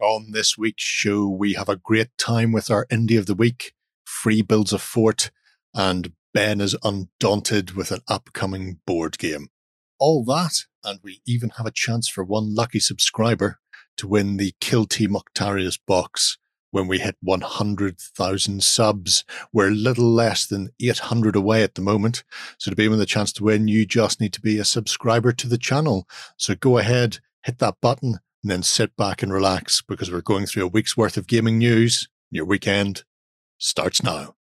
[0.00, 3.74] On this week's show, we have a great time with our Indie of the Week,
[4.02, 5.30] Free Builds a Fort,
[5.74, 9.48] and Ben is undaunted with an upcoming board game.
[9.98, 13.58] All that, and we even have a chance for one lucky subscriber
[13.98, 16.38] to win the Kill Team Octarius box
[16.70, 19.24] when we hit 100,000 subs.
[19.52, 22.24] We're a little less than 800 away at the moment.
[22.56, 25.32] So to be with the chance to win, you just need to be a subscriber
[25.32, 26.08] to the channel.
[26.38, 30.46] So go ahead, hit that button, and then sit back and relax because we're going
[30.46, 32.08] through a week's worth of gaming news.
[32.30, 33.04] Your weekend
[33.58, 34.34] starts now.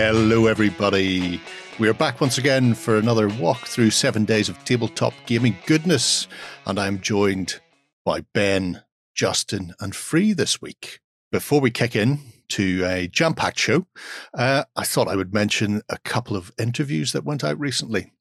[0.00, 1.40] Hello, everybody.
[1.80, 6.28] We are back once again for another walk through seven days of tabletop gaming goodness,
[6.66, 7.58] and I'm joined
[8.04, 8.84] by Ben,
[9.16, 11.00] Justin, and Free this week.
[11.32, 13.88] Before we kick in to a jam packed show,
[14.34, 18.12] uh, I thought I would mention a couple of interviews that went out recently.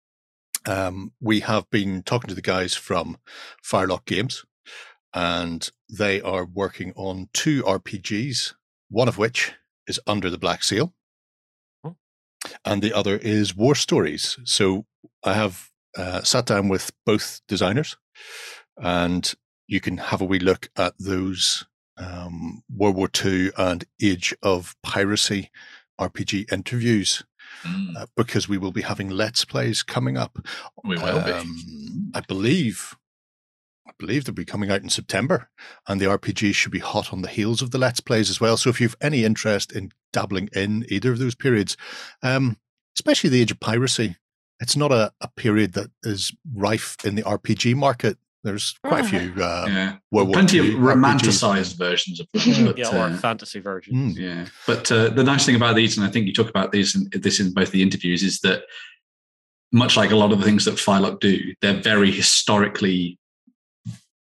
[0.66, 3.20] Um, we have been talking to the guys from
[3.62, 4.44] Firelock Games,
[5.14, 8.56] and they are working on two RPGs,
[8.90, 9.54] one of which
[9.86, 10.96] is Under the Black Seal
[12.66, 14.38] and the other is War Stories.
[14.44, 14.86] So
[15.24, 17.98] I have uh, sat down with both designers,
[18.78, 19.34] and
[19.68, 21.66] you can have a wee look at those
[21.98, 25.52] um, World War II and Age of Piracy
[26.00, 27.24] RPG interviews.
[27.64, 27.96] Mm.
[27.98, 30.38] Uh, because we will be having let's plays coming up.
[30.84, 31.56] We will um,
[32.14, 32.18] be.
[32.18, 32.96] I believe
[34.00, 35.50] believe they'll be coming out in September,
[35.88, 38.58] and the RPG should be hot on the heels of the Let's Plays as well.
[38.58, 41.78] So if you've any interest in dabbling in either of those periods,
[42.24, 42.58] um,
[42.96, 44.16] especially the Age of Piracy,
[44.60, 48.18] it's not a, a period that is rife in the RPG market.
[48.44, 49.44] There's quite a few.
[49.44, 49.96] Uh, yeah.
[50.12, 51.78] World Plenty of romanticized RPGs.
[51.78, 52.66] versions of them.
[52.66, 54.18] But, yeah, or uh, fantasy versions.
[54.18, 54.20] Mm.
[54.20, 54.46] Yeah.
[54.66, 57.10] But uh, the nice thing about these, and I think you talk about these in,
[57.12, 58.64] this in both the interviews, is that
[59.72, 63.20] much like a lot of the things that Firelock do, they're very historically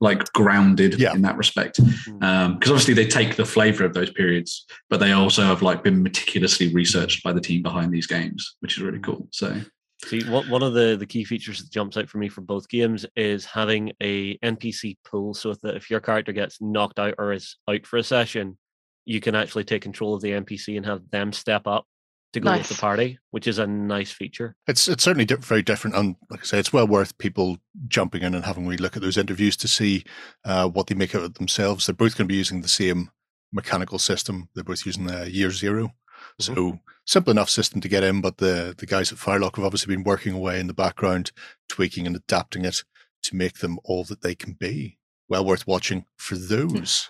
[0.01, 1.13] like grounded yeah.
[1.13, 2.25] in that respect because mm-hmm.
[2.25, 6.03] um, obviously they take the flavor of those periods but they also have like been
[6.03, 9.61] meticulously researched by the team behind these games which is really cool so
[10.05, 12.69] see what one of the the key features that jumps out for me for both
[12.69, 17.33] games is having a npc pool so that if your character gets knocked out or
[17.33, 18.57] is out for a session
[19.05, 21.87] you can actually take control of the npc and have them step up
[22.33, 22.69] to go nice.
[22.69, 24.57] with the party, which is a nice feature.
[24.67, 27.59] It's it's certainly di- very different, and like I say, it's well worth people
[27.89, 30.05] jumping in and having a look at those interviews to see
[30.45, 31.87] uh, what they make out of themselves.
[31.87, 33.11] They're both going to be using the same
[33.53, 34.49] mechanical system.
[34.55, 36.43] They're both using the Year 0 mm-hmm.
[36.43, 38.21] so simple enough system to get in.
[38.21, 41.33] But the the guys at Firelock have obviously been working away in the background,
[41.69, 42.85] tweaking and adapting it
[43.23, 44.99] to make them all that they can be.
[45.29, 47.09] Well worth watching for those.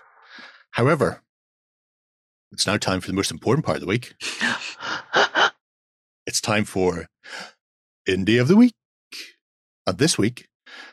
[0.71, 1.23] However,
[2.51, 4.13] it's now time for the most important part of the week.
[6.25, 7.07] it's time for
[8.07, 8.73] Indie of the Week.
[9.87, 10.47] And this week,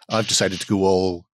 [0.08, 1.26] I've decided to go all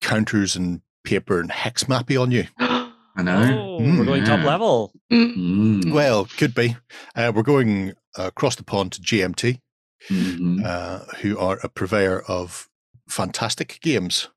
[0.00, 2.44] counters and paper and hex mappy on you.
[2.58, 3.78] I know.
[3.78, 4.92] Oh, mm, we're going top level.
[5.12, 5.92] Mm.
[5.92, 6.76] Well, could be.
[7.16, 9.60] Uh, we're going uh, across the pond to GMT,
[10.08, 10.62] mm-hmm.
[10.64, 12.68] uh, who are a purveyor of
[13.08, 14.28] fantastic games.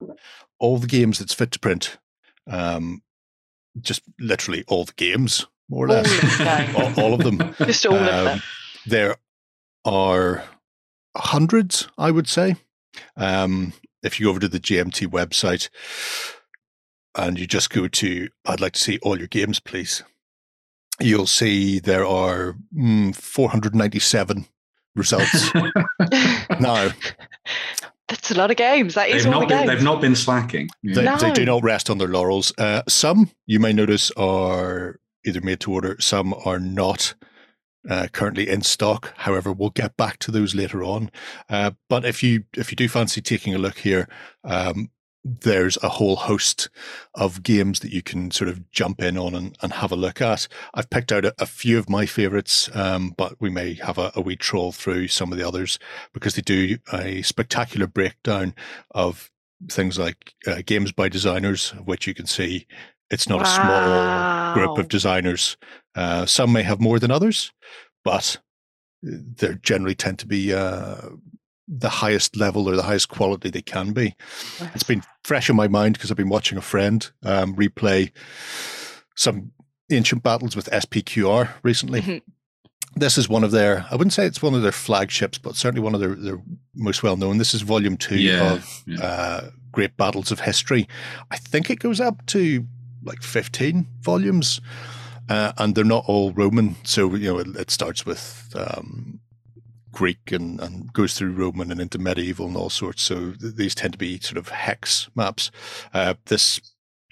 [0.59, 1.99] All the games that's fit to print.
[2.49, 3.03] Um,
[3.79, 7.55] just literally all the games, more or less, all, all, of them.
[7.65, 8.41] Just all um, of them.
[8.85, 9.15] There
[9.85, 10.43] are
[11.15, 12.55] hundreds, I would say.
[13.15, 13.73] Um,
[14.03, 15.69] if you go over to the GMT website
[17.15, 20.03] and you just go to, I'd like to see all your games, please.
[20.99, 24.45] You'll see there are mm, 497
[24.95, 25.53] results
[26.59, 26.91] now.
[28.11, 28.95] That's a lot of games.
[28.95, 29.69] That is they've all not the been, games.
[29.69, 30.69] They've not been slacking.
[30.83, 30.95] Yeah.
[30.95, 31.17] They, no.
[31.17, 32.53] they, do not rest on their laurels.
[32.57, 35.95] Uh, some you may notice are either made to order.
[35.99, 37.13] Some are not
[37.89, 39.13] uh, currently in stock.
[39.15, 41.09] However, we'll get back to those later on.
[41.49, 44.09] Uh, but if you if you do fancy taking a look here,
[44.43, 44.91] um,
[45.23, 46.69] there's a whole host
[47.13, 50.21] of games that you can sort of jump in on and, and have a look
[50.21, 50.47] at.
[50.73, 54.11] I've picked out a, a few of my favorites, um, but we may have a,
[54.15, 55.77] a wee troll through some of the others
[56.13, 58.55] because they do a spectacular breakdown
[58.91, 59.31] of
[59.69, 62.65] things like uh, games by designers, which you can see
[63.11, 63.43] it's not wow.
[63.43, 65.57] a small group of designers.
[65.95, 67.51] Uh, some may have more than others,
[68.03, 68.37] but
[69.03, 71.09] they generally tend to be uh,
[71.73, 74.13] the highest level or the highest quality they can be.
[74.75, 78.11] It's been fresh in my mind because I've been watching a friend um, replay
[79.15, 79.51] some
[79.89, 82.01] Ancient Battles with SPQR recently.
[82.01, 82.21] Mhm.
[82.95, 85.81] This is one of their, I wouldn't say it's one of their flagships, but certainly
[85.81, 86.41] one of their, their
[86.75, 87.37] most well known.
[87.37, 88.99] This is volume two Yeah, of yeah.
[89.01, 90.89] Uh, Great Battles of History.
[91.29, 92.67] I think it goes up to
[93.03, 94.59] like 15 volumes,
[95.29, 96.75] uh, and they're not all Roman.
[96.83, 99.21] So, you know, it, it starts with um,
[99.91, 103.01] Greek and, and goes through Roman and into medieval and all sorts.
[103.01, 105.51] So th- these tend to be sort of hex maps.
[105.93, 106.59] Uh, this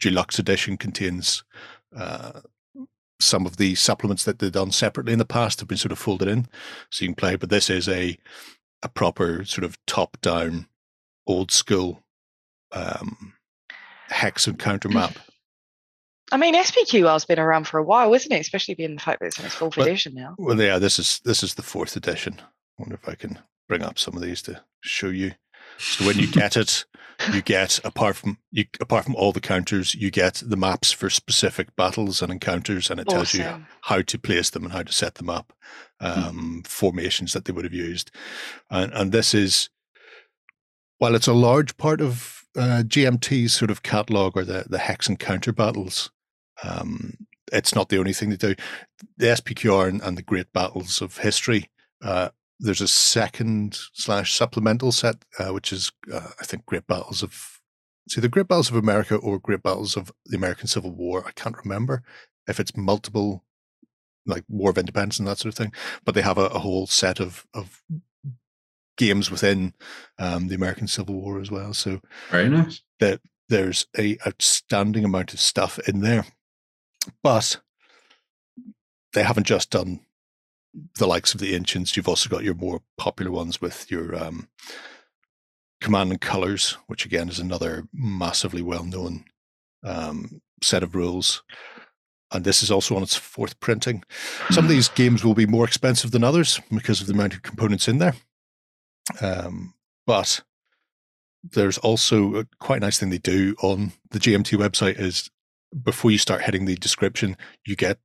[0.01, 1.43] deluxe edition contains
[1.95, 2.41] uh,
[3.19, 5.99] some of the supplements that they've done separately in the past have been sort of
[5.99, 6.47] folded in,
[6.89, 7.35] so you can play.
[7.35, 8.17] But this is a
[8.81, 10.67] a proper sort of top down,
[11.27, 12.01] old school
[12.71, 13.33] um,
[14.07, 15.17] hex and counter map.
[16.31, 18.39] I mean, SPQR's been around for a while, isn't it?
[18.39, 20.35] Especially being the fact that it's in its fourth edition now.
[20.37, 22.39] Well, yeah, this is this is the fourth edition.
[22.79, 25.33] Wonder if I can bring up some of these to show you.
[25.77, 26.85] So when you get it,
[27.33, 31.09] you get apart from you apart from all the counters, you get the maps for
[31.09, 34.91] specific battles and encounters, and it tells you how to place them and how to
[34.91, 35.53] set them up,
[35.99, 38.11] um, formations that they would have used,
[38.69, 39.69] and and this is
[40.97, 45.07] while it's a large part of uh, GMT's sort of catalog or the the hex
[45.07, 46.11] and counter battles.
[46.63, 47.13] Um,
[47.51, 48.55] it's not the only thing they do.
[49.17, 51.69] The SPQR and, and the Great Battles of History.
[52.01, 52.29] Uh,
[52.59, 57.61] there's a second slash supplemental set, uh, which is uh, I think Great Battles of
[58.05, 61.23] it's either Great Battles of America or Great Battles of the American Civil War.
[61.27, 62.01] I can't remember
[62.47, 63.45] if it's multiple,
[64.25, 65.71] like War of Independence and that sort of thing.
[66.05, 67.81] But they have a, a whole set of of
[68.97, 69.73] games within
[70.17, 71.73] um, the American Civil War as well.
[71.73, 72.81] So Very nice.
[72.99, 76.25] that there's a outstanding amount of stuff in there.
[77.23, 77.61] But
[79.13, 80.01] they haven't just done
[80.97, 81.95] the likes of the ancients.
[81.95, 84.47] You've also got your more popular ones with your um,
[85.81, 89.25] command and colors, which again is another massively well known
[89.83, 91.43] um, set of rules.
[92.31, 94.03] And this is also on its fourth printing.
[94.51, 97.41] Some of these games will be more expensive than others because of the amount of
[97.41, 98.15] components in there.
[99.21, 99.73] Um,
[100.05, 100.41] but
[101.43, 105.29] there's also a quite nice thing they do on the GMT website is
[105.83, 107.99] before you start hitting the description, you get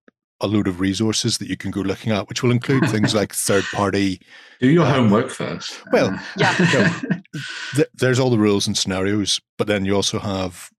[0.44, 3.32] a load of resources that you can go looking at, which will include things like
[3.32, 4.20] third party.
[4.60, 5.82] Do your Uh, homework first.
[5.92, 7.00] well, Uh, Yeah.
[7.74, 10.70] Th- there's all the rules and scenarios, but then you also have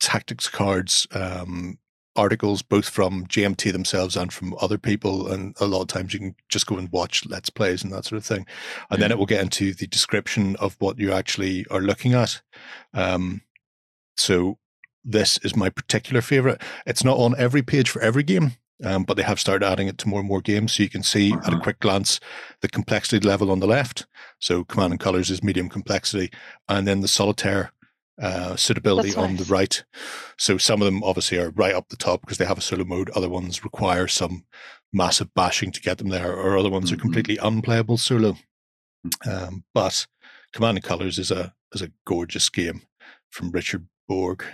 [0.00, 1.78] tactics cards, um,
[2.16, 5.30] articles, both from GMT themselves and from other people.
[5.30, 8.04] And a lot of times you can just go and watch Let's Plays and that
[8.04, 8.46] sort of thing.
[8.90, 12.40] And then it will get into the description of what you actually are looking at.
[12.94, 13.42] Um,
[14.16, 14.58] so
[15.04, 16.60] this is my particular favorite.
[16.86, 18.52] It's not on every page for every game.
[18.84, 21.02] Um, but they have started adding it to more and more games, so you can
[21.02, 21.60] see at a Uh-huh.
[21.64, 22.18] quick glance
[22.62, 24.06] the complexity level on the left.
[24.38, 26.30] So command and colors is medium complexity,
[26.68, 27.72] and then the solitaire
[28.22, 29.82] uh, suitability on the right.
[30.38, 32.84] So some of them obviously are right up the top because they have a solo
[32.84, 33.08] mode.
[33.10, 34.44] Other ones require some
[34.92, 36.94] massive bashing to get them there, or other ones Mhm.
[36.94, 38.36] are completely unplayable solo.
[39.26, 40.06] Um, but
[40.52, 42.82] command and colors is a is a gorgeous game
[43.30, 44.44] from Richard Borg.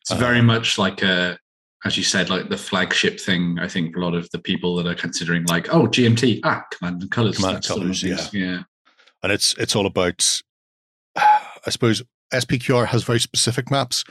[0.00, 1.38] It's very Uh, much like a,
[1.84, 3.58] as you said, like the flagship thing.
[3.60, 7.02] I think a lot of the people that are considering, like, oh, GMT, ah, command
[7.02, 8.62] and colors, Command and that's the one colours, things- yeah.
[9.22, 10.42] and it's it's all about
[11.16, 12.02] i suppose
[12.32, 14.04] spqr has very specific maps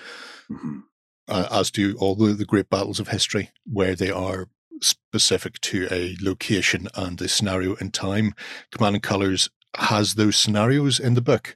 [0.51, 0.83] Mhm.
[1.27, 4.47] uh, as do all the, the great battles of history where they are
[4.81, 8.33] specific to a location and a scenario in time
[8.71, 11.55] command and colors has those scenarios in the book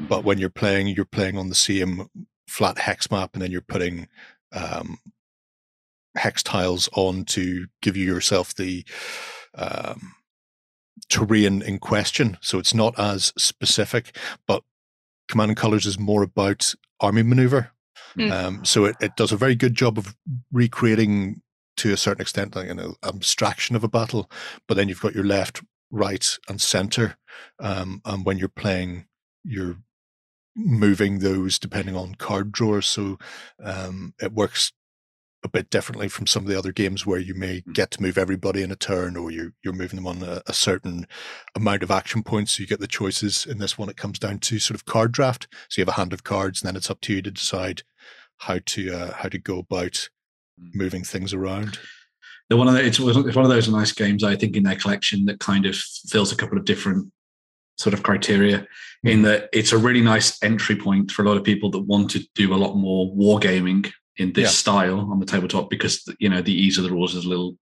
[0.00, 2.08] but when you're playing you're playing on the same
[2.46, 4.06] flat hex map and then you're putting
[4.52, 4.98] um,
[6.16, 8.84] hex tiles on to give you yourself the
[9.54, 10.14] um,
[11.08, 12.38] terrain in question.
[12.40, 14.62] So it's not as specific, but
[15.28, 17.70] Command and Colors is more about army maneuver.
[18.16, 18.32] Mm.
[18.32, 20.16] Um, so it, it does a very good job of
[20.52, 21.42] recreating
[21.76, 24.30] to a certain extent like an abstraction of a battle,
[24.66, 27.16] but then you've got your left, right, and center.
[27.60, 29.06] Um, and when you're playing,
[29.44, 29.76] you're
[30.56, 32.86] moving those depending on card drawers.
[32.86, 33.18] So
[33.62, 34.72] um, it works
[35.44, 37.72] a bit differently from some of the other games where you may mm.
[37.72, 40.52] get to move everybody in a turn or you're, you're moving them on a, a
[40.52, 41.06] certain
[41.54, 42.52] amount of action points.
[42.52, 43.46] So you get the choices.
[43.46, 45.46] In this one, it comes down to sort of card draft.
[45.68, 47.82] So you have a hand of cards, and then it's up to you to decide
[48.38, 50.08] how to uh, how to go about
[50.60, 50.74] mm.
[50.74, 51.78] moving things around.
[52.50, 54.76] The one of the, it's, it's one of those nice games I think in their
[54.76, 57.12] collection that kind of fills a couple of different
[57.76, 58.66] sort of criteria.
[59.04, 59.22] In mm-hmm.
[59.22, 62.20] that it's a really nice entry point for a lot of people that want to
[62.34, 64.50] do a lot more wargaming in this Yeah.
[64.50, 67.56] style on the tabletop because you know the ease of the rules is a little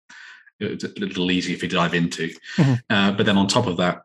[0.62, 2.30] a little easy if you dive into.
[2.58, 2.80] Mhm.
[2.90, 4.04] Uh, but then on top of that,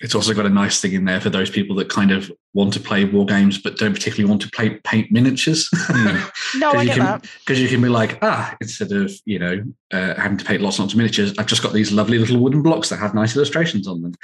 [0.00, 2.72] it's also got a nice thing in there for those people that kind of want
[2.72, 5.68] to play war games but don't particularly want to play paint miniatures.
[5.72, 6.18] Hmm.
[6.56, 7.26] No, I get can, that.
[7.40, 10.78] Because you can be like, ah, instead of you know uh, having to paint lots
[10.78, 13.34] and lots of miniatures, I've just got these lovely little wooden blocks that have nice
[13.34, 14.14] illustrations on them.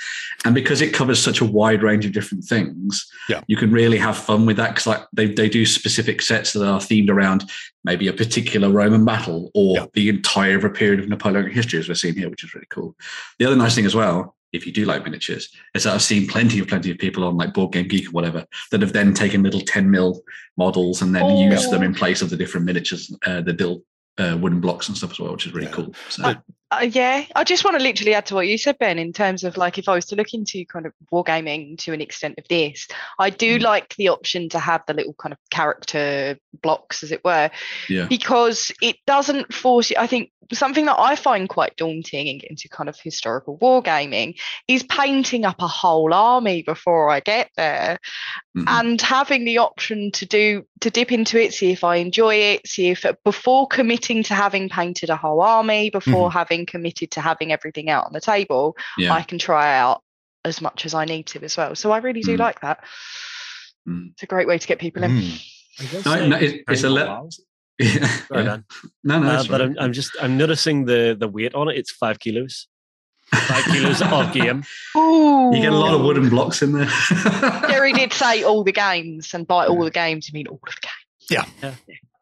[0.45, 3.41] And because it covers such a wide range of different things, Yeah.
[3.49, 4.71] you can really have fun with that.
[4.71, 7.51] Because like they they do specific sets that are themed around
[7.85, 9.87] maybe a particular Roman battle or Yeah.
[9.95, 12.69] the entire of a period of Napoleonic history, as we're seeing here, which is really
[12.71, 12.95] cool.
[13.41, 16.27] The other nice thing as well, if you do like miniatures, is that I've seen
[16.27, 19.15] plenty of plenty of people on like Board Game Geek or whatever that have then
[19.15, 20.23] taken little 10 mil
[20.57, 21.51] models and then Oh.
[21.51, 23.85] used them in place of the different miniatures, uh, the little
[24.19, 25.73] uh, wooden blocks and stuff as well, which is really Yeah.
[25.73, 25.95] cool.
[26.09, 26.35] So,
[26.73, 29.43] Uh, yeah, I just want to literally add to what you said, Ben, in terms
[29.43, 32.47] of like if I was to look into kind of wargaming to an extent of
[32.49, 32.87] this,
[33.19, 33.63] I do Mm.
[33.63, 37.51] like the option to have the little kind of character blocks, as it were,
[37.89, 38.07] yeah.
[38.07, 39.97] because it doesn't force you.
[39.99, 44.37] I think something that I find quite daunting in getting to kind of historical wargaming
[44.67, 47.99] is painting up a whole army before I get there
[48.57, 48.65] Mhm.
[48.67, 52.67] and having the option to do to dip into it see if i enjoy it
[52.67, 57.53] see if before committing to having painted a whole army before having committed to having
[57.53, 59.13] everything out on the table yeah.
[59.13, 60.03] i can try out
[60.45, 62.41] as much as i need to as well so i really do Mm.
[62.41, 62.83] like that
[63.89, 64.11] Mm.
[64.13, 65.11] it's a great way to get people in.
[65.11, 67.29] I guess No, uh, no, it- it's a Rainbow le-
[67.79, 68.07] yeah.
[68.29, 68.59] Sorry, yeah.
[69.05, 69.61] No, no, Uh, but right.
[69.63, 71.79] I'm, I'm just I'm noticing the the weight on it.
[71.79, 72.69] It's five kilos.
[73.33, 74.65] Five kilos of game.
[74.99, 75.51] Ooh.
[75.55, 76.91] you get a lot of wooden blocks in there.
[77.71, 80.75] Jerry did say all the games, and by all the games, you mean all of
[80.75, 81.47] the games.
[81.63, 81.75] Yeah,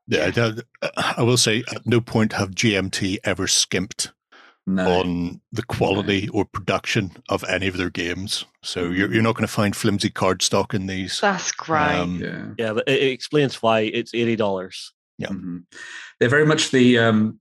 [0.06, 0.30] Yeah.
[0.30, 0.60] don't-
[0.96, 4.12] I will say at no point have GMT ever skimped
[4.68, 5.00] no.
[5.00, 8.44] on the quality or production of any of their games.
[8.62, 11.20] So you're, you're not going to find flimsy card stock in these.
[11.20, 11.98] That's great.
[11.98, 12.46] Um, Yeah.
[12.58, 14.92] Yeah, but it, it explains why it's eighty dollars.
[15.18, 15.28] Yeah.
[15.28, 15.64] Mhm.
[16.20, 17.40] They're very much the um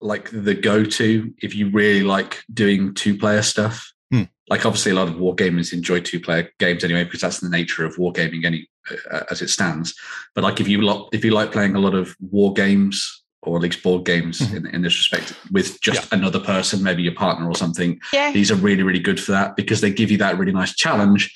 [0.00, 3.92] like the go-to if you really like doing two-player stuff.
[4.12, 4.24] Hmm.
[4.48, 7.84] Like obviously a lot of war gamers enjoy two-player games anyway because that's the nature
[7.84, 8.68] of wargaming any
[9.10, 9.94] uh, as it stands.
[10.34, 13.56] But like if you lo- if you like playing a lot of war games or
[13.56, 14.56] at least board games Mhm.
[14.56, 18.32] in, in this respect with just another person, maybe your partner or something, yeah.
[18.32, 21.32] these are really really good for that because they give you that really nice challenge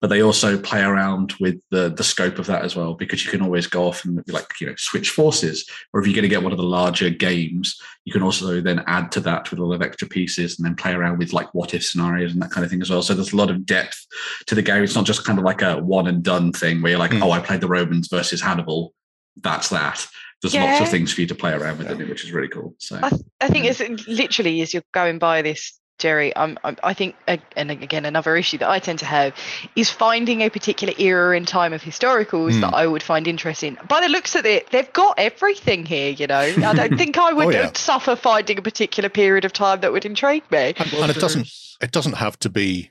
[0.00, 3.32] but they also play around with the the scope of that as well because you
[3.32, 6.22] can always go off and be like you know switch forces or if you're going
[6.22, 9.58] to get one of the larger games you can also then add to that with
[9.58, 12.40] a lot of extra pieces and then play around with like what if scenarios and
[12.40, 14.06] that kind of thing as well so there's a lot of depth
[14.46, 16.90] to the game it's not just kind of like a one and done thing where
[16.92, 17.22] you're like Mm.
[17.24, 18.94] oh i played the romans versus hannibal
[19.42, 20.06] that's that
[20.42, 22.48] there's lots of things for you to play around with in it which is really
[22.48, 23.72] cool so I, I think Yeah.
[23.78, 26.32] it's literally as you're going by this, Jerry.
[26.36, 27.16] I'm, I'm, I think,
[27.56, 29.34] and again, another issue that I tend to have
[29.74, 32.60] is finding a particular era in time of historicals Hmm.
[32.60, 33.76] that I would find interesting.
[33.88, 36.10] By the looks of it, they've got everything here.
[36.10, 37.72] You know, I don't think I would Oh, yeah.
[37.74, 40.74] suffer finding a particular period of time that would intrigue me.
[40.76, 41.48] And, and it doesn't
[41.80, 42.90] it doesn't have to be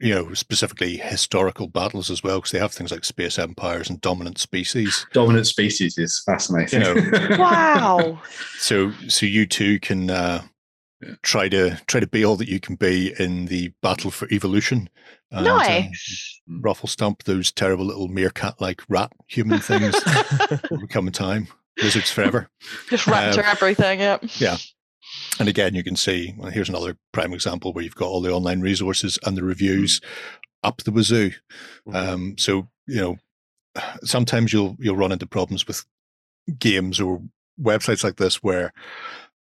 [0.00, 4.00] you know specifically historical battles as well because they have things like space empires and
[4.00, 8.20] dominant species dominant species is fascinating You Wow.
[8.58, 10.42] so so you too can uh
[11.02, 11.14] Yeah.
[11.22, 14.88] try to try to be all that you can be in the battle for evolution
[15.30, 16.40] and, uh, nice.
[16.48, 19.94] ruffle stump those terrible little meerkat like rat human things
[20.70, 21.48] will come in time
[21.82, 22.48] lizards forever
[22.88, 24.00] Just rapture um, everything.
[24.00, 24.24] Yep.
[25.38, 28.32] And again, you can see, well, here's another prime example where you've got all the
[28.32, 30.00] online resources and the reviews
[30.62, 31.32] up the wazoo.
[31.86, 31.94] Mhm.
[31.94, 33.18] Um, so, you know,
[34.02, 35.84] sometimes you'll you'll run into problems with
[36.58, 37.22] games or
[37.60, 38.72] websites like this where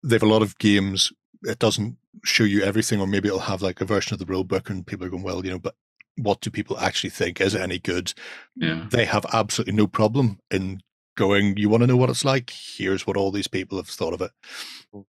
[0.02, 1.12] they've a lot of games.
[1.42, 4.44] It doesn't show you everything, or maybe it'll have like a version of the rule
[4.44, 5.74] book, and people are going, well, you know, but
[6.16, 7.40] what do people actually think?
[7.40, 8.14] Is it any good?
[8.56, 10.80] yeah They have absolutely no problem in
[11.16, 12.50] going, you want to know what it's like?
[12.50, 14.30] Here's what all these people have thought of it.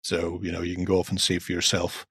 [0.02, 2.06] So, you know, you can go off and see for yourself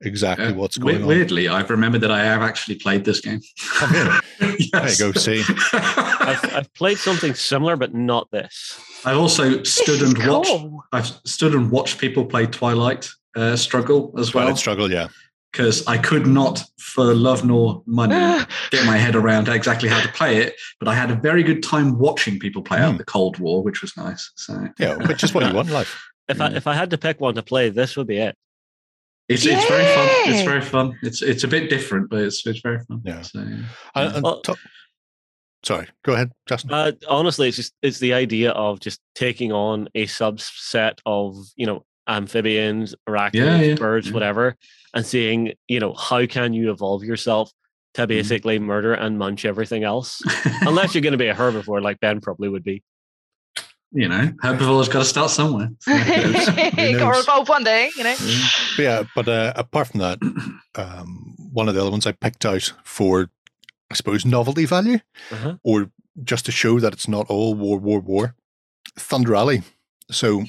[0.00, 1.08] exactly Uh, what's we- going on.
[1.08, 3.40] Weirdly, I've remembered that I have actually played this game.
[3.80, 4.70] Oh, yes.
[4.72, 5.42] There you go, see.
[5.72, 8.80] I've, I've played something similar, but not this.
[9.04, 10.48] I've also stood and watched.
[10.50, 10.84] cool.
[10.92, 15.08] I've stood and watched people play Twilight uh, Struggle as well Twilight Struggle, yeah.
[15.52, 18.14] Because I could not, for love nor money,
[18.70, 20.54] get my head around exactly how to play it.
[20.78, 22.98] But I had a very good time watching people play out Hmm.
[22.98, 24.30] the Cold War, which was nice.
[24.36, 26.02] So Yeah, which is what you want in life.
[26.28, 28.36] If I if I had to pick one to play, this would be it.
[29.30, 30.08] it's it's very fun.
[30.34, 30.98] It's very fun.
[31.02, 33.00] It's it's a bit different, but it's it's very fun.
[33.02, 33.22] Yeah.
[33.22, 33.64] So, And,
[34.14, 34.56] and Well- to-
[35.64, 36.70] sorry, go ahead, Justin.
[36.72, 41.64] Uh, honestly, it's just it's the idea of just taking on a subset of you
[41.64, 44.14] know amphibians, arachnids, Yeah, yeah, birds, yeah.
[44.14, 44.56] whatever,
[44.94, 47.52] and seeing you know how can you evolve yourself
[47.94, 48.08] to Mm-hmm.
[48.08, 50.20] basically murder and munch everything else,
[50.62, 52.82] unless you're going to be a herbivore like Ben probably would be.
[53.92, 55.70] you know, herbivore's got to start somewhere.
[55.80, 56.46] So, who knows?
[56.46, 57.22] Got to knows?
[57.24, 58.14] evolve one day, you know.
[58.20, 58.48] Yeah.
[58.76, 60.18] But yeah, but uh, apart from that,
[60.74, 63.30] um, one of the other ones I picked out for,
[63.90, 64.98] I suppose, novelty value,
[65.32, 65.56] Uh-huh.
[65.64, 65.90] or
[66.22, 68.34] just to show that it's not all war, war, war.
[68.98, 69.62] Thunder Alley.
[70.10, 70.44] So,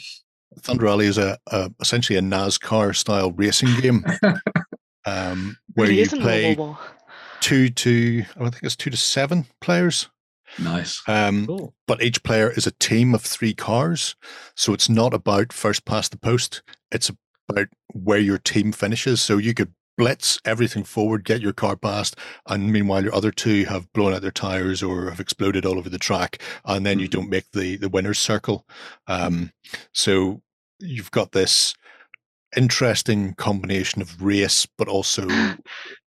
[0.58, 4.04] Thunder Alley is a, a essentially a NASCAR style racing game,
[5.06, 6.78] um, where you play World War War.
[7.40, 10.10] two to I think it's two to seven players.
[10.58, 11.02] nice.
[11.08, 11.74] Um, Cool.
[11.88, 14.16] but each player is a team of three cars.
[14.56, 16.62] So it's not about first past the post.
[16.92, 17.12] It's
[17.48, 19.22] about where your team finishes.
[19.22, 22.16] So you could blitz everything forward, get your car past,
[22.48, 25.90] and meanwhile your other two have blown out their tires or have exploded all over
[25.90, 27.12] the track, and then you Mhm.
[27.12, 28.66] don't make the the winner's circle.
[29.08, 29.52] Um,
[29.94, 30.42] so
[30.80, 31.76] you've got this
[32.58, 35.28] interesting combination of race, but also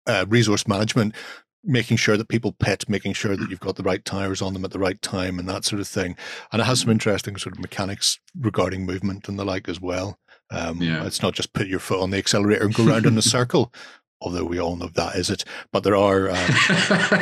[0.07, 1.15] uh, resource management
[1.63, 4.65] making sure that people pit, making sure that you've got the right tires on them
[4.65, 6.17] at the right time and that sort of thing.
[6.51, 10.17] And it has some interesting sort of mechanics regarding movement and the like as well.
[10.51, 11.05] Um, Yeah.
[11.05, 13.73] It's not just put your foot on the accelerator and go around in a circle,
[14.21, 15.43] although we all know that is it.
[15.71, 16.35] But there are um,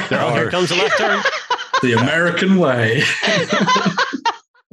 [0.10, 0.52] there Oh, here are.
[0.52, 1.22] comes the left turn.
[1.82, 3.04] the American way.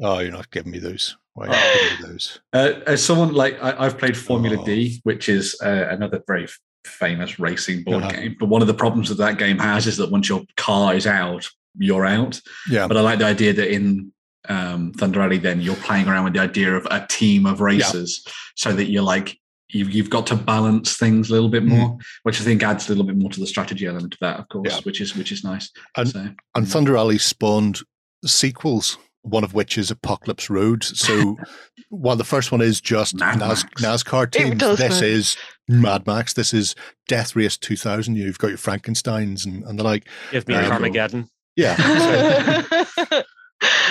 [0.02, 1.16] Oh, you're not giving me those.
[1.34, 2.40] Why are you giving me those?
[2.52, 4.64] Uh, as someone like I, I've played Formula Oh.
[4.64, 6.46] D, which is uh, another very
[6.84, 8.12] famous racing board Uh-huh.
[8.12, 8.36] game.
[8.38, 11.06] But one of the problems that that game has is that once your car is
[11.06, 11.48] out,
[11.78, 12.40] you're out.
[12.70, 12.86] Yeah.
[12.88, 14.12] But I like the idea that in
[14.48, 18.24] um, Thunder Alley, then you're playing around with the idea of a team of racers,
[18.54, 19.38] so that you're like
[19.68, 22.90] you've you've got to balance things a little bit more, which I think adds a
[22.90, 24.80] little bit more to the strategy element of that, of course, Yeah.
[24.84, 25.70] which is which is nice.
[25.96, 26.70] And- so, And mm.
[26.70, 27.80] Thunder Alley spawned
[28.24, 30.84] sequels, one of which is Apocalypse Road.
[30.84, 31.36] So
[31.88, 35.10] while the first one is just NAS- NASCAR teams, this man.
[35.10, 35.36] is
[35.68, 36.32] Mad Max.
[36.32, 36.74] This is
[37.08, 38.16] Death Race 2000.
[38.16, 40.06] You've got your Frankensteins and, and the like.
[40.30, 41.28] Give me Um, your Armageddon.
[41.56, 41.74] Yeah.
[42.68, 42.75] so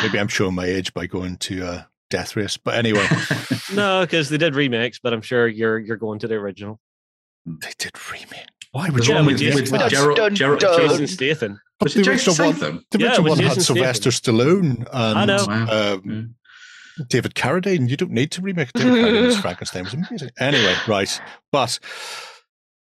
[0.02, 2.58] maybe I'm showing my age by going to uh, Death Race.
[2.58, 3.06] But anyway,
[3.74, 6.80] No, because they did remakes, but I'm sure you're you're going to the original.
[7.46, 8.48] they did remake.
[8.72, 9.92] Why would There's you Yeah, one with with, with, with that?
[9.92, 10.90] Gerald, Dun, Gerald, dun.
[10.90, 11.60] Jason Statham.
[11.80, 12.56] But was the original one,
[12.92, 13.76] the Yeah, original was one had Statham.
[13.76, 15.46] Sylvester Stallone and I know.
[15.48, 15.94] Wow.
[15.94, 16.36] um,
[17.10, 17.90] David Carradine.
[17.90, 19.84] You don't need to remake David Carradine's Frankenstein.
[19.84, 20.30] Was amazing.
[20.40, 21.22] Anyway, right.
[21.52, 21.80] But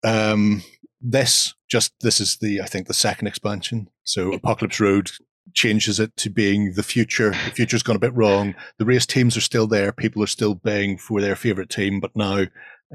[0.04, 0.62] um,
[1.00, 3.88] this just this is the I think the second expansion.
[4.04, 5.10] So Apocalypse Road
[5.54, 7.30] changes it to being the future.
[7.30, 8.54] The future's gone a bit wrong.
[8.78, 9.92] The race teams are still there.
[9.92, 12.42] People are still baying for their favorite team, but now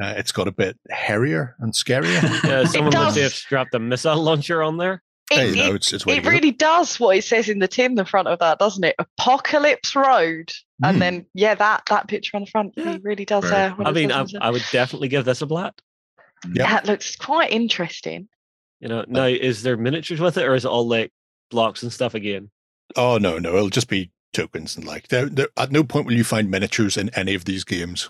[0.01, 2.21] uh, it's got a bit hairier and scarier.
[2.43, 3.23] Yeah, someone must does.
[3.23, 5.01] have strapped a missile launcher on there.
[5.31, 6.29] hey, It, you know, it's it's way to it go.
[6.31, 8.95] really does what it says in the tin, the front of that, doesn't it?
[8.99, 10.51] Apocalypse Road.
[10.79, 10.85] Hmm.
[10.89, 12.97] And then, yeah, that that picture on the front, Yeah.
[13.01, 13.45] really does.
[13.45, 15.73] Very Uh, I mean, I, I would definitely give this a blat.
[16.53, 16.67] Yeah.
[16.69, 18.27] that looks quite interesting.
[18.81, 21.11] You know, now is there miniatures with it, or is it all like
[21.49, 22.49] blocks and stuff again?
[22.95, 25.07] Oh no, no, it'll just be tokens and like.
[25.09, 28.09] There, there, at no point will you find miniatures in any of these games.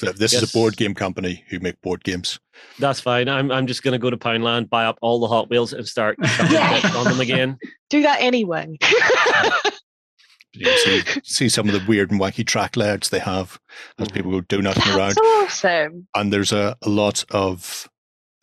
[0.00, 2.38] So This is a board game company who make board games.
[2.78, 3.28] That's fine.
[3.30, 6.18] I'm I'm just gonna go to Poundland, buy up all the Hot Wheels, and start
[6.50, 6.80] Yeah.
[6.96, 7.56] on them again.
[7.90, 8.76] Do that anyway.
[10.58, 13.60] You see, see some of the weird and wacky track layouts they have
[13.98, 14.14] as Mhm.
[14.14, 15.14] people go donutting around.
[15.14, 15.18] That's
[15.64, 16.08] awesome.
[16.14, 17.90] And there's a, a lot of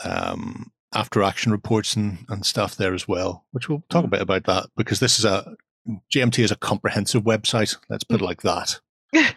[0.05, 4.21] um, after action reports and, and stuff there as well, which we'll talk a bit
[4.21, 5.55] about that because this is a
[6.13, 7.75] GMT is a comprehensive website.
[7.89, 8.79] Let's put it like that.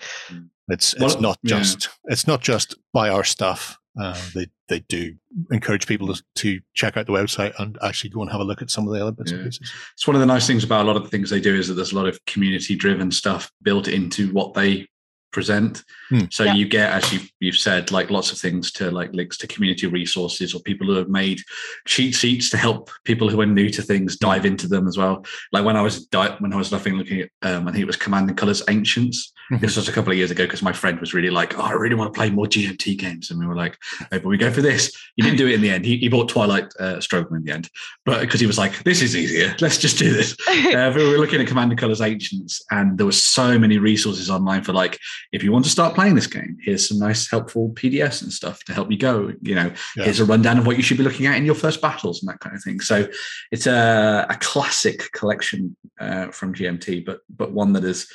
[0.69, 1.59] It's it's Well, not yeah.
[1.59, 3.79] just it's not just buy our stuff.
[3.97, 5.15] Uh, they they do
[5.53, 8.63] encourage people to, to check out the website and actually go and have a look
[8.63, 9.73] at some of the other bits and pieces.
[9.95, 11.69] It's one of the nice things about a lot of the things they do is
[11.69, 14.89] that there's a lot of community driven stuff built into what they
[15.33, 15.83] present.
[16.09, 16.21] Hmm.
[16.31, 16.55] So Yeah.
[16.55, 19.87] you get, as you've, you've said, like lots of things to like links to community
[19.87, 21.41] resources or people who have made
[21.87, 25.25] cheat sheets to help people who are new to things dive into them as well.
[25.53, 27.87] Like when I was di- when I was laughing looking at, um, I think it
[27.87, 29.33] was Command and Colors Ancients.
[29.53, 29.61] Mhm.
[29.61, 31.73] This was a couple of years ago because my friend was really like, "Oh, I
[31.73, 34.51] really want to play more GMT games," and we were like, "Oh, but we go
[34.51, 35.85] for this." He didn't do it in the end.
[35.85, 37.69] He, he bought Twilight uh, Struggle in the end,
[38.05, 39.55] but because he was like, "This is easier.
[39.61, 43.07] Let's just do this." uh, we were looking at Command and Colors Ancients, and there
[43.07, 44.99] were so many resources online for like,
[45.33, 48.65] if you want to start playing this game, here's some nice, helpful PDFs and stuff
[48.65, 49.33] to help you go.
[49.43, 50.05] You know, Yeah.
[50.05, 52.29] here's a rundown of what you should be looking at in your first battles and
[52.29, 52.81] that kind of thing.
[52.81, 53.09] So
[53.51, 58.07] it's a, a classic collection uh, from GMT, but but one that has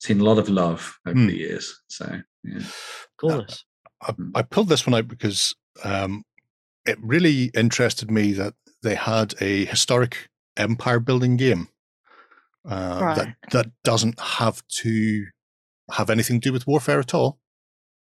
[0.00, 1.26] seen a lot of love over Hmm.
[1.28, 1.82] the years.
[1.88, 2.60] So yeah,
[3.18, 3.64] Coolness.
[4.02, 6.24] I, I pulled this one out because um,
[6.86, 11.68] it really interested me that they had a historic empire building game
[12.68, 15.24] uh, that that doesn't have to
[15.92, 17.38] have anything to do with warfare at all.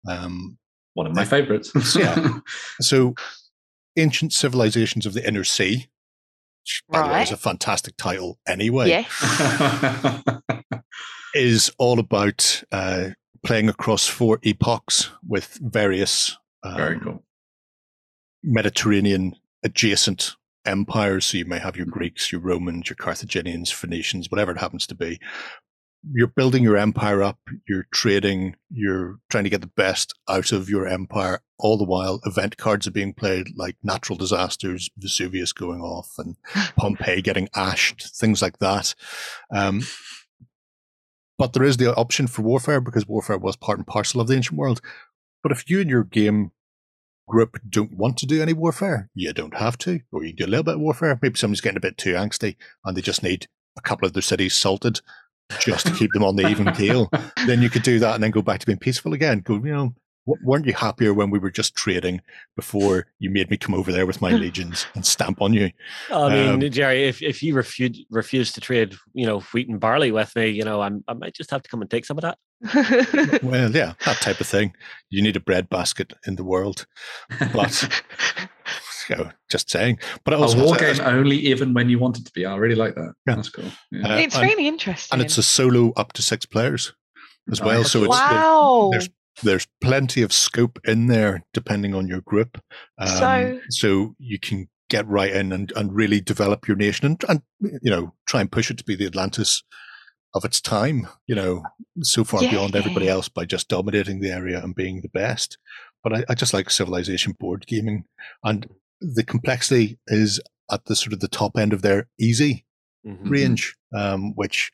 [0.08, 0.58] Um,
[0.94, 1.72] one of my favorites.
[1.96, 2.38] Yeah.
[2.80, 3.14] so,
[3.96, 5.86] ancient civilizations of the inner sea.
[6.62, 8.88] which, By the way, is a fantastic title anyway.
[8.88, 10.22] yes.
[11.34, 13.10] Is all about uh,
[13.44, 17.24] playing across four epochs with various um, Very cool.
[18.44, 19.34] Mediterranean
[19.64, 21.24] adjacent empires.
[21.26, 24.94] So you may have your Greeks, your Romans, your Carthaginians, Phoenicians, whatever it happens to
[24.94, 25.18] be.
[26.12, 27.38] You're building your empire up,
[27.68, 31.40] you're trading, you're trying to get the best out of your empire.
[31.58, 36.36] All the while, event cards are being played like natural disasters, Vesuvius going off, and
[36.76, 38.94] Pompeii getting ashed, things like that.
[39.54, 39.82] Um,
[41.38, 44.36] but there is the option for warfare because warfare was part and parcel of the
[44.36, 44.80] ancient world.
[45.42, 46.52] But if you and your game
[47.26, 50.46] group don't want to do any warfare, you don't have to, or you do a
[50.46, 51.18] little bit of warfare.
[51.20, 54.22] Maybe somebody's getting a bit too angsty and they just need a couple of their
[54.22, 55.00] cities salted
[55.60, 57.10] just to keep them on the even keel.
[57.46, 59.40] Then you could do that and then go back to being peaceful again.
[59.40, 59.94] Go, you know,
[60.26, 62.20] weren't you happier when we were just trading
[62.56, 65.70] before you made me come over there with my legions and stamp on you?
[66.10, 69.80] I mean, um, Jerry, if, if you refuse refuse to trade, you know, wheat and
[69.80, 72.18] barley with me, you know, I'm, I might just have to come and take some
[72.18, 72.38] of that.
[73.42, 74.74] well, yeah, that type of thing.
[75.10, 76.86] You need a bread basket in the world,
[77.52, 78.02] but
[79.08, 79.98] you know, just saying.
[80.24, 82.46] But it was a war game only, even when you want it to be.
[82.46, 83.12] I really like that.
[83.26, 83.34] Yeah.
[83.34, 83.70] That's cool.
[83.90, 84.14] Yeah.
[84.14, 86.94] Uh, it's really interesting, and it's a solo up to six players
[87.50, 87.84] as well.
[87.84, 88.88] So it's wow.
[88.90, 89.10] there's
[89.42, 92.60] there's plenty of scope in there depending on your group.
[92.98, 97.24] Um, so, so you can get right in and, and really develop your nation and,
[97.28, 97.42] and,
[97.82, 99.62] you know, try and push it to be the Atlantis
[100.34, 101.62] of its time, you know,
[102.02, 102.50] so far yeah.
[102.50, 105.58] beyond everybody else by just dominating the area and being the best.
[106.02, 108.04] But I, I just like civilization board gaming
[108.42, 108.68] and
[109.00, 112.64] the complexity is at the sort of the top end of their easy
[113.06, 113.28] mm-hmm.
[113.28, 114.70] range, um, which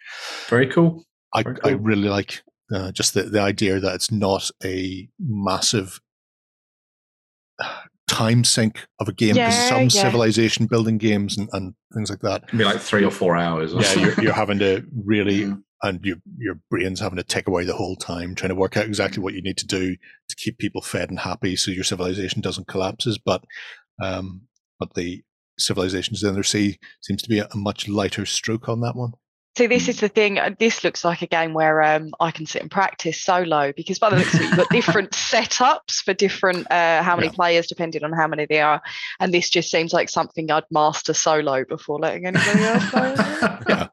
[0.48, 1.04] very cool.
[1.32, 1.58] I, cool.
[1.64, 2.42] I really like.
[2.72, 6.00] Uh, just the, the idea that it's not a massive
[8.08, 9.88] time sink of a game because yeah, some yeah.
[9.88, 13.72] civilization building games and, and things like that can be like three or four hours.
[13.72, 15.62] yeah, you're, you're, having to really, mm.
[15.82, 18.86] and your your brain's having to tick away the whole time trying to work out
[18.86, 19.96] exactly what you need to do
[20.28, 23.18] to keep people fed and happy so your civilization doesn't collapses.
[23.18, 23.44] But
[24.02, 24.42] um,
[24.78, 25.22] but the
[25.58, 29.12] civilizations in the sea seems to be a, a much lighter stroke on that one.
[29.56, 30.38] So this is the thing.
[30.38, 33.98] Uh, this looks like a game where um, I can sit and practice solo because
[33.98, 37.34] by the looks of it, you've got different setups for different uh, how many yeah.
[37.34, 38.80] players depending on how many they are,
[39.18, 43.14] and this just seems like something I'd master solo before letting anybody else play.
[43.68, 43.88] yeah.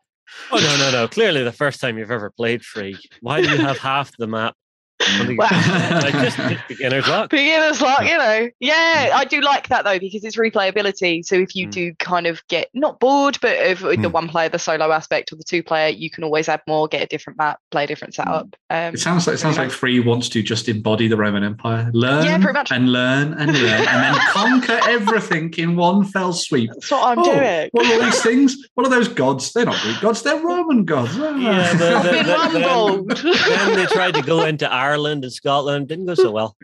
[0.51, 1.07] Oh no no no!
[1.07, 2.97] Clearly, the first time you've ever played free.
[3.21, 4.55] Why do you have half the map
[4.99, 5.37] well,
[6.01, 7.29] like just beginner's luck.
[7.29, 8.49] Beginner's luck, you know.
[8.59, 11.25] Yeah, I do like that though because it's replayability.
[11.25, 11.71] So if you mm.
[11.71, 14.01] do kind of get not bored, but if mm.
[14.01, 16.87] the one player, the solo aspect, or the two player, you can always add more,
[16.87, 18.55] get a different map, play a different setup.
[18.69, 21.89] Um, it sounds like it sounds like Free wants to just embody the Roman Empire,
[21.93, 22.71] learn, yeah, much.
[22.71, 26.69] and learn and learn, and then conquer everything in one fell sweep.
[26.73, 27.69] That's what I'm oh, doing.
[27.71, 28.67] What are these things?
[28.73, 29.53] What are those gods?
[29.53, 30.23] They're not Greek gods.
[30.23, 31.15] They're Roman gods.
[31.17, 35.87] Yeah, the, the, the, then, then they tried to go into Ireland and Scotland.
[35.87, 36.55] Didn't go so well.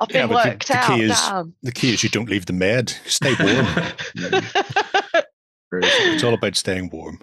[0.00, 0.86] I've been yeah, worked the, the out.
[0.86, 1.30] Key is,
[1.62, 2.90] the key is you don't leave the med.
[3.06, 3.66] Stay warm.
[5.72, 7.20] it's all about staying warm.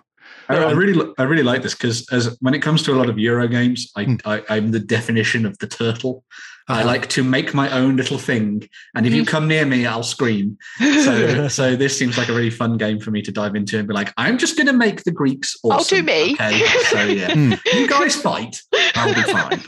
[0.49, 3.08] I, I, really, I really like this because as when it comes to a lot
[3.08, 4.15] of Euro games, I, hmm.
[4.25, 6.23] I, am the definition of the turtle.
[6.69, 6.82] Uh-huh.
[6.82, 10.03] I like to make my own little thing, and if you come near me, I'll
[10.03, 10.58] scream.
[10.77, 13.88] So, so this seems like a really fun game for me to dive into and
[13.88, 15.77] be like, I'm just going to make the Greeks awesome.
[15.77, 16.34] I'll do me.
[16.34, 17.34] Okay, so yeah,
[17.73, 18.62] you guys fight.
[18.95, 19.63] I'll be fine.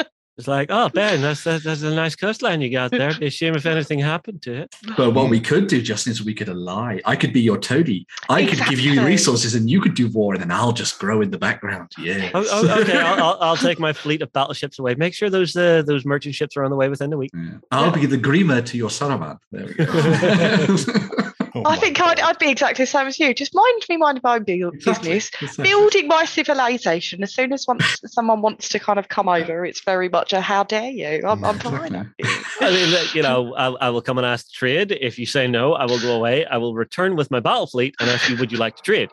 [0.36, 3.14] It's like, oh, Ben, that's, that's, that's a nice coastline you got there.
[3.14, 4.74] Be a shame if anything happened to it.
[4.96, 6.98] But what we could do, Justin, is we could ally.
[7.04, 8.06] I could be your toady.
[8.28, 8.64] I exactly.
[8.64, 11.30] could give you resources, and you could do war, and then I'll just grow in
[11.30, 11.92] the background.
[11.98, 12.30] Yeah.
[12.34, 14.96] Oh, oh, okay, I'll, I'll, I'll, take my fleet of battleships away.
[14.96, 17.30] Make sure those uh, those merchant ships are on the way within a week.
[17.32, 17.52] Yeah.
[17.70, 17.94] I'll yeah.
[17.94, 19.38] be the Grima to your Saruman.
[19.52, 21.20] There we go.
[21.56, 23.32] Oh I think I'd, I'd be exactly the same as you.
[23.32, 25.30] Just mind me, mind my own business.
[25.40, 25.62] Exactly.
[25.62, 27.22] Building my civilization.
[27.22, 30.40] As soon as once someone wants to kind of come over, it's very much a
[30.40, 31.26] how dare you.
[31.26, 31.94] I'm, I'm fine.
[32.60, 34.92] I mean, you know, I, I, will come and ask to trade.
[34.92, 36.46] If you say no, I will go away.
[36.46, 39.10] I will return with my battle fleet and ask you, would you like to trade?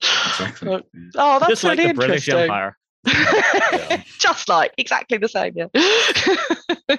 [0.00, 0.82] Exactly.
[1.16, 2.76] Oh, that's just like the British Empire.
[4.18, 5.68] Just like exactly the same, yeah.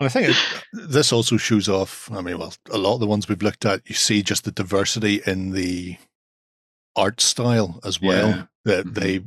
[0.00, 0.36] I think it,
[0.72, 2.10] this also shows off.
[2.10, 4.52] I mean, well, a lot of the ones we've looked at, you see just the
[4.52, 5.96] diversity in the
[6.96, 8.28] art style as well.
[8.28, 8.42] Yeah.
[8.64, 9.00] That mm-hmm.
[9.00, 9.24] they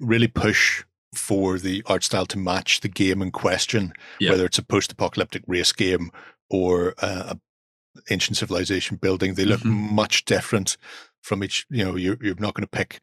[0.00, 4.30] really push for the art style to match the game in question, yeah.
[4.30, 6.10] whether it's a post-apocalyptic race game
[6.48, 7.40] or uh, a
[8.10, 9.34] ancient civilization building.
[9.34, 9.94] They look mm-hmm.
[9.94, 10.76] much different
[11.22, 11.66] from each.
[11.70, 13.00] You know, you're you're not going to pick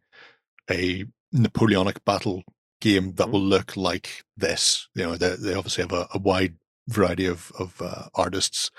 [0.70, 2.44] a Napoleonic battle
[2.80, 3.32] game that mm-hmm.
[3.34, 4.88] will look like this.
[4.96, 6.56] You know, they, they obviously have a, a wide
[6.88, 8.72] variety of of uh, artists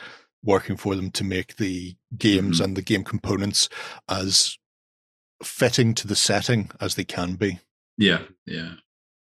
[0.43, 2.65] working for them to make the games mm-hmm.
[2.65, 3.69] and the game components
[4.09, 4.57] as
[5.43, 7.59] fitting to the setting as they can be.
[7.97, 8.75] Yeah, yeah,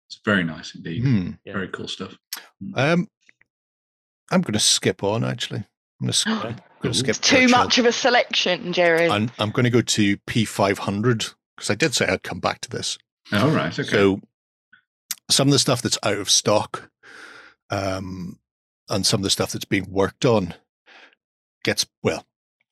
[0.09, 1.05] it's very nice indeed.
[1.05, 1.39] Mm.
[1.45, 2.17] Very cool stuff.
[2.61, 2.79] Hmm.
[2.79, 3.09] Um,
[4.31, 5.59] I'm going to skip on actually.
[6.01, 6.43] I'm going to skip.
[6.43, 9.09] going to skip It's too much of a selection, Jerry.
[9.09, 12.71] And I'm going to go to P500 because I did say I'd come back to
[12.71, 12.99] this.
[13.33, 13.77] All right.
[13.79, 13.89] Okay.
[13.89, 14.21] So
[15.31, 16.91] some of the stuff that's out of stock
[17.71, 18.39] um,
[18.89, 20.55] and some of the stuff that's being worked on
[21.65, 22.25] gets, well,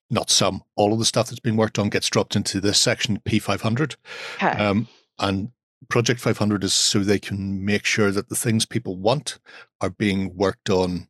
[0.08, 3.20] not some, all of the stuff that's being worked on gets dropped into this section,
[3.26, 3.96] P500.
[4.36, 4.46] okay.
[4.46, 5.50] Um, and
[5.88, 9.38] Project 500 is so they can make sure that the things people want
[9.80, 11.08] are being worked on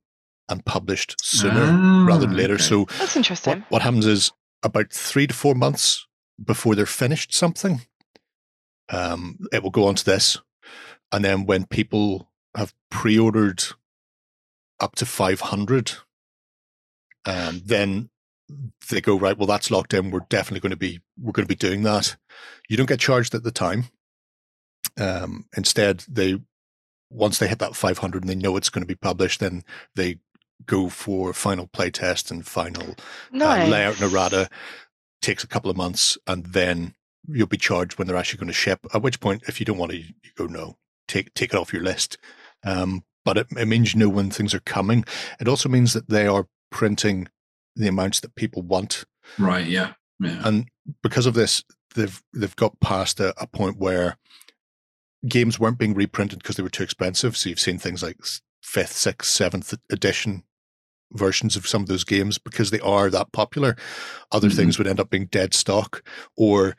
[0.49, 2.55] and published sooner Ah, rather than later.
[2.55, 2.63] okay.
[2.63, 3.65] So That's what, interesting.
[3.69, 6.07] what happens is about three to four months
[6.43, 7.83] before they're finished something,
[8.91, 10.39] um, it will go on to this.
[11.13, 13.63] And then when people have pre ordered
[14.81, 15.93] up to 500,
[17.25, 18.11] um, then
[18.91, 20.11] they go, right, well, that's locked in.
[20.11, 22.17] We're definitely going to be, we're going to be doing that.
[22.69, 23.85] You don't get charged at the time.
[24.99, 26.41] Um, instead, they,
[27.11, 29.63] once they hit that 500 and they know it's going to be published, then
[29.95, 30.19] they
[30.65, 32.95] go for final playtest and final
[33.31, 33.67] Nice.
[33.67, 34.49] uh, layout and errata
[35.21, 36.95] takes a couple of months and then
[37.29, 39.77] you'll be charged when they're actually going to ship at which point if you don't
[39.79, 40.77] want to you go no
[41.09, 42.17] take take it off your list
[42.65, 45.05] um, but it, it means you know when things are coming
[45.41, 47.29] it also means that they are printing
[47.75, 49.05] the amounts that people want
[49.39, 49.67] right.
[49.67, 49.93] Yeah.
[50.21, 50.41] Yeah.
[50.45, 50.69] and
[51.03, 54.17] because of this they've they've got past a, a point where
[55.29, 58.17] games weren't being reprinted because they were too expensive so you've seen things like
[58.63, 60.43] fifth sixth seventh edition
[61.13, 63.77] versions of some of those games because they are that popular.
[64.33, 64.57] Other Mhm.
[64.57, 66.03] things would end up being dead stock
[66.37, 66.77] or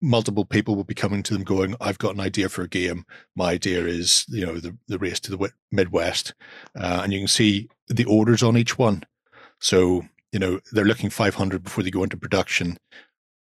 [0.00, 3.04] multiple people would be coming to them going i've got an idea for a game.
[3.34, 6.34] My idea is you know the, the race to the midwest.
[6.78, 9.04] Uh, and you can see the orders on each one.
[9.60, 12.78] So you know they're looking 500 before they go into production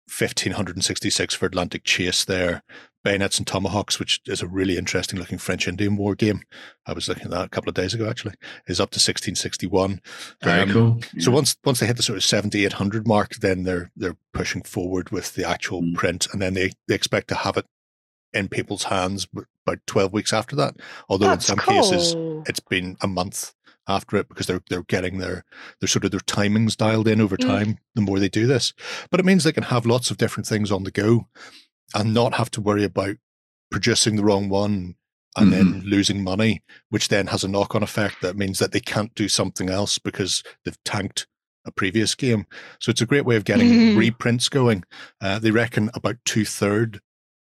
[0.09, 2.63] 1566 for atlantic chase there.
[3.05, 6.43] Bayonets and tomahawks which is a really interesting looking french indian war game.
[6.87, 8.35] I was looking at that a couple of days ago actually
[8.69, 10.01] is up to 1661
[10.43, 11.01] Very Um, cool.
[11.19, 15.11] so once once they hit the sort of 7800 mark then they're they're pushing forward
[15.11, 15.95] with the actual Mm.
[15.97, 17.67] print and then they, they expect to have it
[18.33, 19.27] in people's hands
[19.67, 20.77] about 12 weeks after that.
[21.09, 22.15] Although That's in some cases
[22.47, 23.53] it's been a month
[23.89, 25.45] after it because they're they're getting their
[25.81, 27.47] their sort of their timings dialed in over Mm.
[27.47, 28.73] time the more they do this
[29.11, 31.29] but it means they can have lots of different things on the go
[31.95, 33.17] and not have to worry about
[33.71, 34.95] producing the wrong one
[35.37, 39.15] and then losing money which then has a knock-on effect that means that they can't
[39.15, 41.27] do something else because they've tanked
[41.65, 42.45] a previous game
[42.81, 44.85] so it's a great way of getting reprints going
[45.21, 47.01] uh, they reckon about two-third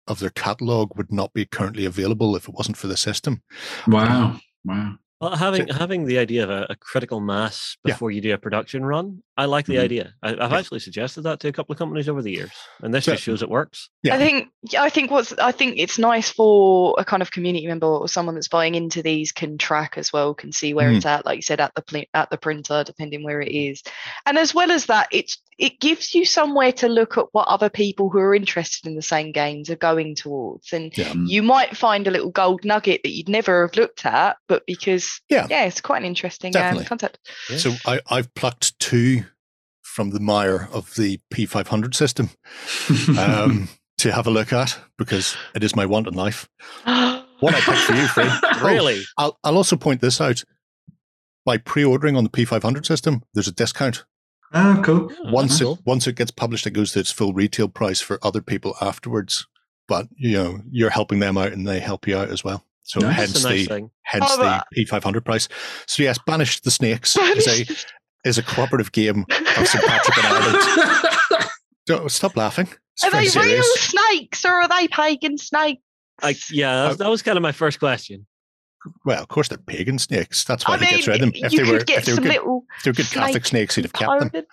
[0.05, 3.41] of their catalog would not be currently available if it wasn't for the system
[3.87, 4.39] Wow.
[4.65, 4.97] Wow.
[5.19, 7.93] Well, having having the idea of a, a critical mass Yeah.
[7.93, 9.81] before you do a production run, I like the Mhm.
[9.83, 10.13] idea.
[10.21, 10.57] I, I've Yeah.
[10.59, 12.51] actually suggested that to a couple of companies over the years,
[12.83, 13.89] and this So- just shows it works.
[14.03, 14.13] Yeah.
[14.15, 17.65] I think yeah, I think what's I think it's nice for a kind of community
[17.65, 20.97] member or someone that's buying into these can track as well, can see where Mm.
[20.97, 23.81] it's at, like you said, at the pl- at the printer, depending where it is,
[24.27, 27.67] and as well as that, it's it gives you somewhere to look at what other
[27.69, 31.11] people who are interested in the same games are going towards, and Yeah.
[31.25, 35.06] You might find a little gold nugget that you'd never have looked at, but because
[35.29, 35.47] Yeah.
[35.49, 36.85] yeah, it's quite an interesting um, Definitely.
[36.85, 37.19] concept.
[37.57, 39.23] So I, I've plucked two
[39.81, 42.29] from the mire of the P500 system
[43.17, 43.67] um,
[43.97, 46.47] to have a look at because it is my want in life.
[46.85, 48.25] One I picked for you, Free.
[48.43, 49.01] Oh, Really?
[49.17, 50.43] I'll, I'll also point this out.
[51.45, 54.03] By pre-ordering on the P500 system, there's a discount.
[54.53, 55.11] oh, cool.
[55.23, 55.79] Yeah, Once that's it cool.
[55.85, 59.47] once it gets published, it goes to its full retail price for other people afterwards.
[59.87, 62.65] But you know, you're helping them out, and they help you out as well.
[62.83, 63.15] So Nice.
[63.15, 63.91] hence nice the thing.
[64.07, 65.47] Hence Oh, the P500 price.
[65.85, 69.85] So yes, Banish the Snakes is a is a cooperative game of St.
[69.85, 71.49] Patrick and Ireland.
[71.85, 72.67] Don't, stop laughing.
[72.95, 75.81] It's Are very they real snakes or are they pagan snakes?
[76.21, 77.03] I, yeah, that was, oh.
[77.03, 78.25] that was kind of my first question.
[79.05, 80.43] Well, of course they're pagan snakes.
[80.43, 81.31] That's why I he mean, gets rid of them.
[81.35, 83.09] If you they could were get if they were good, little if they were good
[83.11, 84.45] Catholic snakes, he'd have kept them.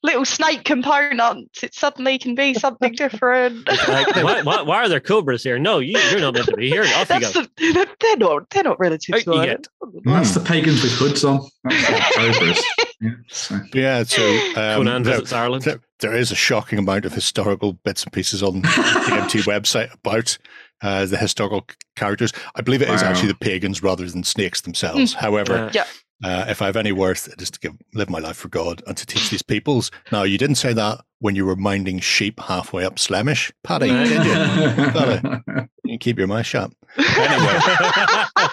[0.00, 0.04] Components.
[0.04, 1.62] Little snake components.
[1.64, 3.68] It suddenly can be something different.
[3.88, 5.58] Like, why, why, why are there cobras here?
[5.58, 6.82] No, you, you're not meant to be here.
[6.82, 7.42] Off you That's go.
[7.56, 8.50] the, they're not.
[8.50, 9.68] They're not relative Out to you Ireland.
[10.04, 11.40] That's the pagans with hoods on.
[12.14, 12.64] Cobras.
[13.00, 13.60] Yeah, so.
[13.74, 15.64] Yeah, so um, Conan there, visits Ireland.
[15.64, 19.92] there- there is a shocking amount of historical bits and pieces on the GMT website
[19.94, 20.38] about
[20.80, 22.32] uh, the historical characters.
[22.54, 23.08] I believe it is Wow.
[23.08, 25.12] actually the pagans rather than snakes themselves.
[25.14, 25.86] However, Yeah.
[26.24, 28.82] Uh, if I have any worth, it is to give, live my life for God
[28.86, 29.90] and to teach these peoples.
[30.10, 34.08] Now, you didn't say that when you were minding sheep halfway up Slemish, Paddy, Right.
[34.08, 34.92] did you?
[34.92, 36.70] Gotta- You keep your mouth shut.
[36.98, 37.58] Anyway,
[38.36, 38.50] but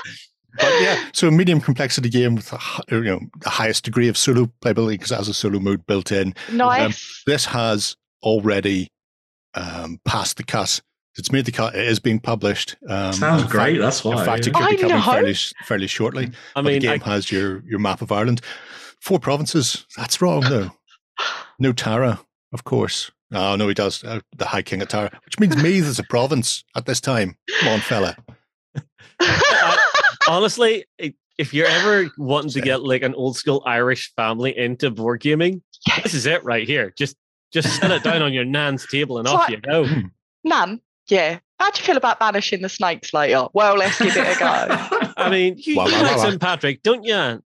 [0.81, 4.17] yeah, so a medium complexity game with a, hi- you know the highest degree of
[4.17, 6.33] solo playability because it has a solo mode built in.
[6.53, 7.23] Nice.
[7.25, 8.89] This has already
[9.53, 10.81] um, passed the cut
[11.17, 11.75] It's made the cut.
[11.75, 12.75] It is being published.
[12.89, 13.75] Um, Sounds great.
[13.77, 14.19] fact- That's why.
[14.19, 15.01] in fact, it could be I coming know.
[15.01, 15.33] fairly
[15.65, 16.31] fairly shortly.
[16.55, 18.41] I mean, the I, game has your your map of Ireland.
[19.01, 19.85] Four provinces.
[19.95, 20.71] That's wrong, though.
[21.59, 22.19] No Tara,
[22.53, 23.11] of course.
[23.33, 24.03] Oh no, he does.
[24.03, 27.37] Uh, the High King of Tara, which means Meath is a province at this time.
[27.61, 28.17] Come on, fella.
[30.27, 30.85] honestly,
[31.37, 35.61] if you're ever wanting to get like an old school Irish family into board gaming,
[36.03, 36.93] this is it right here.
[36.97, 37.15] Just
[37.53, 39.87] just set it down on your nan's table and It's off like- you go.
[40.43, 41.39] Nan, yeah.
[41.59, 43.45] How do you feel about banishing the snakes later?
[43.53, 45.13] Well, let's give it a go.
[45.17, 46.29] I mean, you, Wah, you wah, like wah, wah.
[46.29, 46.41] St.
[46.41, 47.13] Patrick, don't you?
[47.15, 47.39] Aye,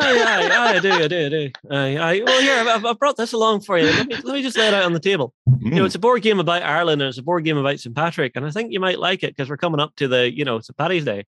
[0.00, 1.50] aye, aye, I do, I do, I do.
[1.72, 2.22] Aye, aye.
[2.24, 3.86] Well, here, I've, I've brought this along for you.
[3.86, 5.34] Let me, let me just lay it out on the table.
[5.60, 5.86] You know, Mm.
[5.86, 7.94] it's a board game about Ireland and it's a board game about St.
[7.94, 8.32] Patrick.
[8.36, 10.60] And I think you might like it because we're coming up to the, you know,
[10.60, 10.76] St.
[10.76, 11.24] Paddy's Day.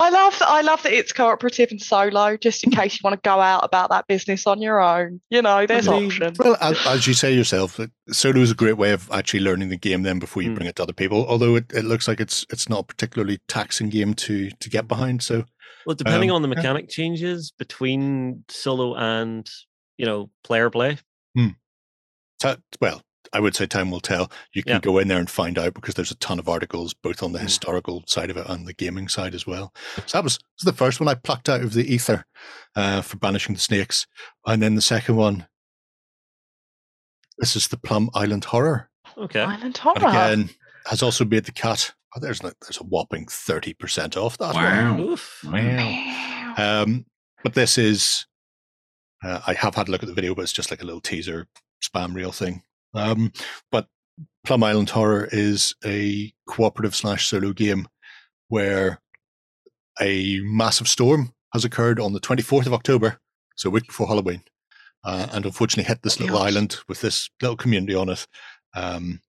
[0.00, 0.48] I love that.
[0.48, 3.64] I love that it's cooperative and solo, just in case you want to go out
[3.64, 5.20] about that business on your own.
[5.28, 6.38] You know, there's mean, options.
[6.38, 7.78] Well, as, as you say yourself,
[8.10, 10.54] solo is a great way of actually learning the game then before you Mm.
[10.54, 11.26] bring it to other people.
[11.28, 14.88] Although it, it looks like it's it's not a particularly taxing game to to get
[14.88, 15.22] behind.
[15.22, 15.44] So
[15.86, 16.54] Well, depending Um, on the yeah.
[16.54, 19.46] mechanic changes between solo and,
[19.98, 20.98] you know, player play.
[22.38, 24.30] ta- well, I would say time will tell.
[24.52, 24.80] You can Yeah.
[24.80, 27.38] go in there and find out because there's a ton of articles both on the
[27.38, 27.42] Mm.
[27.44, 29.72] historical side of it and the gaming side as well.
[30.06, 32.24] So that was, was the first one I plucked out of the ether
[32.74, 34.06] uh, for banishing the snakes,
[34.46, 35.46] and then the second one.
[37.38, 38.90] This is the Plum Island Horror.
[39.16, 39.40] Okay.
[39.40, 39.96] Island And horror.
[40.08, 40.50] again,
[40.86, 41.94] has also made the cut.
[42.16, 44.64] Oh, there's like, there's a whopping thirty percent off that one.
[44.64, 45.00] Wow.
[45.12, 45.44] Oof.
[45.44, 46.54] Wow.
[46.56, 47.06] Um,
[47.44, 48.26] but this is,
[49.24, 51.00] uh, I have had a look at the video, but it's just like a little
[51.00, 51.46] teaser
[51.82, 52.62] spam reel thing.
[52.94, 53.32] Um,
[53.70, 53.86] but
[54.44, 57.88] Plum Island Horror is a cooperative slash solo game
[58.48, 59.00] where
[60.00, 63.18] a massive storm has occurred on the 24th of October,
[63.56, 64.42] so a week before Halloween,
[65.04, 68.26] uh, and unfortunately hit this little island with this little community on it.
[68.74, 69.20] Um,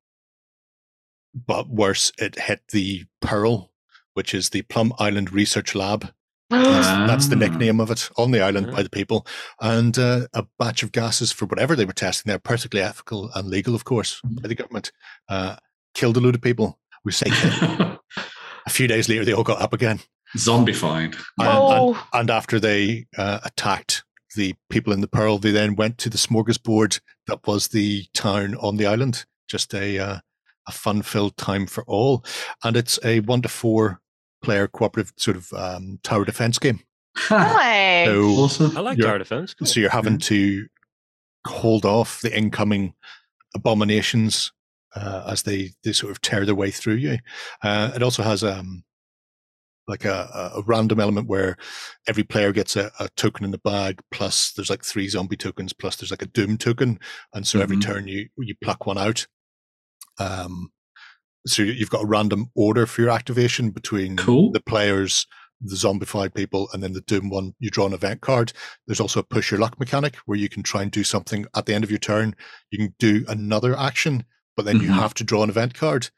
[1.34, 3.72] but worse, it hit the Pearl,
[4.14, 6.12] which is the Plum Island Research Lab,
[6.60, 7.40] that's, that's the Ah.
[7.40, 8.76] nickname of it on the island Ah.
[8.76, 9.26] by the people.
[9.60, 13.48] And uh, a batch of gases for whatever they were testing there, perfectly ethical and
[13.48, 14.92] legal, of course, by the government,
[15.30, 15.56] uh,
[15.94, 16.80] killed a load of people.
[17.04, 18.00] We say killed.
[18.66, 20.02] a few days later, they all got up again.
[20.38, 21.16] Zombified.
[21.40, 24.04] And, oh, and, and after they uh, attacked
[24.36, 28.56] the people in the Pearl, they then went to the smorgasbord that was the town
[28.56, 29.26] on the island.
[29.50, 30.20] Just a uh,
[30.68, 32.24] a fun filled time for all,
[32.64, 34.00] and it's a one to four
[34.42, 36.80] player cooperative sort of um, tower defense game.
[37.30, 38.08] nice.
[38.08, 38.78] So awesome.
[38.78, 39.54] I like You're- tower defense.
[39.54, 39.68] Cool.
[39.68, 40.68] so you're having to
[41.48, 42.94] hold off the incoming
[43.56, 44.52] abominations
[44.96, 47.18] uh, as they, they sort of tear their way through you.
[47.64, 48.84] Uh, it also has um
[49.88, 51.58] like a, a random element where
[52.08, 55.74] every player gets a, a token in the bag plus there's like three zombie tokens
[55.74, 57.00] plus there's like a doom token
[57.34, 57.82] and so every Mhm.
[57.82, 59.26] turn you you pluck one out
[60.20, 60.72] um
[61.48, 64.52] so you've got a random order for your activation between Cool.
[64.52, 65.26] the players
[65.64, 68.52] the zombified people and then the doom one you draw an event card.
[68.88, 71.68] There's also a push your luck mechanic where you can try and do something at
[71.68, 72.36] the end of your turn.
[72.72, 74.26] You can do another action
[74.58, 74.96] but then you Mhm.
[74.96, 76.10] have to draw an event card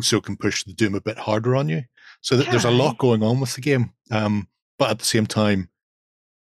[0.00, 1.82] so it can push the doom a bit harder on you.
[2.20, 4.46] So th- there's a lot going on with the game um,
[4.78, 5.70] but at the same time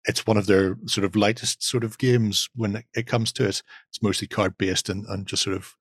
[0.04, 3.44] it's one of their sort of lightest sort of games when it- it comes to
[3.44, 3.62] it.
[3.90, 5.74] It's mostly card based and, and just sort of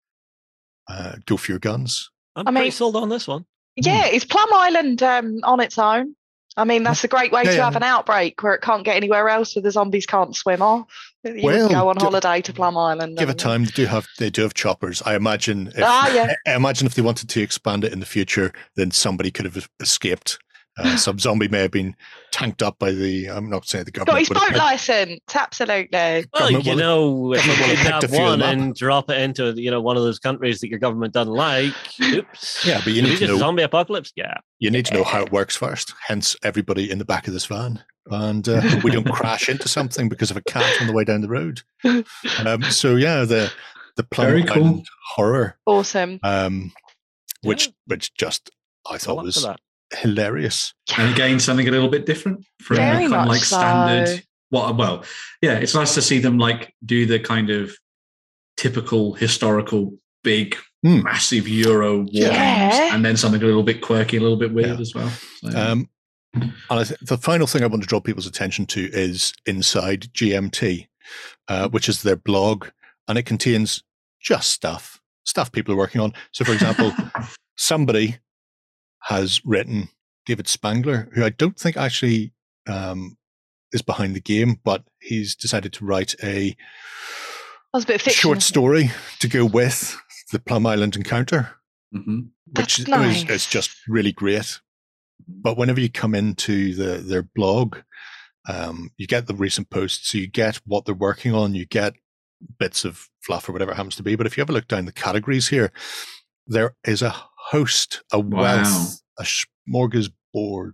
[0.87, 3.45] uh, go for your guns I'm I pretty mean- sold on this one.
[3.77, 6.15] Yeah, is Plum Island um, on its own?
[6.57, 7.63] I mean, that's a great way Yeah, to yeah.
[7.63, 10.87] have an outbreak where it can't get anywhere else, where the zombies can't swim off.
[11.23, 13.17] You would Well, go on gi- holiday to Plum Island.
[13.17, 16.33] give it time they do have they do have choppers i imagine if, Ah, yeah.
[16.45, 19.69] I imagine if they wanted to expand it in the future, then somebody could have
[19.79, 20.37] escaped.
[20.77, 21.93] Uh, some zombie may have been
[22.31, 23.27] tanked up by the.
[23.27, 24.27] I'm not saying the government.
[24.29, 24.47] Got government.
[24.47, 26.25] his but boat it- license, absolutely.
[26.33, 28.47] Well, you will- know, if you government will have picked kidnap a few one up.
[28.53, 31.73] and drop it into you know one of those countries that your government doesn't like,
[32.01, 32.65] oops.
[32.65, 33.37] Yeah, but you need to know.
[33.37, 34.13] zombie apocalypse.
[34.15, 34.35] Yeah.
[34.59, 35.93] You need to know how it works first.
[36.07, 40.07] Hence, everybody in the back of this van, and uh, we don't crash into something
[40.07, 41.61] because of a cat on the way down the road.
[42.45, 43.51] Um, so yeah, the
[43.97, 44.83] the Plum cool.
[45.15, 46.19] Horror, Awesome.
[46.23, 46.71] um,
[47.43, 47.73] which Yeah.
[47.87, 48.49] which just
[48.89, 49.59] I thought was that.
[49.93, 50.73] Hilarious.
[50.97, 53.57] and again something a little bit different from the kind of like so.
[53.57, 55.03] standard what well
[55.41, 57.75] yeah it's nice to see them like do the kind of
[58.57, 61.03] typical historical big Hmm.
[61.03, 62.95] massive euro war Yeah.
[62.95, 64.79] and then something a little bit quirky a little bit weird Yeah.
[64.79, 65.11] as well
[65.41, 65.89] so, Um,
[66.33, 70.09] and I th- the final thing I want to draw people's attention to is Inside
[70.13, 70.87] GMT,
[71.49, 72.69] uh, which is their blog,
[73.07, 73.83] and it contains
[74.19, 76.13] just stuff, stuff people are working on.
[76.31, 76.91] So, for example,
[77.57, 78.17] somebody
[79.03, 79.89] has written
[80.25, 82.33] David Spangler, who I don't think actually
[82.67, 83.17] um,
[83.71, 86.55] is behind the game, but he's decided to write a
[87.73, 88.21] a bit fiction.
[88.21, 89.97] short story to go with
[90.31, 91.49] the Plum Island encounter.
[91.93, 92.21] hmm
[92.57, 93.29] which is, nice.
[93.29, 94.59] is just really great.
[95.27, 97.77] But whenever you come into the their blog,
[98.49, 101.93] um, you get the recent posts, so you get what they're working on, you get
[102.59, 104.15] bits of fluff or whatever it happens to be.
[104.15, 105.71] But if you ever look down the categories here,
[106.47, 107.15] there is a
[107.51, 108.41] host, a Wow.
[108.41, 109.25] wealth, a
[109.69, 110.71] smorgasbord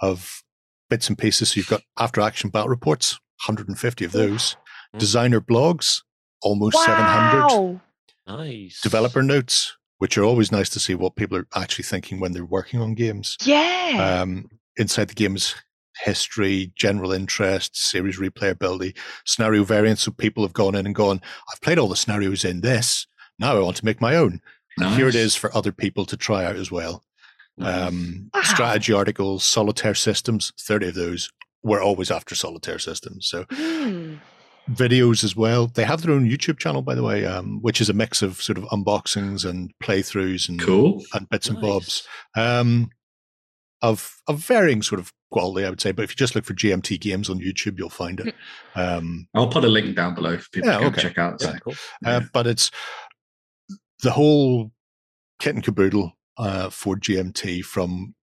[0.00, 0.42] of
[0.88, 1.50] bits and pieces.
[1.50, 4.56] So you've got after action battle reports, 150 of those,
[4.94, 4.98] Mm.
[4.98, 6.02] designer blogs,
[6.42, 7.80] almost 700.
[8.26, 8.80] Nice.
[8.80, 12.44] developer notes, which are always nice to see what people are actually thinking when they're
[12.44, 13.36] working on games.
[13.44, 14.20] Yeah.
[14.22, 15.54] Um, inside the game's
[16.04, 18.96] history, general interest, series replayability,
[19.26, 20.02] scenario variants.
[20.02, 21.20] So people have gone in and gone,
[21.52, 23.06] I've played all the scenarios in this.
[23.38, 24.40] Now I want to make my own.
[24.82, 27.04] And Here it is for other people to try out as well.
[27.58, 27.88] Nice.
[27.88, 28.42] Um, Wow.
[28.42, 31.30] Strategy articles, solitaire systems, 30 of those.
[31.62, 33.28] We're always after solitaire systems.
[33.28, 34.14] So Hmm.
[34.70, 35.66] videos as well.
[35.66, 38.40] They have their own YouTube channel, by the way, um, which is a mix of
[38.40, 41.02] sort of unboxings and playthroughs and cool.
[41.12, 42.06] and bits and bobs
[42.36, 42.90] um,
[43.82, 45.92] of of varying sort of quality, I would say.
[45.92, 48.34] But if you just look for GMT games on YouTube, you'll find it.
[48.74, 51.02] Um, I'll put a link down below for people Yeah, to okay.
[51.02, 51.40] check out.
[51.40, 51.50] So.
[51.50, 51.72] Yeah, cool.
[52.06, 52.20] uh, Yeah.
[52.32, 52.70] but it's
[54.02, 54.70] the whole
[55.38, 58.14] kit and caboodle uh, for GMT from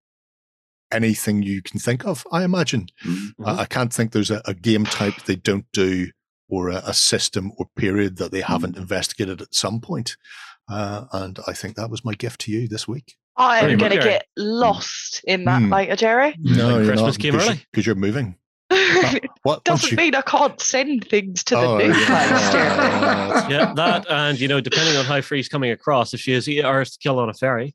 [0.91, 2.25] anything you can think of.
[2.31, 2.87] I imagine.
[3.05, 3.29] Mhm.
[3.45, 6.09] I, I can't think there's a, a game type they don't do
[6.49, 10.15] or a, a system or period that they haven't investigated at some point.
[10.69, 13.15] Uh, and I think that was my gift to you this week.
[13.35, 15.71] I am going to get lost in that Hmm.
[15.73, 16.35] later, Jerry.
[16.39, 17.61] No, you're Christmas not, came early.
[17.71, 18.35] because you're moving.
[19.63, 22.27] Doesn't you- mean I can't send things to the Oh, new yeah.
[22.27, 22.69] place, Jerry.
[22.69, 26.47] Oh, Yeah, that and you know, depending on how Free's coming across, if she is
[26.49, 27.73] eight hours to kill on a ferry,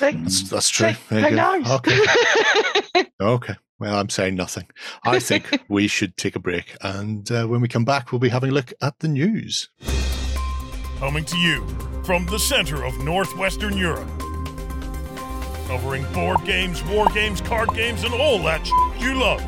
[0.00, 0.92] That's, that's true.
[0.92, 1.70] See, Who knows?
[1.70, 1.98] Okay.
[3.20, 3.54] Okay.
[3.80, 4.66] Well, I'm saying nothing.
[5.04, 6.76] I think we should take a break.
[6.82, 9.68] And uh, when we come back, we'll be having a look at the news.
[11.00, 11.66] Coming to you
[12.04, 14.08] from the center of Northwestern Europe.
[15.66, 18.70] Covering board games, war games, card games, and all that sh-
[19.02, 19.42] you love.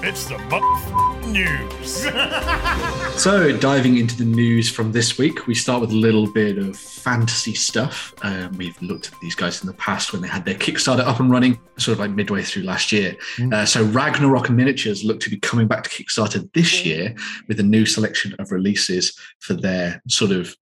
[0.00, 2.06] It's the Muff News.
[3.18, 6.76] So, diving into the news from this week, we start with a little bit of
[6.76, 8.14] fantasy stuff.
[8.22, 11.18] Um, we've looked at these guys in the past when they had their Kickstarter up
[11.18, 13.16] and running, sort of like midway through last year.
[13.38, 13.52] Mm.
[13.52, 17.16] Uh, so, Ragnarok Miniatures look to be coming back to Kickstarter this year
[17.48, 20.54] with a new selection of releases for their sort of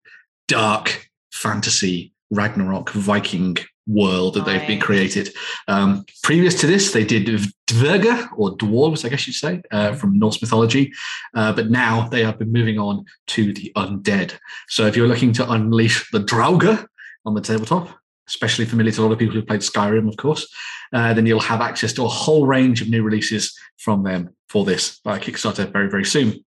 [0.49, 5.35] dark fantasy Ragnarok Viking world that they've been created.
[5.69, 7.27] Um, previous to this, they did
[7.67, 10.93] Dverga or dwarves, I guess you'd say, uh, from Norse mythology.
[11.35, 14.35] Uh, but now they have been moving on to the undead.
[14.69, 16.87] So if you're looking to unleash the Draugr
[17.25, 17.89] on the tabletop,
[18.29, 20.47] especially familiar to a lot of people who played Skyrim, of course,
[20.93, 24.65] uh, then you'll have access to a whole range of new releases from them for
[24.65, 26.45] this by Kickstarter very, very soon.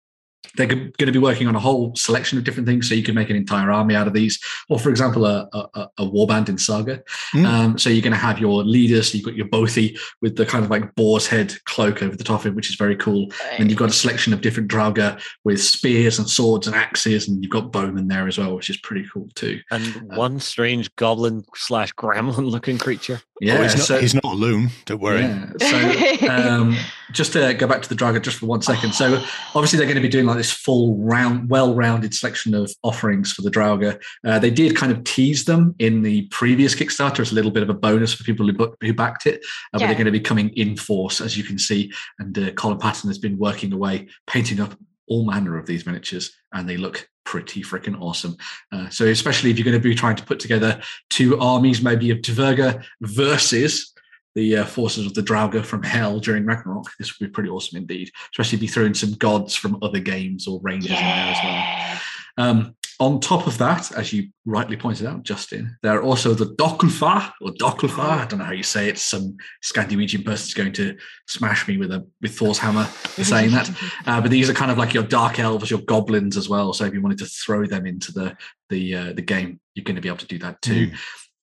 [0.55, 3.15] They're going to be working on a whole selection of different things, so you can
[3.15, 4.39] make an entire army out of these,
[4.69, 7.03] or for example, a, a, a warband in Saga.
[7.33, 7.45] Mm.
[7.45, 9.11] Um, so you're going to have your leaders.
[9.11, 12.23] So you've got your Bothy with the kind of like boar's head cloak over the
[12.23, 13.31] top of it, which is very cool.
[13.57, 17.43] And you've got a selection of different Draugr with spears and swords and axes, and
[17.43, 19.59] you've got bowmen there as well, which is pretty cool too.
[19.71, 23.21] and Uh, one strange goblin slash gremlin looking creature.
[23.41, 24.69] Yeah, oh, he's, not, so, he's not alone.
[24.85, 25.21] Don't worry.
[25.21, 26.77] yeah, so um,
[27.11, 28.93] just to go back to the Draugr just for one second.
[28.93, 29.21] So
[29.53, 33.41] obviously they're going to be doing like this full round, well-rounded selection of offerings for
[33.41, 34.01] the Draugr.
[34.25, 37.63] Uh, they did kind of tease them in the previous Kickstarter as a little bit
[37.63, 40.11] of a bonus for people who, bu- who backed it, uh, but they're going to
[40.11, 41.91] be coming in force, as you can see.
[42.19, 44.75] And uh, Colin Patton has been working away, painting up
[45.07, 48.37] all manner of these miniatures, and they look pretty freaking awesome.
[48.71, 52.11] Uh, so especially if you're going to be trying to put together two armies, maybe
[52.11, 53.93] of Dverga versus
[54.35, 56.91] the uh, forces of the Draugr from Hell during Ragnarok.
[56.99, 59.99] This would be pretty awesome indeed, especially if you throw in some gods from other
[59.99, 62.01] games or ranges in there as well.
[62.37, 66.55] Um, on top of that, as you rightly pointed out, Justin, there are also the
[66.55, 67.99] Dokulfar or Dokulfar.
[67.99, 68.97] I don't know how you say it.
[68.97, 70.95] Some Scandinavian person's going to
[71.27, 73.69] smash me with a with Thor's hammer for saying that.
[74.05, 76.73] Uh, but these are kind of like your dark elves, your goblins as well.
[76.73, 78.37] So if you wanted to throw them into the
[78.69, 80.91] the uh, the game, you're going to be able to do that too.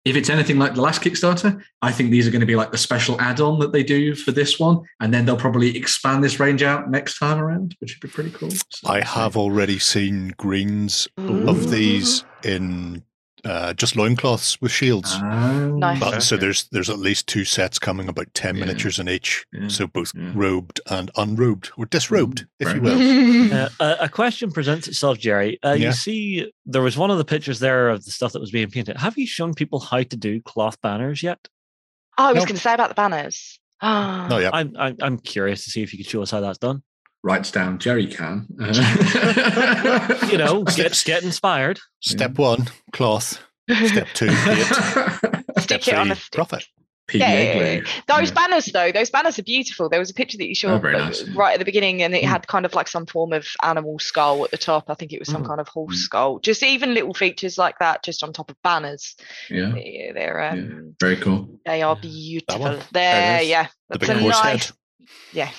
[0.05, 2.73] If it's anything like the last Kickstarter, I think these are going to be like
[2.73, 6.41] the special add-on that they do for this one, and then they'll probably expand this
[6.41, 8.51] range out next time around, which would be pretty cool.
[8.51, 11.49] So- I have already seen greens Ooh.
[11.49, 11.71] of mm.
[11.71, 13.05] these in
[13.45, 15.15] uh, just loincloths with shields.
[15.21, 15.99] Oh, Nice.
[16.01, 18.61] But, so there's there's at least two sets coming, about ten Yeah.
[18.67, 19.45] miniatures in each.
[19.53, 20.31] Yeah, So both yeah.
[20.35, 23.01] robed and unrobed, or disrobed, if you will.
[23.53, 25.59] Uh, a, a question presents itself, Jerry.
[25.65, 25.89] Uh, Yeah.
[25.89, 28.71] You see, there was one of the pictures there of the stuff that was being
[28.71, 28.97] painted.
[28.97, 31.49] Have you shown people how to do cloth banners yet?
[32.19, 32.49] Oh, I was Nope.
[32.49, 33.59] going to say about the banners.
[33.83, 34.51] No, yeah.
[34.53, 36.83] I'm, I'm I'm curious to see if you could show us how that's done.
[37.23, 38.47] Writes down Jerry can.
[40.31, 41.81] You know, Step- get get inspired.
[42.01, 43.41] Step one, cloth.
[43.87, 44.65] Step two, hate.
[45.59, 46.33] Step Stick it on three, a stick.
[46.33, 46.65] profit.
[47.13, 48.35] Yeah, PDA those Yeah.
[48.35, 49.89] banners though, those banners are beautiful.
[49.89, 52.15] There was a picture that you showed Oh, uh, nice, right at the beginning, and
[52.15, 52.29] it Mm.
[52.29, 54.89] had kind of like some form of animal skull at the top.
[54.89, 55.49] I think it was some Mm.
[55.49, 56.05] kind of horse Mm.
[56.05, 56.39] skull.
[56.39, 59.15] Just even little features like that, just on top of banners.
[59.51, 61.49] Yeah, Yeah, they're um, very cool.
[61.67, 62.01] they are Yeah.
[62.01, 62.61] beautiful.
[62.63, 62.79] one.
[62.93, 64.67] There, yeah, The that's big a horse nice.
[64.69, 64.77] head.
[65.33, 65.51] Yeah.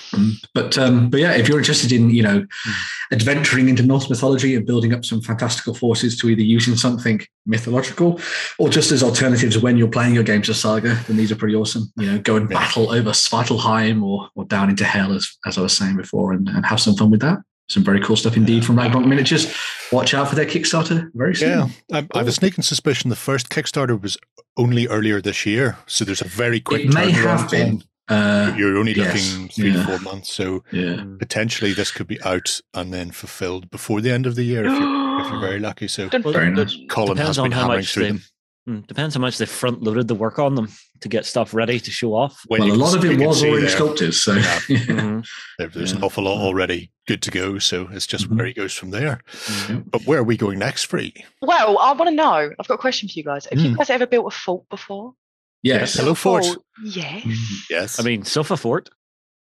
[0.54, 2.72] But um, but yeah, if you're interested in you know Hmm.
[3.12, 7.20] adventuring into Norse mythology and building up some fantastical forces to either use in something
[7.46, 8.20] mythological
[8.58, 11.54] or just as alternatives when you're playing your games of Saga, then these are pretty
[11.54, 11.92] awesome.
[11.96, 12.58] You know, go and Yeah.
[12.58, 16.48] battle over Svartalheim or or down into hell as as I was saying before, and,
[16.48, 17.38] and have some fun with that.
[17.70, 19.50] Some very cool stuff indeed from Ragnarok Miniatures.
[19.90, 21.48] Watch out for their Kickstarter very soon.
[21.88, 24.18] Yeah, I, I have a sneaking suspicion the first Kickstarter was
[24.58, 26.82] only earlier this year, so there's a very quick.
[26.82, 27.78] It may turnaround have been.
[27.80, 27.88] time.
[28.08, 29.82] Uh, You're only yes, looking three yeah.
[29.82, 30.96] to four months, so yeah.
[30.96, 31.18] Mm.
[31.18, 34.72] potentially this could be out and then fulfilled before the end of the year if
[34.78, 35.88] you're, if you're very lucky.
[35.88, 36.76] So Dun, Well, Very nice.
[36.90, 38.22] Colin Depends has on how much through they- them.
[38.66, 40.68] Mm, Depends how much they front loaded the work on them
[41.00, 42.40] to get stuff ready to show off.
[42.46, 44.42] When well, a lot of it was already there- sculpted, so Yeah.
[44.68, 45.26] Mhm.
[45.58, 47.58] there- there's an awful lot already good to go.
[47.58, 48.36] So it's just Mhm.
[48.36, 49.20] where he goes from there.
[49.32, 49.90] Mhm.
[49.90, 51.12] But where are we going next, Free?
[51.42, 52.50] Well, I want to know.
[52.58, 53.46] I've got a question for you guys.
[53.50, 53.76] Have you Mm.
[53.78, 55.12] guys ever built a fort before?
[55.64, 55.94] Yes.
[55.94, 56.44] Hello, Fort.
[56.44, 57.26] Fort, Yes.
[57.70, 57.98] Yes.
[58.00, 58.88] I mean, Sofa Fort.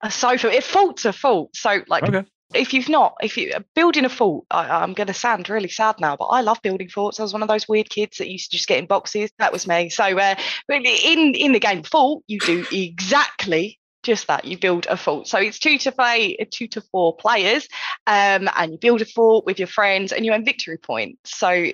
[0.03, 0.51] A sofa.
[0.55, 1.57] If fault's a fault.
[1.57, 2.25] So, like, Okay.
[2.55, 5.69] if you've not, if you uh, building a fort, I, I'm going to sound really
[5.69, 7.19] sad now, but I love building forts.
[7.19, 9.31] I was one of those weird kids that used to just get in boxes.
[9.39, 9.89] That was me.
[9.91, 10.35] So, uh,
[10.69, 13.78] really, in in the game fort, you do exactly
[14.09, 14.45] just that.
[14.45, 15.27] You build a fort.
[15.27, 17.69] So it's two to play, two to four players,
[18.07, 21.39] um, and you build a fort with your friends, and you earn victory points.
[21.39, 21.67] So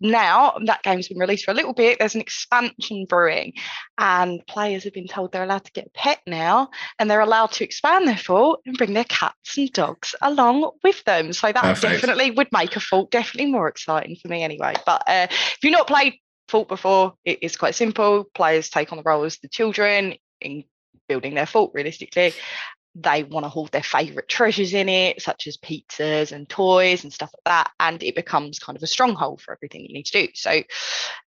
[0.00, 1.98] now that game's been released for a little bit.
[1.98, 3.52] There's an expansion brewing,
[3.98, 7.52] and players have been told they're allowed to get a pet now and they're allowed
[7.52, 11.32] to expand their fort and bring their cats and dogs along with them.
[11.32, 11.92] So that Perfect.
[11.92, 14.74] definitely would make a fort definitely more exciting for me anyway.
[14.84, 16.14] But uh, if you've not played
[16.48, 18.24] fort before, it is quite simple.
[18.34, 20.64] Players take on the role as the children in
[21.12, 22.32] building their fort realistically.
[22.94, 27.12] They want to hold their favourite treasures in it, such as pizzas and toys and
[27.12, 27.70] stuff like that.
[27.78, 30.32] And it becomes kind of a stronghold for everything you need to do.
[30.34, 30.62] So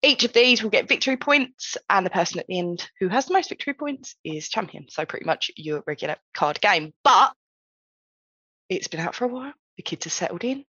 [0.02, 3.26] each of these will get victory points, and the person at the end who has
[3.26, 4.86] the most victory points is champion.
[4.88, 6.92] So pretty much your regular card game.
[7.02, 7.32] But
[8.68, 9.54] it's been out for a while.
[9.76, 10.64] The kids have settled in.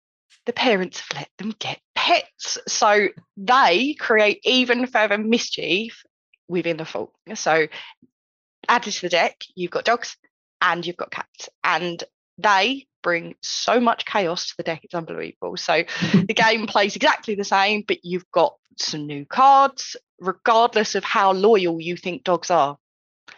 [0.46, 2.58] The parents have let them get pets.
[2.68, 6.04] So they create even further mischief
[6.48, 7.12] within the fort.
[7.36, 7.68] So
[8.68, 10.18] added to the deck, you've got dogs
[10.62, 11.50] and you've got cats.
[11.64, 12.04] And
[12.38, 15.58] they bring so much chaos to the deck, it's unbelievable.
[15.58, 15.84] So
[16.14, 21.34] the game plays exactly the same, but you've got some new cards, regardless of how
[21.34, 22.78] loyal you think dogs are.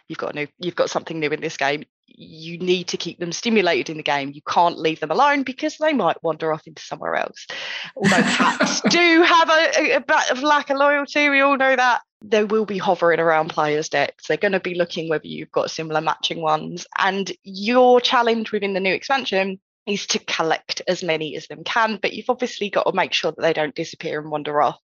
[0.08, 1.84] You've got a new, you've got something new in this game.
[2.08, 4.32] You need to keep them stimulated in the game.
[4.34, 7.48] You can't leave them alone because they might wander off into somewhere else.
[7.96, 11.76] Although cats do have a, a, a bit of lack of loyalty, we all know
[11.76, 12.02] that.
[12.22, 14.28] They will be hovering around players' decks.
[14.28, 16.86] They're going to be looking whether you've got similar matching ones.
[16.98, 21.98] And your challenge within the new expansion is to collect as many as them can,
[22.02, 24.78] but you've obviously got to make sure that they don't disappear and wander off.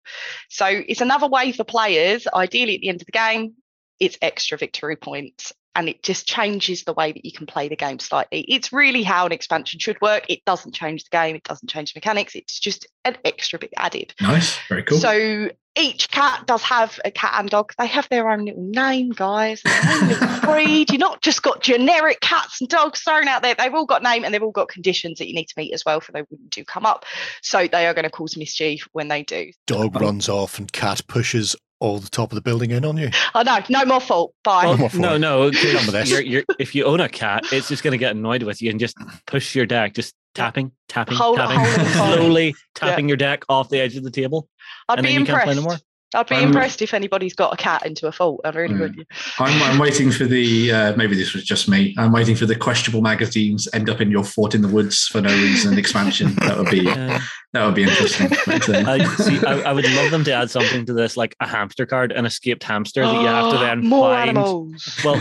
[0.50, 3.54] So it's another way for players, ideally at the end of the game,
[4.00, 5.54] it's extra victory points.
[5.76, 8.42] And it just changes the way that you can play the game slightly.
[8.42, 10.26] It's really how an expansion should work.
[10.28, 14.16] It doesn't change the game, it doesn't change mechanics, it's just an extra bit added.
[14.20, 14.58] Nice.
[14.70, 14.98] Very cool.
[14.98, 17.74] So each cat does have a cat and dog.
[17.78, 19.62] They have their own little name, guys.
[19.64, 20.90] Their own little breed.
[20.92, 23.56] You're not just got generic cats and dogs thrown out there.
[23.56, 25.84] They've all got name and they've all got conditions that you need to meet as
[25.86, 27.06] well for they wouldn't do come up.
[27.42, 29.52] So they are going to cause mischief when they do.
[29.68, 32.98] Dog um, runs off and cat pushes all the top of the building in on
[32.98, 33.10] you.
[33.36, 34.34] Oh no, no more fault.
[34.44, 34.66] Bye.
[34.66, 35.20] Well, more for no, it.
[35.20, 35.52] no.
[35.52, 36.10] 'cause Done with this.
[36.10, 38.72] You're, you're, if you own a cat, it's just going to get annoyed with you
[38.72, 38.98] and just
[39.28, 42.16] push your deck, just tapping, tapping, Hold- tapping, hold it, hold it.
[42.18, 44.48] slowly tapping your deck off the edge of the table.
[44.90, 45.84] I'd and be then you can't play no impressed.
[46.16, 48.40] I'd be Um, impressed if anybody's got a cat into a fault.
[48.46, 48.80] I really Mm.
[48.80, 49.06] would.
[49.40, 51.94] I'm, I'm waiting for the uh, maybe this was just me.
[51.98, 55.20] I'm waiting for the questionable magazines end up in your fort in the woods for
[55.20, 56.34] no reason expansion.
[56.36, 57.20] That would be Yeah.
[57.52, 58.30] that would be interesting.
[58.46, 59.46] But, uh, I see.
[59.46, 62.26] I, I would love them to add something to this, like a hamster card, an
[62.26, 64.30] escaped hamster that you have to then more find.
[64.30, 64.98] animals.
[65.04, 65.20] Well,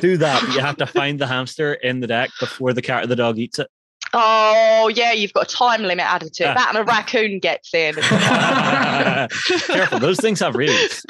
[0.00, 0.42] do that.
[0.44, 3.14] but You have to find the hamster in the deck before the cat or the
[3.16, 3.68] dog eats it.
[4.16, 6.54] Oh yeah, you've got a time limit added to it.
[6.54, 7.94] That and a raccoon gets in.
[9.66, 11.04] Careful, those things have rabies,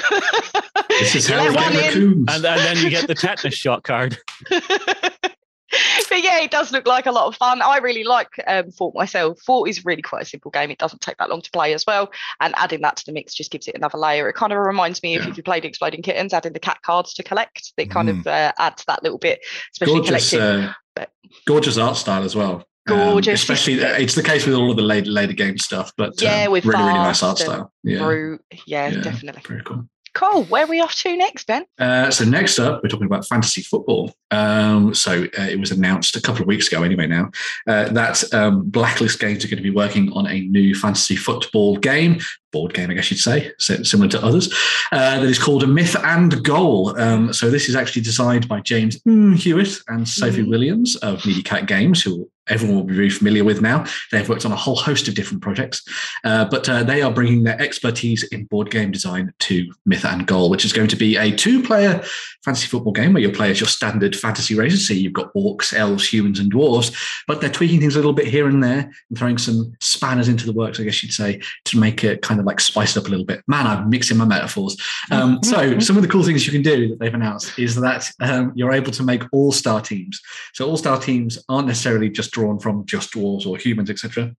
[0.89, 1.83] this is how Let we one get in.
[1.83, 2.25] raccoons.
[2.35, 4.17] and, and then you get the tetanus shot card.
[4.49, 7.61] but yeah, it does look like a lot of fun.
[7.61, 9.39] I really like um, Fort myself.
[9.41, 10.71] Fort is really quite a simple game.
[10.71, 12.09] It doesn't take that long to play as well.
[12.39, 14.29] And adding that to the mix just gives it another layer.
[14.29, 15.29] It kind of reminds me of Yeah.
[15.31, 17.73] if you played Exploding Kittens, adding the cat cards to collect.
[17.77, 18.19] They kind Mm.
[18.21, 19.41] of uh, adds that little bit,
[19.73, 20.65] especially gorgeous, collecting.
[20.69, 21.11] uh, but-
[21.45, 22.65] gorgeous art style as well.
[22.87, 23.41] Um, Gorgeous.
[23.41, 26.45] especially, uh, it's the case with all of the later, later game stuff, but Yeah,
[26.45, 27.71] um, with really, really nice art style.
[27.83, 28.41] Yeah, Brute.
[28.67, 29.01] Yeah, Yeah.
[29.01, 29.41] definitely.
[29.47, 29.87] very cool.
[30.13, 30.45] Cool.
[30.45, 31.65] Where are we off to next, Ben?
[31.77, 34.15] Uh, so next up, we're talking about fantasy football.
[34.31, 37.05] Um, so uh, it was announced a couple of weeks ago, anyway.
[37.05, 37.31] Now
[37.67, 41.75] uh, that um, Blacklist Games are going to be working on a new fantasy football
[41.75, 42.19] game,
[42.53, 44.53] board game, I guess you'd say, similar to others,
[44.93, 46.97] uh, that is called a Myth and Goal.
[46.97, 50.49] Um, so this is actually designed by James mm, Hewitt and Sophie Mhm.
[50.49, 53.85] Williams of Media Cat Games, who everyone will be very familiar with now.
[54.11, 55.83] They've worked on a whole host of different projects,
[56.23, 60.25] uh, but uh, they are bringing their expertise in board game design to Myth and
[60.27, 62.03] Goal, which is going to be a two-player
[62.43, 64.87] fantasy football game where you play as your standard fantasy races.
[64.87, 66.95] So you've got orcs, elves, humans, and dwarves,
[67.27, 70.45] but they're tweaking things a little bit here and there and throwing some spanners into
[70.45, 73.07] the works, I guess you'd say, to make it kind of like spice it up
[73.07, 73.41] a little bit.
[73.47, 74.77] Man, I'm mixing my metaphors.
[75.11, 78.09] Um, so some of the cool things you can do that they've announced is that
[78.19, 80.21] um, you're able to make all-star teams.
[80.53, 84.35] So all-star teams aren't necessarily just drawn from just dwarves or humans, etc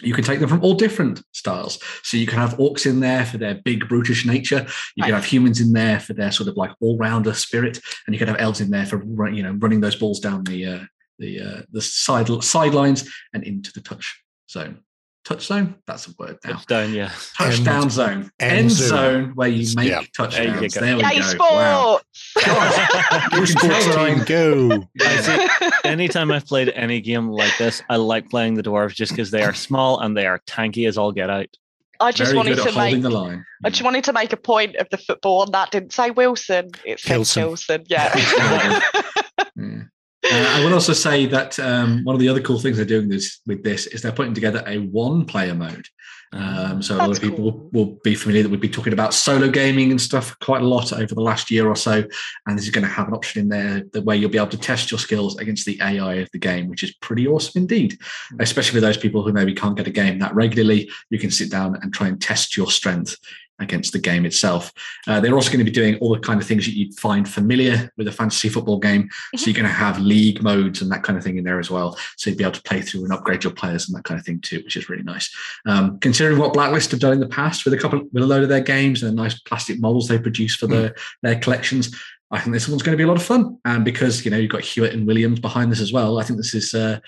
[0.00, 1.78] you can take them from all different styles.
[2.02, 4.66] So you can have orcs in there for their big brutish nature.
[4.96, 8.18] You can have humans in there for their sort of like all-rounder spirit, and you
[8.18, 10.80] can have elves in there for you know running those balls down the uh,
[11.18, 14.20] the uh, the side sidelines and into the touch
[14.50, 14.80] zone.
[15.24, 15.76] Touch zone.
[15.86, 16.52] That's a word now.
[16.52, 17.10] Touchdown, yeah.
[17.38, 18.30] Touchdown End- zone.
[18.40, 18.88] end End zone.
[18.88, 20.02] zone where you make Yeah.
[20.14, 20.74] touchdowns.
[20.74, 20.80] go.
[20.80, 21.24] There we Yay, go.
[21.24, 21.50] sports!
[21.50, 22.00] Wow.
[23.30, 24.88] Go You can sports tell team, I'm- go.
[24.94, 25.70] Yeah.
[25.84, 29.42] Anytime I've played any game like this, I like playing the dwarves just because they
[29.42, 31.46] are small and they are tanky as all get out.
[32.00, 33.00] I just Very wanted to at make.
[33.00, 33.46] the line.
[33.64, 36.70] I just wanted to make a point of the football, and that didn't say Wilson.
[36.84, 37.42] It said Kilson.
[37.44, 37.84] Kilson.
[37.88, 38.12] Yeah.
[39.16, 39.22] Yeah.
[40.34, 43.08] Uh, I will also say that um, one of the other cool things they're doing
[43.08, 45.86] this with this is they're putting together a one-player mode.
[46.32, 47.70] Um, so a lot of people cool.
[47.72, 50.66] will, will be familiar that we've been talking about solo gaming and stuff quite a
[50.66, 52.02] lot over the last year or so,
[52.46, 54.48] and this is going to have an option in there that where you'll be able
[54.48, 57.96] to test your skills against the AI of the game, which is pretty awesome indeed.
[58.40, 61.52] Especially for those people who maybe can't get a game that regularly, you can sit
[61.52, 63.16] down and try and test your strength
[63.60, 64.72] against the game itself.
[65.06, 67.28] Uh, they're also going to be doing all the kind of things that you'd find
[67.28, 69.08] familiar with a fantasy football game.
[69.36, 71.70] So you're going to have league modes and that kind of thing in there as
[71.70, 71.96] well.
[72.16, 74.26] So you'd be able to play through and upgrade your players and that kind of
[74.26, 75.34] thing too, which is really nice.
[75.66, 78.42] Um, considering what Blacklist have done in the past with a couple, with a load
[78.42, 81.94] of their games and the nice plastic models they produce for their their collections.
[82.30, 84.36] I think this one's going to be a lot of fun, and because you know
[84.36, 86.98] you've got Hewitt and Williams behind this as well, I think this is uh,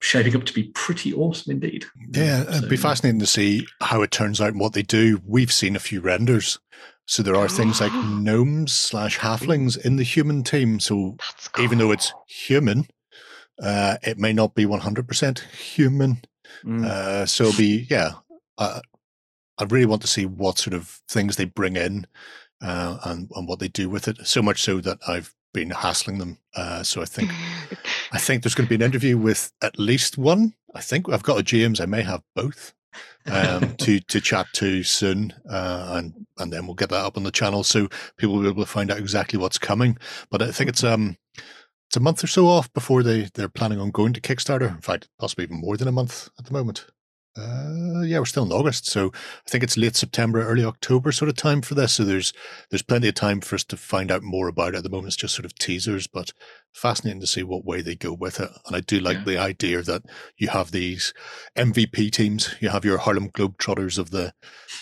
[0.00, 1.84] shaping up to be pretty awesome indeed.
[2.10, 5.20] Yeah, it'd be fascinating to see how it turns out and what they do.
[5.26, 6.58] We've seen a few renders.
[7.06, 10.80] So there are things like gnomes slash halflings in the human team.
[10.80, 11.16] So
[11.52, 11.64] cool.
[11.64, 12.86] even though it's human,
[13.62, 16.22] uh, it may not be 100% human.
[16.64, 16.84] Mm.
[16.84, 18.12] Uh, so it'll be, yeah,
[18.58, 18.80] uh,
[19.58, 22.06] I really want to see what sort of things they bring in
[22.62, 24.26] uh, and, and what they do with it.
[24.26, 26.38] So much so that I've been hassling them.
[26.54, 27.30] Uh, so I think
[28.12, 30.54] I think there's going to be an interview with at least one.
[30.74, 31.80] I think I've got a James.
[31.80, 32.74] I may have both
[33.26, 37.24] um, to to chat to soon, uh, and and then we'll get that up on
[37.24, 39.98] the channel so people will be able to find out exactly what's coming.
[40.30, 41.16] But I think it's um
[41.88, 44.68] it's a month or so off before they they're planning on going to Kickstarter.
[44.68, 46.86] In fact, possibly even more than a month at the moment.
[47.38, 51.28] Uh, yeah, we're still in August, so I think it's late September, early October sort
[51.28, 51.94] of time for this.
[51.94, 52.32] So there's
[52.70, 54.78] there's plenty of time for us to find out more about it.
[54.78, 56.32] At the moment, it's just sort of teasers, but
[56.72, 58.50] fascinating to see what way they go with it.
[58.66, 59.24] And I do like Yeah.
[59.24, 60.02] the idea that
[60.38, 61.14] you have these
[61.56, 62.54] MVP teams.
[62.60, 64.32] You have your Harlem Globetrotters of the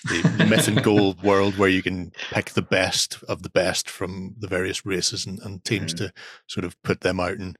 [0.04, 4.34] the Myth and Goal world, where you can pick the best of the best from
[4.38, 6.12] the various races and, and teams to
[6.46, 7.56] sort of put them out and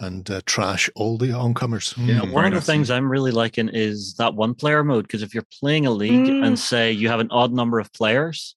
[0.00, 1.94] and uh, trash all the oncomers.
[1.96, 2.32] Yeah, Mm.
[2.32, 2.66] One of the nice.
[2.66, 6.26] things I'm really liking is that one player mode because if you're playing a league
[6.28, 6.44] Mm.
[6.46, 8.56] and say you have an odd number of players,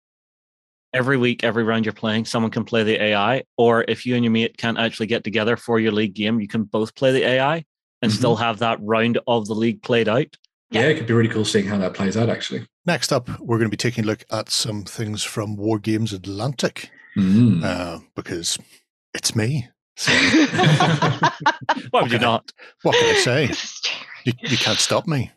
[0.94, 3.44] every week, every round you're playing, someone can play the AI.
[3.58, 6.48] Or if you and your mate can't actually get together for your league game, you
[6.48, 7.64] can both play the AI
[8.02, 8.16] and Mhm.
[8.16, 10.36] still have that round of the league played out.
[10.70, 12.66] yeah, it could be really cool seeing how that plays out actually.
[12.86, 16.12] Next up, we're going to be taking a look at some things from War Games
[16.12, 17.64] Atlantic Mm.
[17.64, 18.58] uh, because
[19.14, 19.70] it's me.
[19.98, 20.12] So
[21.92, 22.26] Why would you Okay.
[22.26, 22.52] not?
[22.84, 23.48] what can I say?
[23.48, 24.06] This is true.
[24.26, 25.32] You, you can't stop me.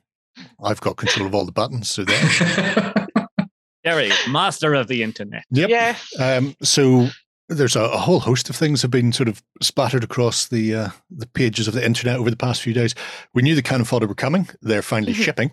[0.63, 1.89] I've got control of all the buttons.
[1.91, 2.95] So there.
[3.85, 5.45] Gary, master of the internet.
[5.51, 5.71] Yep.
[5.71, 6.21] Yes.
[6.21, 7.09] Um, so
[7.49, 10.89] there's a, a whole host of things have been sort of splattered across the uh,
[11.11, 12.95] the pages of the internet over the past few days.
[13.33, 14.49] We knew the cannon fodder were coming.
[14.61, 15.25] They're finally Mhm.
[15.25, 15.53] shipping.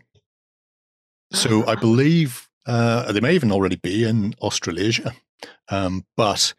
[1.32, 5.14] So I believe uh, they may even already be in Australasia,
[5.70, 6.54] um, but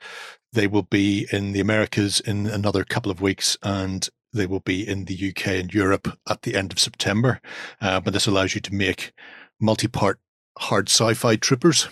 [0.53, 4.87] they will be in the Americas in another couple of weeks, and they will be
[4.87, 7.41] in the UK and Europe at the end of September.
[7.81, 9.13] Uh, but this allows you to make
[9.61, 10.21] multi-part
[10.59, 11.89] hard sci-fi troopers.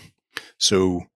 [0.59, 1.07] So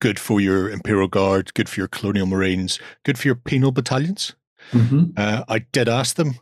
[0.00, 4.34] good for your Imperial Guard, good for your Colonial Marines, good for your penal battalions.
[4.72, 5.12] Mhm.
[5.16, 6.38] Uh, I did ask them,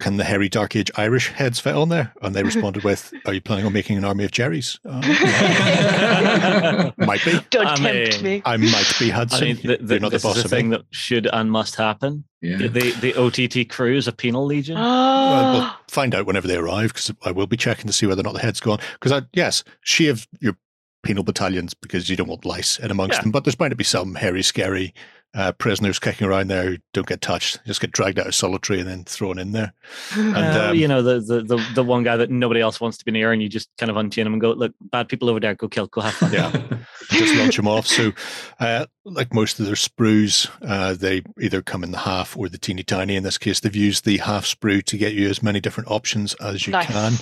[0.00, 2.12] can the hairy Dark Age Irish heads fit on there?
[2.22, 4.78] And they responded with, Are you planning on making an army of Jerry's?
[4.84, 5.00] Uh,
[6.98, 7.38] might be.
[7.50, 8.42] Don't I tempt mean, me.
[8.44, 9.44] I might be I Hudson.
[9.44, 10.56] mean, the, the, You're not the this boss is a of me.
[10.58, 12.24] thing that should and must happen.
[12.42, 12.58] Yeah.
[12.58, 14.76] The the OTT crew is a penal legion.
[14.76, 18.06] Well, we'll Oh, find out whenever they arrive because I will be checking to see
[18.06, 18.78] whether or not the head's gone.
[18.94, 20.56] Because I yes, shave your
[21.02, 23.22] penal battalions because you don't want lice in amongst Yeah.
[23.22, 23.30] them.
[23.32, 24.92] But there's bound to be some hairy, scary
[25.36, 28.80] uh, prisoners kicking around there who don't get touched, just get dragged out of solitary
[28.80, 29.74] and then thrown in there.
[30.16, 32.96] And Uh, um, you know the, the the the one guy that nobody else wants
[32.98, 35.28] to be near, and you just kind of unchain him and go, "Look, bad people
[35.28, 36.50] over there, go kill, go have fun." Yeah.
[37.10, 37.86] just launch them off.
[37.86, 38.12] So,
[38.58, 42.58] uh, like most of their sprues, uh, they either come in the half or the
[42.58, 43.16] teeny tiny.
[43.16, 46.34] In this case, they've used the half sprue to get you as many different options
[46.34, 46.86] as you nice.
[46.86, 47.12] can.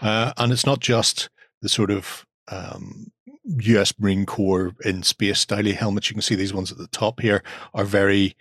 [0.00, 1.28] Uh, and it's not just
[1.60, 3.12] the sort of um,
[3.60, 6.10] US Marine Corps in space style helmets.
[6.10, 7.42] You can see these ones at the top here
[7.74, 8.36] are very,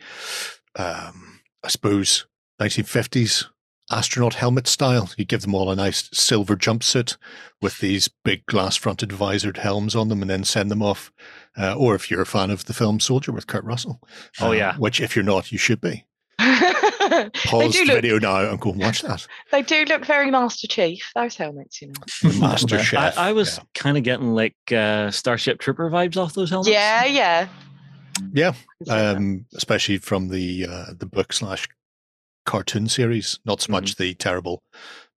[0.76, 2.26] um, I suppose,
[2.62, 3.46] 1950s
[3.90, 5.10] astronaut helmet style.
[5.18, 7.18] You give them all a nice silver jumpsuit
[7.62, 11.12] with these big glass fronted visored helms on them and then send them off.
[11.58, 14.02] Uh, or if you're a fan of the film Soldier with Kurt Russell.
[14.40, 14.78] Oh, uh, yeah.
[14.78, 16.06] Which, if you're not, you should be.
[17.10, 17.96] they Pause do the look.
[17.96, 19.26] video now and go and watch that.
[19.52, 21.12] They do look very Master Chief.
[21.16, 22.32] Those helmets, you know.
[22.40, 23.18] Master I, Chef.
[23.18, 23.64] I was yeah.
[23.76, 26.70] kind of getting like uh, Starship Trooper vibes off those helmets.
[26.70, 27.48] Yeah, yeah.
[28.34, 28.56] Yeah, I can
[28.86, 29.16] see that.
[29.18, 31.68] um, especially from the uh, the book slash
[32.46, 33.40] cartoon series.
[33.46, 34.64] Not so much the terrible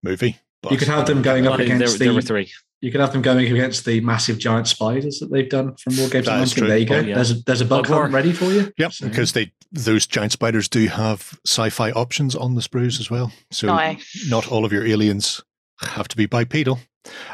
[0.03, 0.39] movie.
[0.63, 2.27] But you could have them going Well, up there, against there were the.
[2.27, 2.53] three.
[2.83, 6.09] You could have them going against the massive giant spiders that they've done from War
[6.09, 6.61] Games That and is Monkey.
[6.61, 6.69] true.
[6.69, 6.97] There you go.
[6.97, 7.15] Oh, yeah.
[7.15, 8.73] There's a there's a bug Bug hunt ready for you.
[8.79, 13.11] Yep, So- because they those giant spiders do have sci-fi options on the sprues as
[13.11, 13.33] well.
[13.51, 14.27] So nice.
[14.29, 15.43] not all of your aliens
[15.81, 16.81] have to be bipedal.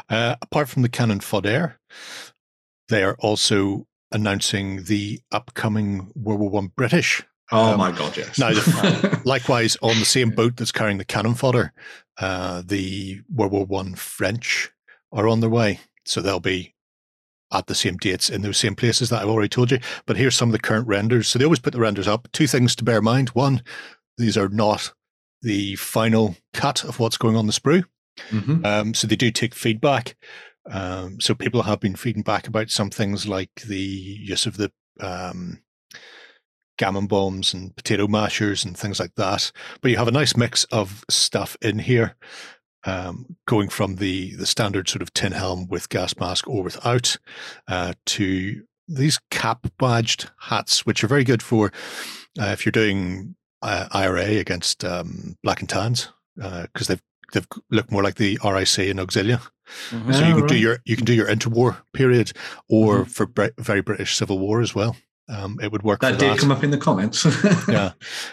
[0.09, 1.79] Uh, apart from the cannon fodder,
[2.89, 7.23] they are also announcing the upcoming World War One British.
[7.51, 8.37] Oh Um, my god, yes.
[8.37, 11.73] now the- Likewise, on the same boat that's carrying the cannon fodder,
[12.19, 14.69] uh, the World War One French
[15.11, 16.73] are on their way, so they'll be
[17.53, 19.79] at the same dates in those same places that I've already told you.
[20.05, 21.27] But here's some of the current renders.
[21.27, 22.27] So they always put the renders up.
[22.31, 23.63] Two things to bear in mind: one,
[24.17, 24.93] these are not
[25.41, 27.85] the final cut of what's going on the sprue.
[28.29, 28.65] Mhm.
[28.65, 30.15] Um, so they do take feedback.
[30.69, 34.71] Um, so people have been feeding back about some things like the use of the
[34.99, 35.61] um,
[36.77, 39.51] gammon bombs and potato mashers and things like that.
[39.81, 42.15] But you have a nice mix of stuff in here,
[42.87, 47.17] um, going from the the standard sort of tin helm with gas mask or without,
[47.67, 51.71] uh, to these cap badged hats, which are very good for
[52.39, 57.01] uh, if you're doing uh, IRA against um, black and tans, because they've
[57.33, 59.41] they've look more like the RIC in Auxilia.
[59.91, 60.13] Mhm.
[60.13, 62.31] So you can do your you can do your interwar period,
[62.69, 64.95] or for Bre- very British Civil War as well.
[65.29, 65.99] Um, it would work.
[65.99, 66.39] that for did that.
[66.39, 67.25] come up in the comments.
[67.67, 67.91] Yeah.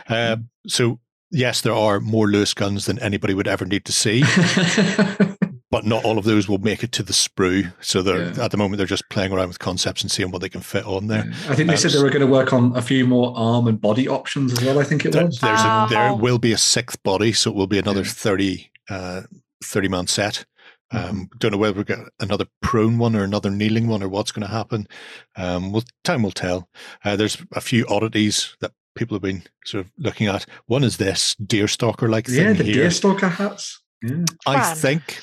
[0.08, 0.36] Uh,
[0.68, 1.00] so
[1.34, 4.22] yes, there are more Lewis guns than anybody would ever need to see,
[5.70, 7.72] but not all of those will make it to the sprue.
[7.80, 8.44] So they're Yeah.
[8.44, 10.84] at the moment they're just playing around with concepts and seeing what they can fit
[10.86, 11.24] on there.
[11.48, 13.80] I think they said they were going to work on a few more arm and
[13.80, 14.78] body options as well.
[14.78, 15.38] I think it There, was.
[15.40, 18.08] there's a, there will be a sixth body, so it will be another Yeah.
[18.10, 19.22] 30, uh,
[19.62, 20.44] 30 man set.
[20.92, 21.22] Um, Mm-hmm.
[21.38, 24.46] Don't know whether we get another prone one or another kneeling one or what's going
[24.46, 24.86] to happen.
[25.34, 26.68] Um, well, time will tell.
[27.04, 30.46] Uh, there's a few oddities that people have been sort of looking at.
[30.66, 32.86] One is this deer stalker like thing yeah, the here.
[32.86, 33.82] deerstalker hats.
[34.02, 34.24] Yeah.
[34.46, 34.76] I Fun.
[34.76, 35.20] think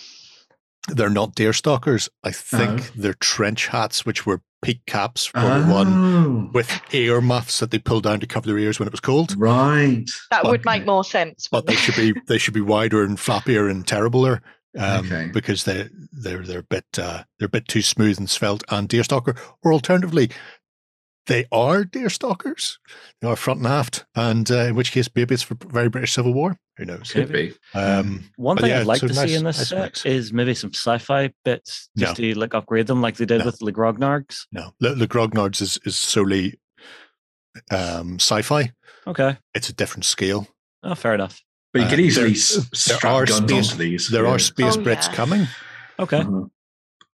[0.87, 2.09] they're not deer stalkers.
[2.23, 2.87] I think Oh.
[2.95, 7.59] they're trench hats, which were peak caps for World War One Oh, with ear muffs
[7.59, 9.35] that they pulled down to cover their ears when it was cold.
[9.37, 10.05] right.
[10.31, 11.47] that would make more sense.
[11.51, 14.41] but they should be they should be wider and flappier and terribler
[14.77, 15.29] um, Okay.
[15.33, 18.87] because they they're they're a bit uh, they're a bit too smooth and svelte and
[18.89, 19.37] deerstalker.
[19.63, 20.29] Or alternatively,
[21.27, 22.77] they are deerstalkers.
[23.21, 26.13] They are front and aft, and uh, in which case, maybe it's for very British
[26.13, 26.57] Civil War.
[26.77, 27.11] Who knows?
[27.11, 27.53] Could be.
[27.75, 30.05] Um, One thing yeah, I'd like so to nice- see in this nice set mix.
[30.05, 33.45] is maybe some sci-fi bits just to like upgrade them, like they did No.
[33.45, 34.45] with the Grognards.
[34.51, 36.59] no, the, the Grognards is is solely
[37.69, 38.71] um, sci-fi.
[39.07, 40.47] Okay, It's a different scale.
[40.83, 41.41] oh, fair enough.
[41.73, 44.09] But you Uh, could easily there- there strap are guns space- onto these.
[44.09, 44.29] There yeah.
[44.31, 45.13] are space Oh, Brits yeah.
[45.15, 45.47] coming,
[45.99, 46.49] Okay, Mhm.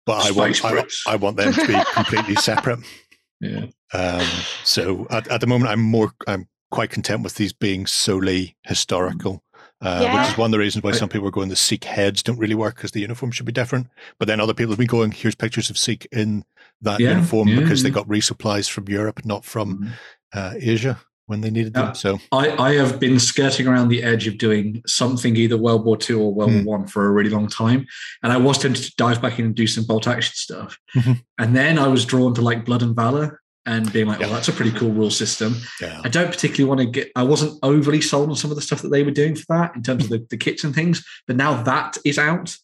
[0.06, 2.80] but I want I, I want them to be completely separate.
[3.40, 3.66] Yeah.
[3.94, 4.28] Um,
[4.64, 9.44] so at, at the moment, I'm more I'm quite content with these being solely historical,
[9.82, 12.24] uh, which is one of the reasons why some people are going the Sikh heads
[12.24, 13.88] don't really work because the uniform should be different.
[14.20, 16.44] But then other people have been going, here's pictures of Sikh in
[16.82, 19.92] that Yeah, uniform yeah, because they got resupplies from Europe, not from Mhm.
[20.34, 21.88] uh, Asia when they needed them.
[21.88, 21.92] Yeah.
[21.94, 25.98] So I, I have been skirting around the edge of doing something either World War
[26.10, 26.64] II or World Hmm.
[26.64, 27.86] War One for a really long time,
[28.24, 30.78] and I was tempted to dive back in and do some bolt action stuff.
[30.96, 31.22] Mhm.
[31.40, 34.48] And then I was drawn to like Blood and Valor, and being like, "Oh, that's
[34.48, 36.00] a pretty cool rule system." Yeah.
[36.04, 37.12] I don't particularly want to get.
[37.16, 39.76] I wasn't overly sold on some of the stuff that they were doing for that
[39.76, 41.04] in terms of the, the kits and things.
[41.26, 42.56] But now that is out,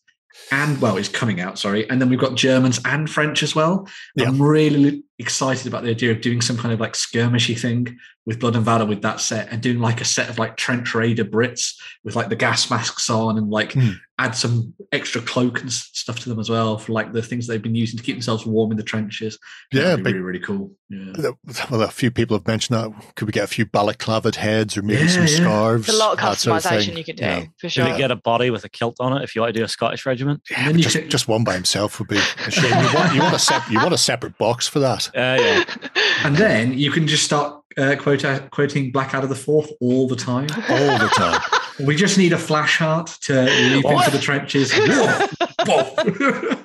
[0.52, 1.58] and well, it's coming out.
[1.58, 3.88] Sorry, and then we've got Germans and French as well.
[4.16, 4.28] Yeah.
[4.28, 8.40] I'm really excited about the idea of doing some kind of like skirmishy thing with
[8.40, 11.26] Blood and Valor with that set, and doing like a set of like trench raider
[11.26, 13.92] Brits with like the gas masks on, and like Hmm.
[14.20, 17.62] add some extra cloak and stuff to them as well for like the things they've
[17.62, 19.40] been using to keep themselves warm in the trenches.
[19.74, 20.72] Yeah, That'd be big- really really cool.
[20.90, 21.32] Yeah.
[21.72, 23.16] Well, a few people have mentioned that.
[23.16, 25.36] Could we get a few balaclavaed heads or maybe Yeah, some yeah.
[25.38, 25.88] scarves?
[25.88, 27.40] It's a lot of that sort customization you could do Yeah.
[27.58, 27.92] for Should sure.
[27.94, 29.70] we get a body with a kilt on it if you want to do a
[29.70, 30.42] Scottish regiment?
[30.52, 32.66] Yeah, And then you just, could- just one by himself would be a shame.
[32.84, 35.64] You want, you want a sep- you want a separate box for that Uh, yeah.
[36.24, 40.48] And then you can just start uh, quote, quoting Blackadder the Fourth all the time.
[40.70, 41.42] all the time.
[41.88, 43.44] We just need a Flashheart to
[43.74, 44.06] leap What?
[44.06, 44.72] into the trenches.
[45.66, 46.56] Whoa.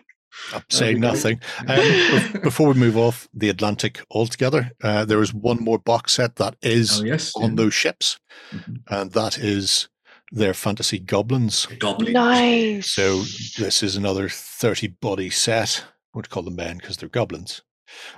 [0.53, 1.41] I'm saying nothing.
[1.67, 6.37] Um, before we move off the Atlantic altogether, uh, there is one more box set
[6.37, 8.19] that is oh yes, on those ships,
[8.53, 8.83] Mhm.
[8.91, 9.89] and that is
[10.33, 11.67] their fantasy goblins.
[11.79, 12.13] goblin.
[12.13, 12.91] nice.
[12.91, 13.23] So
[13.59, 15.85] this is another 30 body set.
[15.87, 17.63] I won't call them men because they're goblins.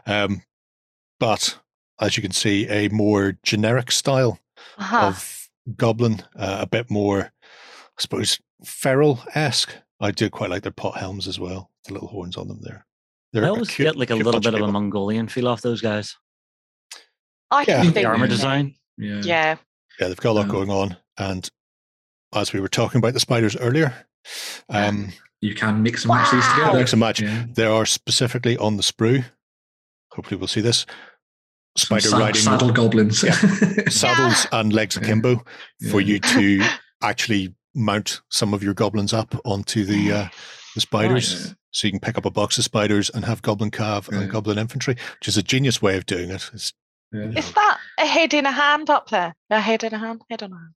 [0.06, 0.42] Um,
[1.20, 1.58] but
[2.00, 4.38] as you can see, a more generic style
[4.78, 5.08] Uh-huh.
[5.08, 9.74] of goblin, uh, a bit more, I suppose, feral esque.
[10.00, 12.86] I do quite like their pot helms as well, the little horns on them there.
[13.32, 14.68] They're I a always cute- get like a little bit of a.
[14.72, 16.16] Mongolian feel off those guys.
[17.50, 17.82] I yeah.
[17.82, 18.30] think The armor Yeah.
[18.30, 18.74] design.
[18.96, 19.20] Yeah.
[19.22, 19.56] Yeah.
[20.00, 20.96] Yeah, they've got a lot Um, going on.
[21.18, 21.48] And
[22.34, 24.06] as we were talking about the spiders earlier,
[24.68, 26.78] um, You can mix and match these together.
[26.78, 27.20] mix and match.
[27.20, 27.46] Yeah.
[27.48, 29.24] There are specifically on the sprue.
[30.18, 30.84] Hopefully, we'll see this
[31.76, 33.20] spider sa- riding saddle goblins.
[33.88, 35.02] saddles and legs Yeah.
[35.02, 35.44] akimbo
[35.92, 36.14] for Yeah.
[36.14, 36.66] you to
[37.02, 40.28] actually mount some of your goblins up onto the uh,
[40.74, 41.46] the spiders.
[41.46, 41.52] Yeah.
[41.70, 44.22] So you can pick up a box of spiders and have goblin cav Yeah.
[44.22, 46.50] and goblin infantry, which is a genius way of doing it.
[46.52, 46.72] It's,
[47.12, 47.30] Yeah.
[47.36, 49.34] Is that a head in a hand up there?
[49.50, 50.22] A head in a hand?
[50.28, 50.74] Head on a hand.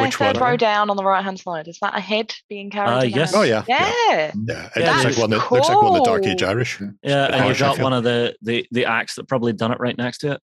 [0.00, 0.50] Which third one?
[0.50, 1.68] row down on the right hand side.
[1.68, 2.88] Is that a head being carried?
[2.96, 3.34] Uh, yes.
[3.34, 4.16] Oh yeah, yeah, Yeah.
[4.46, 4.68] yeah.
[4.76, 6.42] It Yeah, looks like that's one that looks like one of the Dark Age.
[6.42, 6.80] Irish.
[7.02, 9.96] Yeah, and you've got one of the, the the axe that probably done it right
[9.96, 10.40] next to it.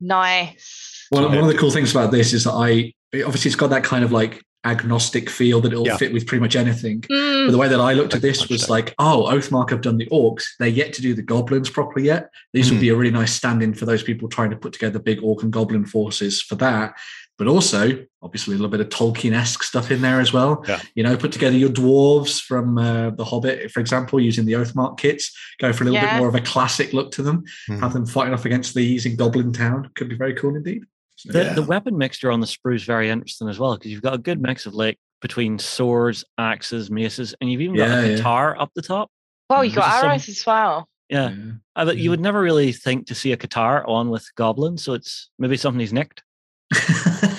[0.00, 1.06] Nice.
[1.10, 2.92] One, one of the cool things about this is that I
[3.24, 5.96] obviously it's got that kind of like agnostic feel that it'll Yeah.
[5.96, 7.00] fit with pretty much anything.
[7.00, 9.96] But Mm, the way that I looked at this was like, oh, Oathmark have done
[9.96, 10.44] the orcs.
[10.58, 12.28] They're yet to do the goblins properly yet.
[12.52, 12.74] These Hmm.
[12.74, 15.42] would be a really nice stand-in for those people trying to put together big orc
[15.42, 16.92] and goblin forces for that.
[17.40, 20.62] But also, obviously, a little bit of Tolkien-esque stuff in there as well.
[20.68, 20.78] Yeah.
[20.94, 24.98] You know, put together your dwarves from uh, The Hobbit, for example, using the Oathmark
[24.98, 25.34] kits.
[25.58, 26.12] Go for a little Yeah.
[26.16, 27.44] bit more of a classic look to them.
[27.66, 27.78] Hmm.
[27.80, 29.90] Have them fighting off against these in Goblin Town.
[29.94, 30.84] Could be very cool indeed.
[31.16, 31.52] So, The, Yeah.
[31.54, 34.18] the weapon mixture on the sprue is very interesting as well because you've got a
[34.18, 38.16] good mix of like between swords, axes, maces, and you've even got a yeah.
[38.16, 39.10] guitar up the top.
[39.48, 40.88] well, you This got is some- arrows as well.
[41.08, 41.34] Yeah,
[41.74, 42.02] I bet Yeah.
[42.02, 45.56] you would never really think to see a guitar on with goblins, so it's maybe
[45.56, 46.22] something he's nicked.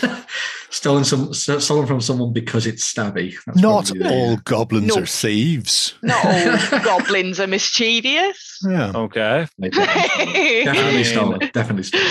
[0.82, 3.36] stolen some stolen from someone because it's stabby.
[3.46, 5.04] That's Not probably the- all uh, goblins No.
[5.04, 5.94] are thieves.
[6.02, 8.58] Not all goblins are mischievous.
[8.68, 11.40] Yeah, Okay, definitely, definitely stolen.
[11.54, 12.08] Definitely stolen.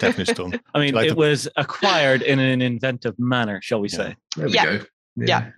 [0.00, 0.60] definitely stolen.
[0.74, 3.96] I mean Like it the- was acquired in an inventive manner, shall we Yeah.
[3.96, 4.16] say?
[4.36, 4.64] There we Yeah.
[4.78, 4.84] go.
[5.18, 5.50] Yeah.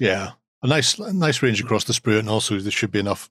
[0.00, 0.30] Yeah,
[0.62, 3.30] a nice, a nice range across the sprue, and also there should be enough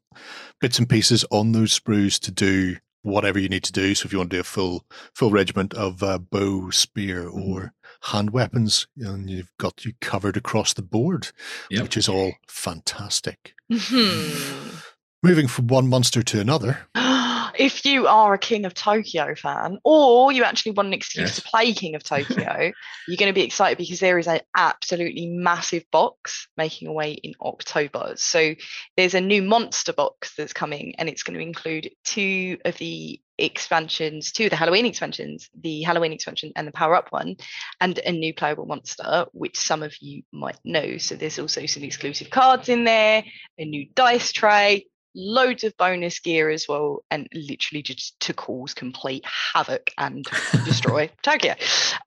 [0.61, 3.95] bits and pieces on those sprues to do whatever you need to do.
[3.95, 4.85] So if you want to do a full,
[5.15, 7.51] full regiment of uh, bow, spear, Mm-hmm.
[7.51, 7.73] or
[8.03, 11.29] hand weapons, and you've got you covered across the board,
[11.71, 11.83] Yep.
[11.83, 13.53] which is all fantastic.
[13.71, 14.83] Mhm.
[15.23, 16.79] Moving from one monster to another.
[17.57, 21.35] if you are a King of Tokyo fan, or you actually want an excuse Yes.
[21.37, 22.71] to play King of Tokyo,
[23.07, 27.33] you're going to be excited because there is an absolutely massive box making away in
[27.41, 28.13] October.
[28.15, 28.55] So
[28.95, 33.19] there's a new monster box that's coming, and it's going to include two of the
[33.39, 37.35] expansions, two of the Halloween expansions, the Halloween expansion and the Power Up one,
[37.79, 40.97] and a new playable monster, which some of you might know.
[40.97, 43.23] So there's also some exclusive cards in there,
[43.59, 44.87] a new dice tray,
[45.17, 50.25] loads of bonus gear as well, and literally just to cause complete havoc and
[50.63, 51.55] destroy Tokyo.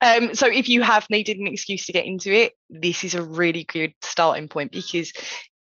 [0.00, 3.22] Um, so if you have needed an excuse to get into it, this is a
[3.22, 5.12] really good starting point because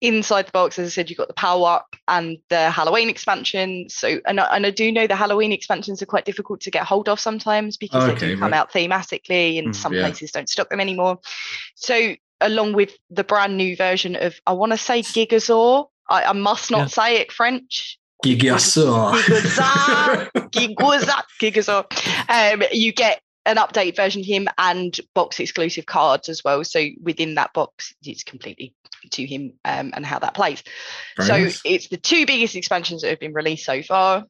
[0.01, 3.85] inside the box, as I said, you've got the power up and the Halloween expansion.
[3.89, 6.83] So and I, and I do know the Halloween expansions are quite difficult to get
[6.85, 8.57] hold of sometimes because they Okay, do come right.
[8.59, 10.01] out thematically and Mm, some yeah.
[10.01, 11.19] places don't stock them anymore.
[11.75, 15.87] So along with the brand new version of I want to say Gigazor.
[16.09, 16.85] I, I must not Yeah.
[16.87, 17.97] say it French.
[18.23, 19.13] Gigasaur.
[19.13, 20.31] Gigasaur.
[20.51, 21.23] Gigazor.
[21.41, 22.53] Gigazor.
[22.53, 26.63] Um, you get an update version of him and box exclusive cards as well.
[26.63, 28.73] So within that box, it's completely
[29.11, 30.63] to him um, and how that plays.
[31.17, 31.61] Very so nice.
[31.65, 34.23] it's the two biggest expansions that have been released so far.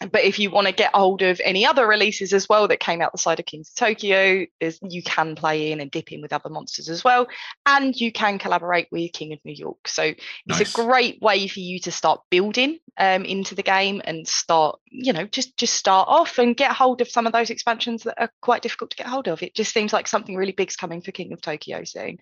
[0.00, 3.00] But if you want to get hold of any other releases as well that came
[3.00, 6.20] out the side of Kings of Tokyo, there's, you can play in and dip in
[6.22, 7.26] with other monsters as well,
[7.64, 9.88] and you can collaborate with King of New York.
[9.88, 10.72] So it's Nice.
[10.72, 15.12] a great way for you to start building um, into the game and start, you
[15.12, 18.30] know, just just start off and get hold of some of those expansions that are
[18.40, 19.42] quite difficult to get hold of.
[19.42, 22.18] It just seems like something really big's coming for King of Tokyo soon,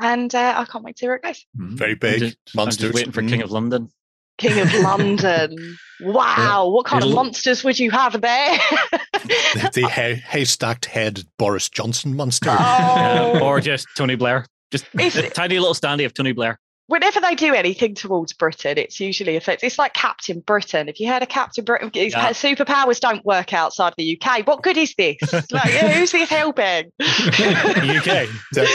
[0.00, 1.46] and uh, I can't wait to see where it goes.
[1.58, 1.70] Mhm.
[1.78, 2.82] Very I'm big just, I'm monsters.
[2.82, 3.90] just waiting for King of London.
[4.38, 5.76] King of London.
[6.00, 8.58] Wow, what kind of It'll- monsters would you have there?
[9.12, 12.50] the, the hay, haystacked head Boris Johnson monster.
[12.58, 13.40] Oh.
[13.42, 14.46] or just Tony Blair.
[14.70, 16.58] Just Is a it- tiny little standee of Tony Blair.
[16.86, 19.66] Whenever they do anything towards Britain, it's usually effective.
[19.66, 20.88] It's like Captain Britain.
[20.88, 22.30] If you heard of Captain Britain, his Yeah.
[22.30, 24.46] superpowers don't work outside the UK.
[24.46, 25.18] What good is this?
[25.52, 26.86] Like, who's this helping?
[26.98, 28.28] UK.
[28.52, 28.66] The,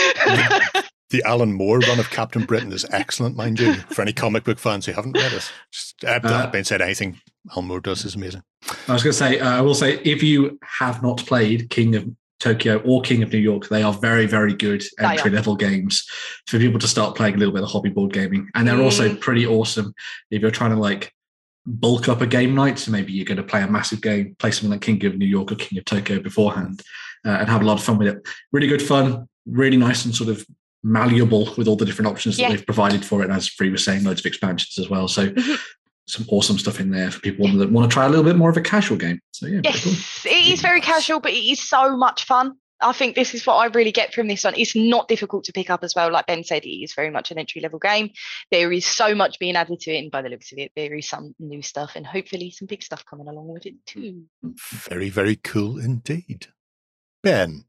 [0.74, 0.84] the
[1.24, 3.74] Alan Moore run of Captain Britain is excellent, mind you.
[3.74, 6.80] For any comic book fans who haven't read it, Just, uh, Uh, not being said,
[6.80, 7.20] anything
[7.52, 8.42] Alan Moore does is amazing.
[8.88, 11.94] I was going to say, uh, I will say, if you have not played King
[11.94, 12.08] of
[12.40, 16.04] Tokyo or King of New York, they are very, very good entry level games
[16.46, 18.48] for people to start playing a little bit of hobby board gaming.
[18.54, 19.20] And they're also Mm.
[19.20, 19.94] pretty awesome
[20.30, 21.12] if you're trying to like
[21.66, 22.78] bulk up a game night.
[22.78, 25.26] So maybe you're going to play a massive game, play something like King of New
[25.26, 26.82] York or King of Tokyo beforehand
[27.24, 28.26] uh, and have a lot of fun with it.
[28.52, 30.44] Really good fun, really nice and sort of
[30.84, 32.48] malleable with all the different options Yeah.
[32.48, 33.24] that they've provided for it.
[33.24, 35.08] And as Free was saying, loads of expansions as well.
[35.08, 35.58] So Mhm.
[36.06, 38.50] some awesome stuff in there for people that want to try a little bit more
[38.50, 39.18] of a casual game.
[39.32, 39.92] So yeah, pretty cool.
[39.92, 42.52] Yes, it is very casual, but it is so much fun.
[42.82, 44.52] I think this is what I really get from this one.
[44.58, 46.12] It's not difficult to pick up as well.
[46.12, 48.10] Like Ben said, it is very much an entry level game.
[48.50, 50.92] There is so much being added to it, and by the looks of it, there
[50.94, 54.24] is some new stuff and hopefully some big stuff coming along with it too.
[54.42, 56.48] Very, very cool indeed.
[57.22, 57.64] Ben,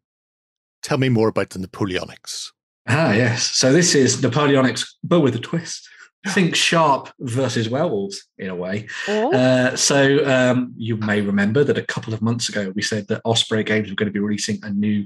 [0.84, 2.52] tell me more about the Napoleonics.
[2.88, 3.44] Ah, yes.
[3.56, 5.90] So this is Napoleonics, but with a twist.
[6.30, 8.88] Think Sharpe versus Werewolves in a way.
[9.08, 13.08] Oh, Uh, so um, you may remember that a couple of months ago we said
[13.08, 15.06] that Osprey Games were going to be releasing a new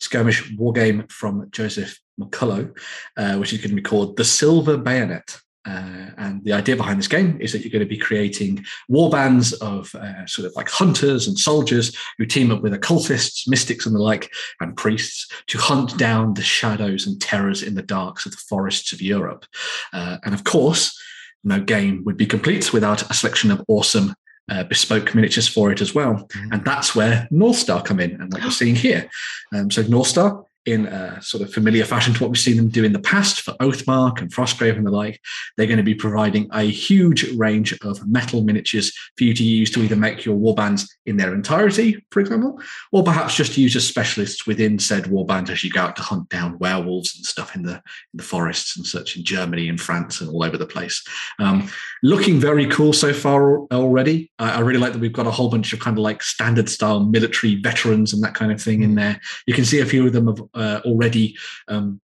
[0.00, 2.76] skirmish war game from Joseph McCullough,
[3.16, 5.38] uh, which is going to be called The Silver Bayonet.
[5.66, 9.08] Uh, and the idea behind this game is that you're going to be creating war
[9.08, 13.86] bands of uh, sort of like hunters and soldiers who team up with occultists, mystics,
[13.86, 18.26] and the like, and priests to hunt down the shadows and terrors in the darks
[18.26, 19.46] of the forests of Europe.
[19.92, 21.00] Uh, and of course,
[21.44, 24.14] no game would be complete without a selection of awesome
[24.50, 26.28] uh, bespoke miniatures for it as well.
[26.52, 29.08] And that's where North Star come in and what you're seeing here.
[29.54, 32.68] Um, so North Star, in a sort of familiar fashion to what we've seen them
[32.68, 35.20] do in the past for Oathmark and Frostgrave and the like,
[35.56, 39.70] they're going to be providing a huge range of metal miniatures for you to use
[39.72, 42.60] to either make your warbands in their entirety, for example,
[42.92, 46.28] or perhaps just use as specialists within said warband as you go out to hunt
[46.30, 50.20] down werewolves and stuff in the in the forests and such in Germany and France
[50.20, 51.04] and all over the place.
[51.38, 51.68] Um,
[52.02, 54.30] looking very cool so far already.
[54.38, 56.68] I, I really like that we've got a whole bunch of kind of like standard
[56.68, 59.20] style military veterans and that kind of thing in there.
[59.46, 60.40] You can see a few of them have
[60.84, 61.36] already
[61.68, 62.00] um,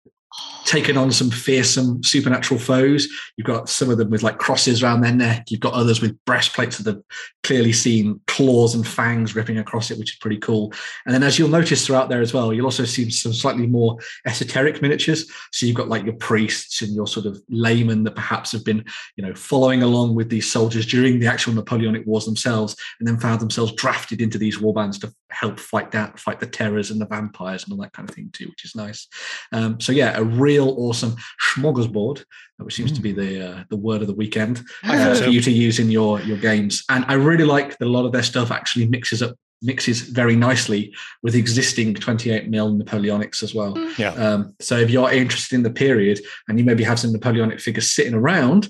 [0.66, 3.08] taken on some fearsome supernatural foes.
[3.38, 5.46] You've got some of them with like crosses around their neck.
[5.50, 7.04] You've got others with breastplates that have
[7.44, 10.74] clearly seen claws and fangs ripping across it, which is pretty cool.
[11.06, 13.98] And then, as you'll notice throughout there as well, you'll also see some slightly more
[14.26, 15.32] esoteric miniatures.
[15.52, 18.84] So you've got like your priests and your sort of laymen that perhaps have been,
[19.16, 23.20] you know, following along with these soldiers during the actual Napoleonic Wars themselves, and then
[23.20, 27.06] found themselves drafted into these warbands to help fight that, fight the terrors and the
[27.06, 29.08] vampires and all that kind of thing too, which is nice.
[29.52, 31.16] Um, so yeah, a real awesome
[31.54, 32.24] smorgasbord,
[32.58, 35.52] which seems to be the uh, the word of the weekend uh, for you to
[35.52, 36.84] use in your your games.
[36.90, 40.36] And I really like that a lot of their stuff actually mixes up mixes very
[40.36, 43.78] nicely with existing 28 mil Napoleonics as well.
[43.98, 44.14] Yeah.
[44.14, 47.92] Um, so if you're interested in the period and you maybe have some Napoleonic figures
[47.92, 48.70] sitting around,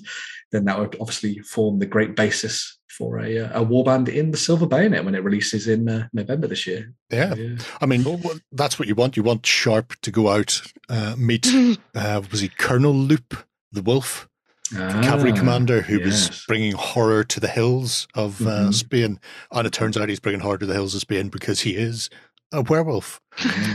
[0.52, 4.36] then that would obviously form the great basis for a, uh, a warband in the
[4.36, 6.92] Silver Bayonet when it releases in uh, November this year.
[7.10, 7.34] Yeah.
[7.34, 7.56] Yeah.
[7.80, 8.04] I mean,
[8.52, 9.16] that's what you want.
[9.16, 11.46] You want Sharpe to go out, uh, meet,
[11.94, 13.34] uh, was he Colonel Loup,
[13.72, 14.28] the wolf,
[14.70, 18.74] the cavalry Ah, commander who was bringing horror to the hills of uh, Mhm.
[18.74, 19.20] Spain.
[19.52, 22.10] And it turns out he's bringing horror to the hills of Spain because he is
[22.52, 23.20] a werewolf.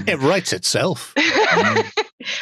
[0.07, 1.13] It writes itself.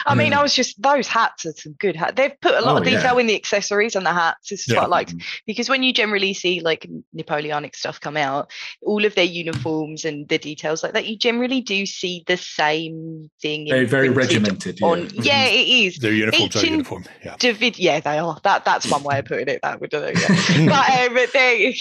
[0.05, 0.39] I mean, Yeah.
[0.39, 2.13] I was just those hats are some good hats.
[2.15, 4.49] They've put a lot Oh, of detail in the accessories and the hats.
[4.49, 4.75] This is Yeah.
[4.75, 5.15] what I liked
[5.47, 8.51] because when you generally see like Napoleonic stuff come out,
[8.82, 13.30] all of their uniforms and the details like that, you generally do see the same
[13.41, 13.67] thing.
[13.69, 14.80] Very, very regimented.
[14.82, 15.05] On, yeah.
[15.07, 15.23] Mm-hmm.
[15.23, 15.97] yeah, it is.
[15.97, 17.05] Their uniforms are Each in- uniform.
[17.23, 17.36] Yeah.
[17.39, 18.38] David, yeah, they are.
[18.43, 19.59] That that's one way of putting it.
[19.63, 20.17] That would do it.
[20.19, 20.65] Yeah.
[21.09, 21.75] but um, they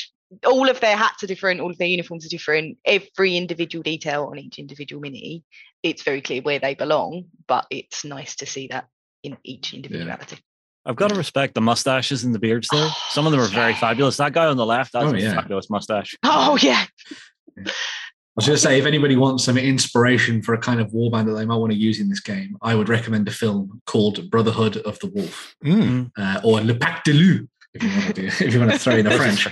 [0.47, 1.61] all of their hats are different.
[1.61, 2.79] All of their uniforms are different.
[2.85, 5.45] Every individual detail on each individual mini,
[5.83, 7.25] it's very clear where they belong.
[7.47, 8.87] But it's nice to see that
[9.23, 10.39] in each individuality.
[10.87, 12.89] I've got to respect the mustaches and the beards though.
[13.11, 14.17] Some of them are very fabulous.
[14.19, 15.35] That guy on the left, that's Oh, a yeah.
[15.35, 16.17] fabulous mustache.
[16.23, 16.87] Oh yeah.
[17.59, 17.71] I
[18.37, 21.33] was going to say, if anybody wants some inspiration for a kind of warband that
[21.33, 24.77] they might want to use in this game, I would recommend a film called Brotherhood
[24.79, 26.13] of the Wolf Mm.
[26.17, 28.79] uh, or Le Pacte de Loup, if you want to, do, if you want to
[28.79, 29.47] throw in the French.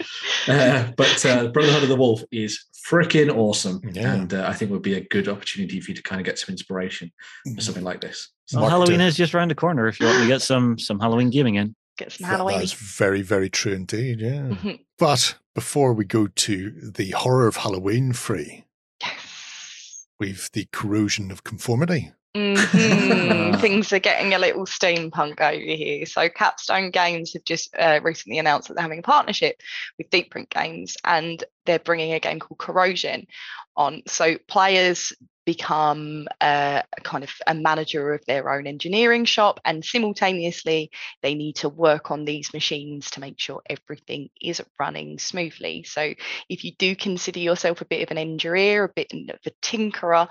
[0.49, 4.13] Uh, but uh, Brotherhood of the Wolf is freaking awesome, Yeah.
[4.15, 6.39] and uh, I think would be a good opportunity for you to kind of get
[6.39, 7.11] some inspiration
[7.55, 8.31] for something like this.
[8.47, 9.07] So, Well, Halloween did.
[9.09, 11.75] is just around the corner if you want to get some some Halloween gaming in.
[11.99, 12.59] Get some That- Halloween.
[12.61, 14.21] That's very, very true indeed.
[14.21, 14.49] Yeah.
[14.51, 14.81] Mhm.
[14.99, 18.65] But before we go to the horror of Halloween free,
[19.03, 20.07] Yes.
[20.21, 22.13] we've the corrosion of conformity.
[22.37, 23.59] Mhm.
[23.61, 26.05] Things are getting a little steampunk over here.
[26.05, 29.57] So Capstone Games have just uh, recently announced that they're having a partnership
[29.97, 33.27] with Deep Print Games, and they're bringing a game called Corrosion
[33.75, 34.03] on.
[34.07, 35.13] So players
[35.47, 40.91] become uh, kind of a manager of their own engineering shop, and simultaneously
[41.23, 45.85] they need to work on these machines to make sure everything is running smoothly.
[45.85, 46.13] So
[46.51, 50.29] if you do consider yourself a bit of an engineer, a bit of a tinkerer,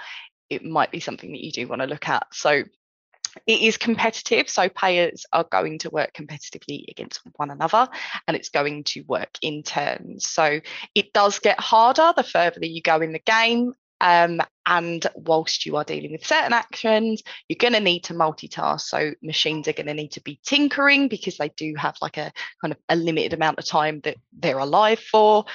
[0.50, 2.28] it might be something that you do want to look at.
[2.34, 2.64] So
[3.48, 4.50] it is competitive.
[4.50, 7.88] So players are going to work competitively against one another
[8.28, 10.30] and it's going to work in turns.
[10.30, 10.62] So
[10.94, 13.74] it does get harder the further that you go in the game.
[14.02, 18.82] Um, and whilst you are dealing with certain actions, you're going to need to multitask.
[18.82, 22.32] So machines are going to need to be tinkering because they do have like a
[22.62, 25.46] kind of a limited amount of time that they're alive for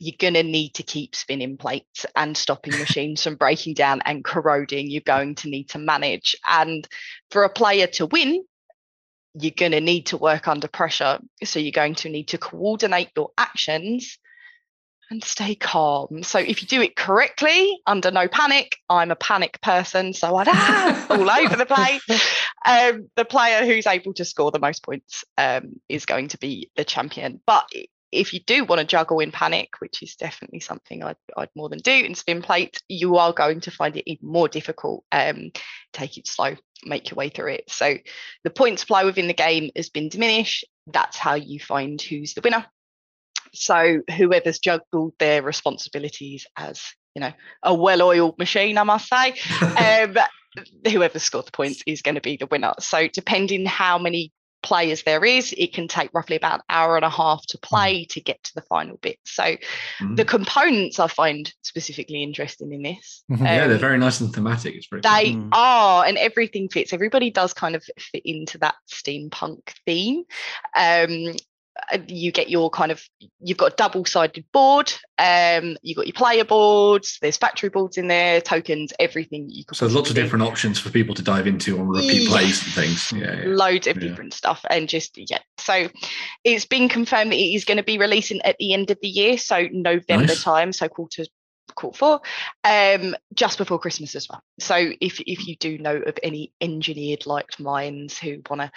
[0.00, 4.24] you're going to need to keep spinning plates and stopping machines from breaking down and
[4.24, 4.90] corroding.
[4.90, 6.34] You're going to need to manage.
[6.48, 6.88] And
[7.30, 8.42] for a player to win,
[9.34, 11.18] you're going to need to work under pressure.
[11.44, 14.18] So you're going to need to coordinate your actions
[15.10, 16.22] and stay calm.
[16.22, 20.48] So if you do it correctly, under no panic, I'm a panic person, so I'd
[20.48, 22.02] ah, all over the place.
[22.64, 26.70] Um, the player who's able to score the most points um, is going to be
[26.76, 27.40] the champion.
[27.44, 27.68] But
[28.12, 31.68] if you do want to juggle in panic, which is definitely something I'd, I'd more
[31.68, 35.04] than do in spin plates, you are going to find it even more difficult.
[35.12, 35.52] Um,
[35.92, 37.64] take it slow, make your way through it.
[37.68, 37.96] So
[38.44, 40.64] the point supply within the game has been diminished.
[40.86, 42.66] That's how you find who's the winner.
[43.52, 46.82] So whoever's juggled their responsibilities as
[47.14, 47.32] you know
[47.62, 50.16] a well-oiled machine, I must say, um,
[50.88, 52.74] whoever scored the points is going to be the winner.
[52.78, 54.32] So depending how many
[54.62, 58.04] players there is, it can take roughly about an hour and a half to play
[58.06, 59.18] to get to the final bit.
[59.24, 59.56] So
[60.00, 60.16] Mm.
[60.16, 63.22] the components I find specifically interesting in this.
[63.30, 63.40] Mhm.
[63.44, 64.74] yeah, they're um, very nice and thematic.
[64.74, 65.00] It's cool.
[65.02, 65.48] they Mm.
[65.52, 66.92] are, and everything fits.
[66.92, 70.24] Everybody does kind of fit into that steampunk theme.
[70.76, 71.34] Um,
[72.06, 73.02] you get your kind of
[73.40, 74.92] you've got a double-sided board.
[75.18, 77.18] Um, you've got your player boards.
[77.20, 79.46] There's factory boards in there, tokens, everything.
[79.50, 82.28] You could So there's lots of different options for people to dive into on repeat
[82.28, 83.12] plays and things.
[83.12, 83.44] Yeah, yeah.
[83.46, 84.08] loads of Yeah.
[84.08, 85.88] different stuff and just yeah so
[86.44, 89.08] it's been confirmed that it is going to be releasing at the end of the
[89.08, 90.42] year so november Nice.
[90.42, 91.24] time so quarter
[91.80, 92.20] quarter four
[92.64, 97.26] um just before christmas as well so if if you do know of any engineered
[97.26, 98.70] like minds who want to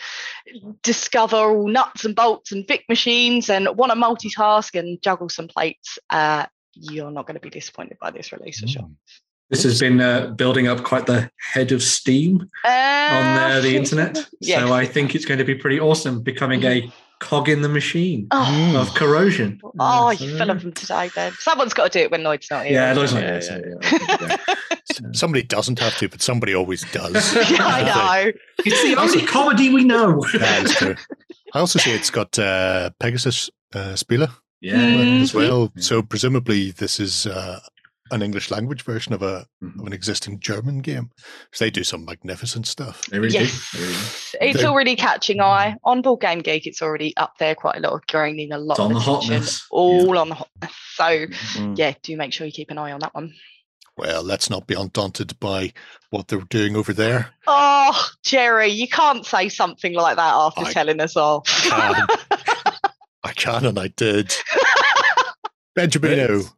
[0.82, 5.48] discover all nuts and bolts and vic machines and want to multitask and juggle some
[5.48, 8.96] plates uh you're not going to be disappointed by this release for sure Mm.
[9.50, 13.76] This has been uh, building up quite the head of steam on uh, uh, the
[13.76, 14.18] internet.
[14.40, 14.60] yes.
[14.60, 16.92] So I think it's going to be pretty awesome becoming a
[17.24, 18.76] cog in the machine oh, Mm.
[18.82, 19.60] of corrosion.
[19.80, 21.32] Oh, you're so- full of them today, Ben.
[21.40, 22.74] Someone's got to do it when Lloyd's not here.
[22.74, 24.56] Yeah, Lloyd's not here, so, yeah, yeah.
[25.14, 27.34] Somebody doesn't have to, but somebody always does.
[27.52, 28.32] yeah, I know.
[28.66, 30.22] It's the only comedy we know.
[30.34, 30.96] That is true.
[31.54, 34.30] I also see it's got uh, Pegasus uh, Spiele
[34.62, 34.76] Yeah.
[34.76, 35.22] Mm.
[35.22, 35.72] as well.
[35.76, 35.82] Yeah.
[35.82, 37.60] So presumably this is uh,
[38.14, 39.80] an English language version of a Mhm.
[39.82, 41.10] of an existing German game.
[41.52, 43.02] 'Cause they do some magnificent stuff.
[43.08, 43.70] They really Yes.
[43.72, 43.80] do.
[43.80, 43.94] Really.
[44.50, 45.76] It's They- already catching eye.
[45.84, 48.80] On Board Game Geek, it's already up there quite a lot, gaining a lot It's
[48.80, 49.34] on of the attention.
[49.34, 49.66] hotness.
[49.72, 50.72] All on the hotness.
[50.96, 51.04] So,
[51.60, 51.78] Mm.
[51.78, 53.34] yeah, do make sure you keep an eye on that one.
[53.96, 55.72] Well, let's not be undaunted by
[56.10, 57.34] what they're doing over there.
[57.46, 61.42] Oh, Jerry, you can't say something like that after I- telling us all.
[61.42, 62.08] Can.
[63.24, 64.34] I can and I did.
[65.78, 66.52] Benjamino,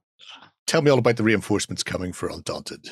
[0.68, 2.90] tell me all about the reinforcements coming for Undaunted.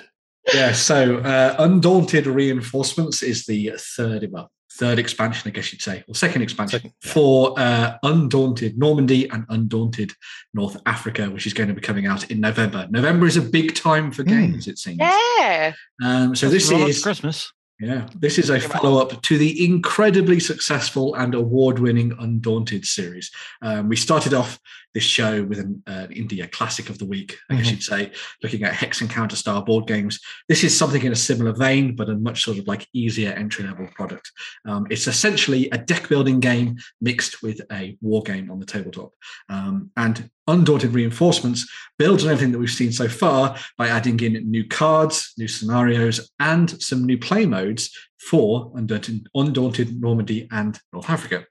[0.53, 6.03] Yeah, so uh, Undaunted Reinforcements is the third, well, third expansion, I guess you'd say,
[6.07, 7.11] or second expansion Second, yeah.
[7.13, 10.11] for uh, Undaunted Normandy and Undaunted
[10.53, 12.87] North Africa, which is going to be coming out in November.
[12.91, 14.29] November is a big time for Hmm.
[14.29, 14.99] games, it seems.
[14.99, 15.73] Yeah.
[16.03, 17.53] Um, so this is Christmas.
[17.83, 23.29] Yeah, this is a follow up to the incredibly successful and award winning Undaunted series.
[23.61, 24.57] Um, we started off
[24.93, 27.71] this show with an uh, India classic of the week, I guess Mhm.
[27.71, 28.11] you'd say,
[28.41, 30.17] looking at Hex and Counter style board games.
[30.47, 33.65] This is something in a similar vein, but a much sort of like easier entry
[33.65, 34.31] level product.
[34.65, 39.11] Um, it's essentially a deck building game mixed with a war game on the tabletop.
[39.49, 44.49] Um, and Undaunted Reinforcements builds on everything that we've seen so far by adding in
[44.49, 47.89] new cards, new scenarios, and some new play modes
[48.29, 51.45] for Undaunted, Undaunted Normandy and North Africa.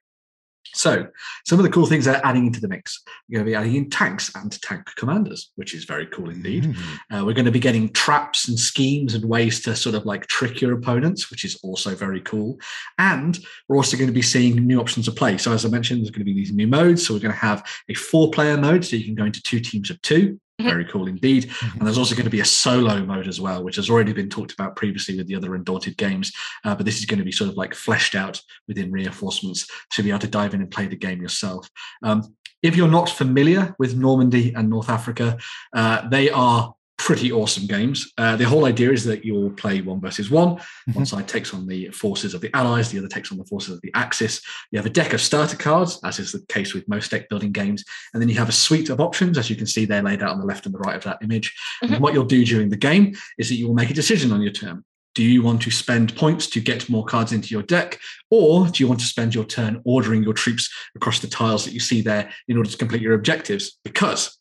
[0.74, 1.06] So,
[1.46, 3.02] some of the cool things they're adding into the mix.
[3.28, 6.64] We're going to be adding in tanks and tank commanders, which is very cool indeed.
[6.64, 6.76] Mm.
[7.10, 10.26] Uh, we're going to be getting traps and schemes and ways to sort of like
[10.28, 12.58] trick your opponents, which is also very cool.
[12.98, 15.36] And we're also going to be seeing new options of play.
[15.36, 17.06] So, as I mentioned, there's going to be these new modes.
[17.06, 19.60] So, we're going to have a four player mode, so you can go into two
[19.60, 20.40] teams of two.
[20.70, 21.44] Very cool indeed.
[21.44, 21.78] Mhm.
[21.78, 24.28] And there's also going to be a solo mode as well, which has already been
[24.28, 26.32] talked about previously with the other Undaunted games.
[26.64, 30.02] Uh, but this is going to be sort of like fleshed out within reinforcements to
[30.02, 31.68] be able to dive in and play the game yourself.
[32.02, 35.36] Um, if you're not familiar with Normandy and North Africa,
[35.74, 36.74] uh, they are
[37.04, 38.12] pretty awesome games.
[38.16, 40.50] Uh, the whole idea is that you'll play one versus one.
[40.50, 41.06] One Mhm.
[41.08, 43.80] side takes on the forces of the Allies, the other takes on the forces of
[43.82, 44.40] the Axis.
[44.70, 47.50] You have a deck of starter cards, as is the case with most deck building
[47.50, 50.22] games, and then you have a suite of options, as you can see there laid
[50.22, 51.52] out on the left and the right of that image.
[51.82, 51.94] Mhm.
[51.94, 54.40] And what you'll do during the game is that you will make a decision on
[54.40, 54.84] your turn.
[55.16, 57.98] Do you want to spend points to get more cards into your deck,
[58.30, 61.74] or do you want to spend your turn ordering your troops across the tiles that
[61.74, 63.78] you see there in order to complete your objectives?
[63.84, 64.38] Because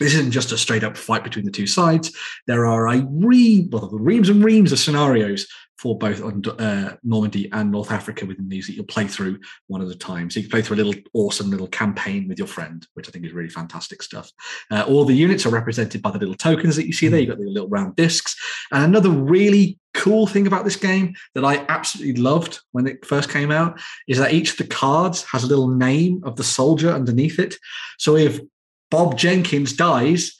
[0.00, 2.16] this isn't just a straight up fight between the two sides.
[2.46, 5.46] There are a re- well, reams and reams of scenarios
[5.82, 9.82] for both on uh, Normandy and North Africa within these that you'll play through one
[9.82, 10.30] at a time.
[10.30, 13.10] So you can play through a little awesome little campaign with your friend, which I
[13.10, 14.30] think is really fantastic stuff.
[14.70, 17.18] Uh, all the units are represented by the little tokens that you see there.
[17.18, 18.36] You've got the little round discs.
[18.70, 23.28] And another really cool thing about this game that I absolutely loved when it first
[23.28, 26.92] came out is that each of the cards has a little name of the soldier
[26.92, 27.56] underneath it.
[27.98, 28.40] So if
[28.92, 30.38] Bob Jenkins dies,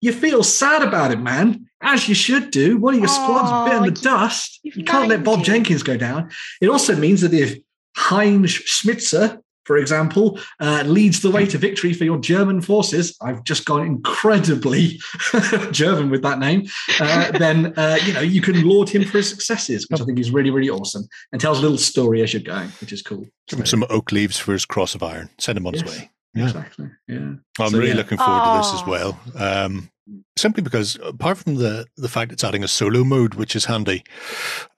[0.00, 2.78] you feel sad about it, man, as you should do.
[2.78, 4.58] One of your squad's a bit in the dust.
[4.62, 5.44] you've You can't let Bob him.
[5.44, 6.30] Jenkins go down.
[6.62, 7.58] It also means that if
[7.96, 13.44] Heinz Schmitzer, for example, uh, leads the way to victory for your German forces, I've
[13.44, 14.98] just gone incredibly
[15.70, 16.66] German with that name,
[16.98, 20.18] uh, then, uh, you know, you can laud him for his successes, which I think
[20.18, 23.26] is really, really awesome and tells a little story as you're going, which is cool.
[23.48, 25.28] Give him So- some oak leaves for his cross of iron.
[25.38, 26.10] Send him on his way.
[26.34, 26.44] Yeah.
[26.44, 26.88] Exactly.
[27.08, 27.34] Yeah.
[27.58, 27.94] I'm So, really yeah.
[27.96, 29.18] looking forward to this as well.
[29.34, 29.90] Um,
[30.36, 34.04] simply because, apart from the the fact it's adding a solo mode, which is handy,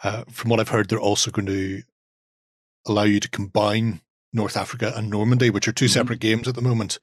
[0.02, 1.82] uh, from what I've heard, they're also going to
[2.86, 4.00] allow you to combine
[4.32, 5.90] North Africa and Normandy, which are 2 Mhm.
[5.90, 6.98] separate games at the moment.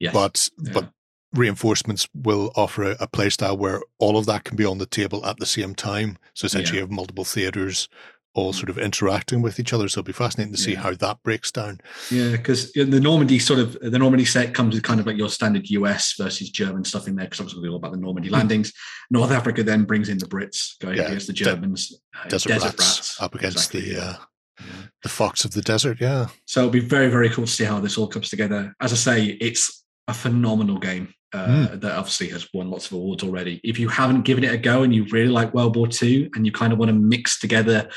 [0.00, 0.12] Yes.
[0.12, 0.72] But Yeah.
[0.72, 0.90] but
[1.32, 4.86] reinforcements will offer a, a play style where all of that can be on the
[4.86, 6.16] table at the same time.
[6.34, 6.82] So essentially, Yeah.
[6.82, 7.88] you have multiple theaters
[8.34, 9.88] all sort of interacting with each other.
[9.88, 10.80] So it'll be fascinating to see Yeah.
[10.80, 11.80] how that breaks down.
[12.10, 15.28] Yeah, because the Normandy sort of the Normandy set comes with kind of like your
[15.28, 18.72] standard US versus German stuff in there because obviously all about the Normandy landings.
[19.10, 21.00] North Africa then brings in the Brits going Hmm.
[21.02, 21.92] Yeah, against the de- Germans.
[22.24, 24.16] uh, Desert, rats, up against exactly, the yeah.
[24.60, 24.64] uh,
[25.02, 25.98] the fox of the desert.
[26.00, 26.26] Yeah.
[26.46, 28.74] So it'll be very very cool to see how this all comes together.
[28.80, 31.14] As I say, it's a phenomenal game.
[31.32, 31.78] Uh, Hmm.
[31.80, 33.60] That obviously has won lots of awards already.
[33.64, 36.46] If you haven't given it a go and you really like World War II and
[36.46, 37.88] you kind of want to mix together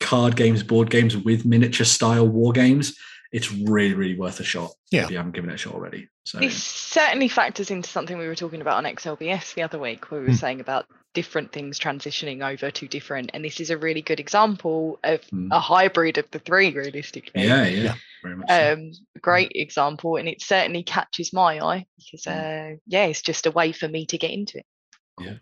[0.00, 2.96] card games, board games with miniature style war games,
[3.32, 4.70] it's really, really worth a shot.
[4.90, 5.04] Yeah.
[5.04, 6.08] If you haven't given it a shot already.
[6.24, 10.10] So This certainly factors into something we were talking about on XLBS the other week,
[10.10, 10.38] where we were Hmm.
[10.38, 13.30] saying about different things transitioning over to different.
[13.34, 15.48] And this is a really good example of Hmm.
[15.50, 17.44] a hybrid of the three, realistically.
[17.44, 17.94] yeah, yeah, Yeah.
[18.22, 18.48] very much.
[18.48, 18.72] so.
[18.74, 18.90] Um,
[19.22, 23.72] great example, and it certainly catches my eye because, uh, yeah, it's just a way
[23.72, 24.66] for me to get into it.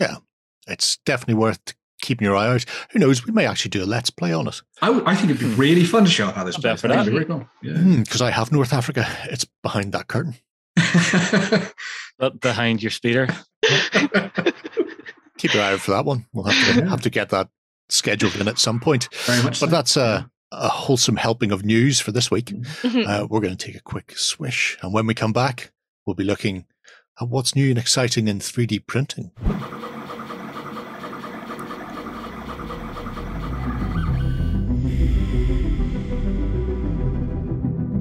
[0.01, 0.17] Yeah.
[0.67, 1.61] It's definitely worth
[2.05, 2.65] keeping your eye out.
[2.91, 3.25] Who knows?
[3.27, 6.05] We may actually do a let's play on it I, think it'd be really fun
[6.05, 6.81] to show how this I'm plays.
[6.83, 7.17] down for I think that.
[7.17, 7.29] it'd
[7.63, 7.99] be really cool.
[8.05, 9.07] because I have North Africa.
[9.25, 10.35] It's behind that curtain.
[10.77, 11.69] Yeah.
[12.19, 13.27] But behind your speeder.
[15.39, 16.27] Keep your eye out for that one.
[16.33, 16.89] We'll have to Yeah.
[16.89, 17.49] have to get that
[17.89, 19.09] scheduled in at some point.
[19.27, 19.59] very much.
[19.61, 19.75] But so.
[19.77, 22.47] that's a, a wholesome helping of news for this week.
[22.83, 23.07] Mhm.
[23.07, 25.73] Uh, we're going to take a quick swish, and when we come back,
[26.07, 26.67] we'll be looking
[27.21, 29.33] at what's new and exciting in 3D printing.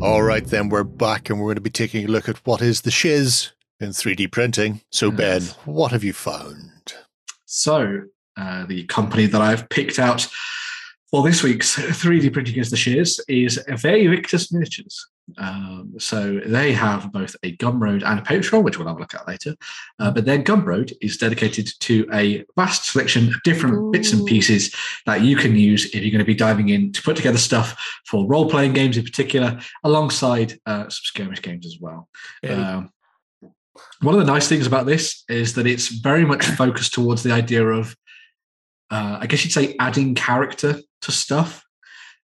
[0.03, 2.61] All right, then we're back, and we're going to be taking a look at what
[2.61, 4.81] is the shiz in 3D printing.
[4.91, 6.93] So, Ben, what have you found?
[7.45, 8.01] So,
[8.35, 10.27] uh, the company that I've picked out
[11.09, 15.07] for this week's 3D printing is the shiz is Vae Victis Miniatures.
[15.37, 19.13] Um, so they have both a Gumroad and a Patreon, which we'll have a look
[19.13, 19.55] at later.
[19.99, 23.91] Uh, but their Gumroad is dedicated to a vast selection of different Ooh.
[23.91, 24.75] bits and pieces
[25.05, 27.75] that you can use if you're going to be diving in to put together stuff
[28.05, 32.09] for role playing games in particular, alongside uh, some skirmish games as well.
[32.41, 32.77] Yeah.
[32.77, 32.89] Um,
[34.01, 37.31] one of the nice things about this is that it's very much focused towards the
[37.31, 37.95] idea of,
[38.91, 41.65] uh, I guess you'd say, adding character to stuff.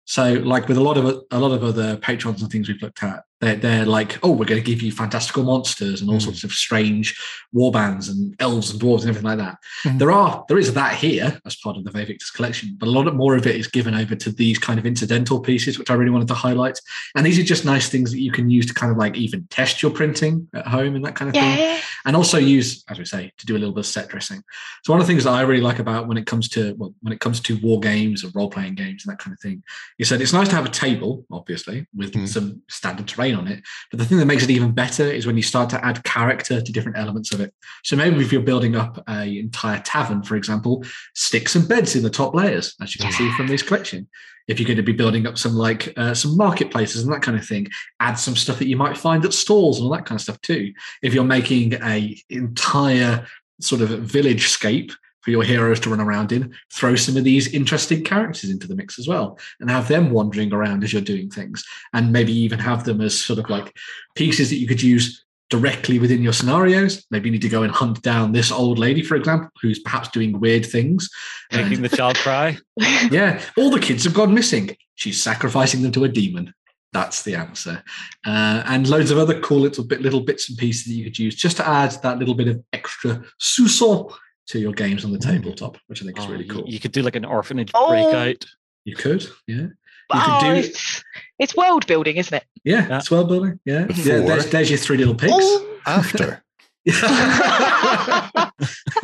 [0.08, 3.02] So, like with a lot of a lot of other patrons and things we've looked
[3.02, 6.22] at, they're, they're like, oh, we're going to give you fantastical monsters and all mm.
[6.22, 7.20] sorts of strange
[7.54, 9.58] warbands and elves and dwarves and everything like that.
[9.84, 9.98] Mm.
[9.98, 12.90] There are there is that here as part of the Vae Victis collection, but a
[12.90, 15.94] lot more of it is given over to these kind of incidental pieces, which I
[15.94, 16.80] really wanted to highlight.
[17.14, 19.46] And these are just nice things that you can use to kind of like even
[19.50, 21.54] test your printing at home and that kind of yeah.
[21.54, 24.42] thing, and also use, as we say, to do a little bit of set dressing.
[24.84, 26.94] So one of the things that I really like about when it comes to well,
[27.02, 29.62] when it comes to war games or role playing games and that kind of thing,
[29.98, 32.26] is that it's nice to have a table, obviously, with mm.
[32.26, 33.62] some standard terrain on it.
[33.90, 36.60] But the thing that makes it even better is when you start to add character
[36.60, 37.54] to different elements of it.
[37.84, 40.84] So maybe if you're building up an entire tavern, for example,
[41.14, 43.18] stick some beds in the top layers, as you can yeah.
[43.18, 44.08] see from this collection.
[44.46, 47.36] If you're going to be building up some like uh, some marketplaces and that kind
[47.36, 47.68] of thing,
[48.00, 50.40] add some stuff that you might find at stalls and all that kind of stuff
[50.40, 50.72] too.
[51.02, 53.26] If you're making a entire
[53.60, 57.52] sort of village scape for your heroes to run around in, throw some of these
[57.52, 61.30] interesting characters into the mix as well and have them wandering around as you're doing
[61.30, 61.64] things.
[61.92, 63.76] And maybe even have them as sort of like
[64.14, 67.06] pieces that you could use directly within your scenarios.
[67.10, 70.08] Maybe you need to go and hunt down this old lady, for example, who's perhaps
[70.08, 71.08] doing weird things.
[71.52, 72.58] Making the child cry.
[73.10, 73.42] yeah.
[73.56, 74.76] All the kids have gone missing.
[74.94, 76.52] She's sacrificing them to a demon.
[76.92, 77.82] That's the answer.
[78.26, 81.18] Uh, and loads of other cool little bit little bits and pieces that you could
[81.18, 84.10] use just to add that little bit of extra sousson
[84.48, 85.30] to your games on the mm.
[85.30, 86.64] tabletop, which I think is oh, really cool.
[86.66, 87.88] You could do like an orphanage oh.
[87.88, 88.44] breakout.
[88.84, 89.56] You could, yeah.
[89.56, 89.72] You
[90.12, 91.04] oh, could do it's,
[91.38, 92.44] it's world building, isn't it?
[92.64, 92.98] Yeah, yeah.
[92.98, 93.60] it's world building.
[93.64, 94.12] Yeah, Before.
[94.12, 94.20] yeah.
[94.20, 95.34] There's, there's your three little pigs.
[95.36, 95.80] Oh.
[95.86, 96.42] After.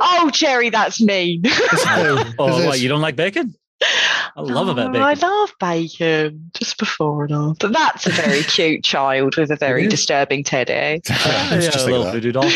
[0.00, 1.42] oh, Jerry, that's mean.
[1.46, 3.54] oh, oh what, you don't like bacon?
[3.80, 5.02] I love oh, a bit of oh, bacon.
[5.02, 7.68] I love bacon just before and after.
[7.68, 10.72] That's a very cute child with a very disturbing teddy.
[10.72, 10.98] Eh?
[11.08, 12.50] yeah, yeah, a little voodoo doll.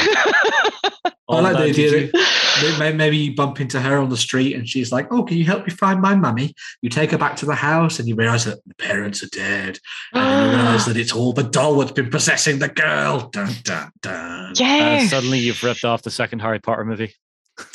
[1.28, 4.68] Oh, I like the idea that maybe you bump into her on the street and
[4.68, 7.46] she's like, "Oh, can you help me find my mummy?" You take her back to
[7.46, 9.78] the house and you realize that the parents are dead,
[10.12, 13.30] and you realize that it's all the doll that's been possessing the girl.
[13.30, 14.52] Dun dun dun.
[14.56, 14.98] Yeah.
[14.98, 17.14] And suddenly you've ripped off the second Harry Potter movie.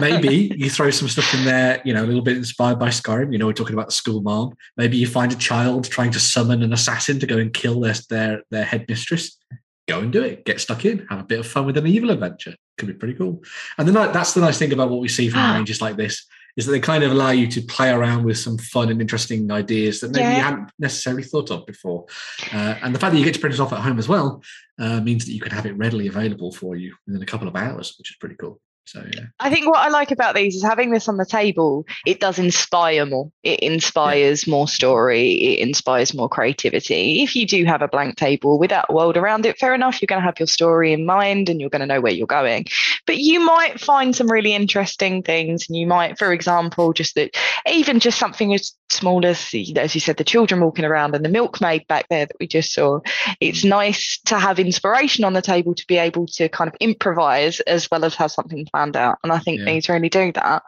[0.00, 3.32] maybe you throw some stuff in there, you know, a little bit inspired by Skyrim.
[3.32, 4.54] You know, we're talking about the school mom.
[4.76, 7.94] Maybe you find a child trying to summon an assassin to go and kill their
[8.10, 9.36] their, their headmistress
[9.86, 10.44] go and do it.
[10.44, 12.54] Get stuck in, have a bit of fun with an evil adventure.
[12.78, 13.42] Could be pretty cool.
[13.78, 16.26] And then that's the nice thing about what we see from ranges like this
[16.56, 19.50] is that they kind of allow you to play around with some fun and interesting
[19.50, 20.36] ideas that maybe yeah.
[20.36, 22.06] you hadn't necessarily thought of before.
[22.52, 24.42] Uh, and the fact that you get to print it off at home as well
[24.78, 27.56] uh, means that you can have it readily available for you within a couple of
[27.56, 28.58] hours, which is pretty cool.
[28.86, 29.24] So yeah.
[29.40, 32.38] I think what I like about these is having this on the table, it does
[32.38, 33.32] inspire more.
[33.42, 34.50] It inspires yeah.
[34.52, 37.22] more story, it inspires more creativity.
[37.22, 40.06] If you do have a blank table without a world around it, fair enough, you're
[40.06, 42.66] going to have your story in mind and you're going to know where you're going.
[43.06, 47.36] But you might find some really interesting things and you might, for example, just that
[47.68, 51.28] even just something as small as as you said, the children walking around and the
[51.28, 53.00] milkmaid back there that we just saw.
[53.40, 53.70] It's mm.
[53.70, 57.90] nice to have inspiration on the table to be able to kind of improvise as
[57.90, 59.18] well as have something planned out.
[59.22, 59.64] And I think yeah.
[59.66, 60.62] these really do that.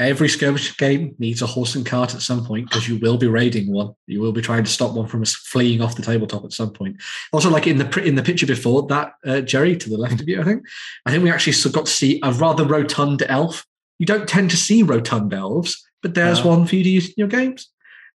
[0.00, 3.28] Every skirmish game needs a horse and cart at some point because you will be
[3.28, 3.92] raiding one.
[4.06, 7.00] You will be trying to stop one from fleeing off the tabletop at some point.
[7.32, 10.28] Also, like in the in the picture before that, uh, Jerry to the left of
[10.28, 10.64] you, I think,
[11.04, 13.66] I think we actually got to see a rather rotund elf.
[13.98, 17.08] You don't tend to see rotund elves, but there's uh, one for you to use
[17.08, 17.68] in your games.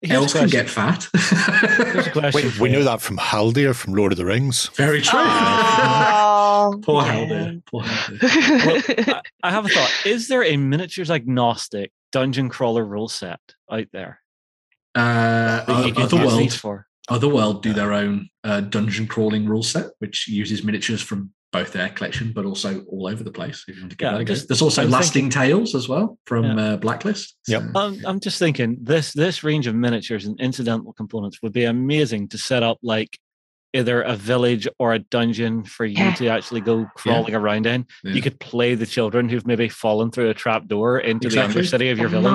[0.07, 1.07] Elves can get fat.
[2.33, 4.67] Wait, we know that from Haldir from Lord of the Rings.
[4.75, 5.19] Very true.
[5.19, 7.15] Oh, Poor yeah.
[7.15, 7.65] Haldir.
[7.65, 9.07] Poor Haldir.
[9.07, 9.91] well, I have a thought.
[10.05, 13.39] Is there a miniatures agnostic dungeon crawler rule set
[13.71, 14.21] out there?
[14.93, 16.87] Uh, Otherworld, for?
[17.09, 21.89] Otherworld do their own uh, dungeon crawling rule set, which uses miniatures from both their
[21.89, 23.65] collection, but also all over the place.
[23.67, 26.17] If you want to get yeah, just, There's also I'm Lasting thinking, Tales as well
[26.25, 26.73] from yeah.
[26.73, 27.35] uh, Blacklist.
[27.47, 27.63] Yep.
[27.75, 32.27] I'm, I'm just thinking this this range of miniatures and incidental components would be amazing
[32.29, 33.17] to set up like
[33.73, 36.13] either a village or a dungeon for you yeah.
[36.13, 37.39] to actually go crawling yeah.
[37.39, 37.85] around in.
[38.03, 38.13] Yeah.
[38.13, 41.61] You could play the children who've maybe fallen through a trap door into exactly.
[41.61, 42.33] the undercity of your village.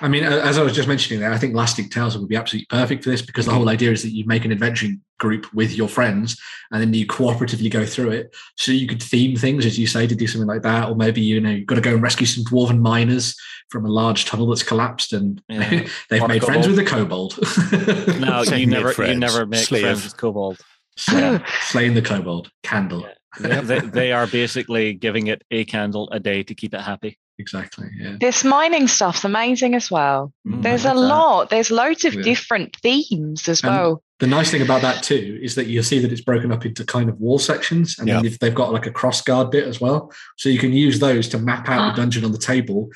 [0.00, 2.66] I mean, as I was just mentioning there, I think Lasting Tales would be absolutely
[2.68, 5.74] perfect for this because the whole idea is that you make an adventuring group with
[5.76, 6.38] your friends,
[6.70, 8.34] and then you cooperatively go through it.
[8.56, 11.20] So you could theme things, as you say, to do something like that, or maybe
[11.20, 13.34] you know you've got to go and rescue some dwarven miners
[13.70, 15.86] from a large tunnel that's collapsed, and Yeah.
[16.10, 16.76] they've Or made friends kobold.
[16.78, 18.20] with a kobold.
[18.20, 19.82] No, you made never, you never make Slave.
[19.82, 20.60] friends with kobold.
[20.96, 23.06] Slay- slaying the kobold candle.
[23.38, 27.18] They, they, they are basically giving it a candle a day to keep it happy.
[27.38, 27.88] Exactly.
[27.98, 28.16] Yeah.
[28.18, 30.32] This mining stuff's amazing as well.
[30.48, 30.96] Mm, There's a that.
[30.96, 31.50] lot.
[31.50, 32.22] There's loads of Yeah.
[32.22, 34.02] different themes as And- well.
[34.20, 36.84] The nice thing about that too is that you'll see that it's broken up into
[36.86, 38.30] kind of wall sections, and then Yeah.
[38.30, 41.28] if they've got like a cross guard bit as well, so you can use those
[41.28, 41.90] to map out Ah.
[41.90, 42.88] the dungeon on the table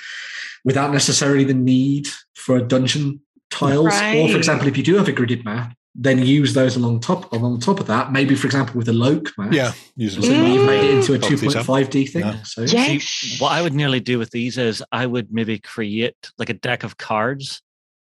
[0.64, 3.88] without necessarily the need for a dungeon tiles.
[3.94, 7.30] Or, for example, if you do have a gridded map, then use those along top
[7.32, 8.10] along top of that.
[8.10, 9.52] Maybe, for example, with a Loke map.
[9.52, 11.66] Yeah, using So you've made it into a Bulk these up.
[11.66, 12.22] 2.5D thing.
[12.22, 12.42] Yeah.
[12.42, 13.04] So Yes.
[13.04, 16.54] See, what I would nearly do with these is I would maybe create like a
[16.54, 17.60] deck of cards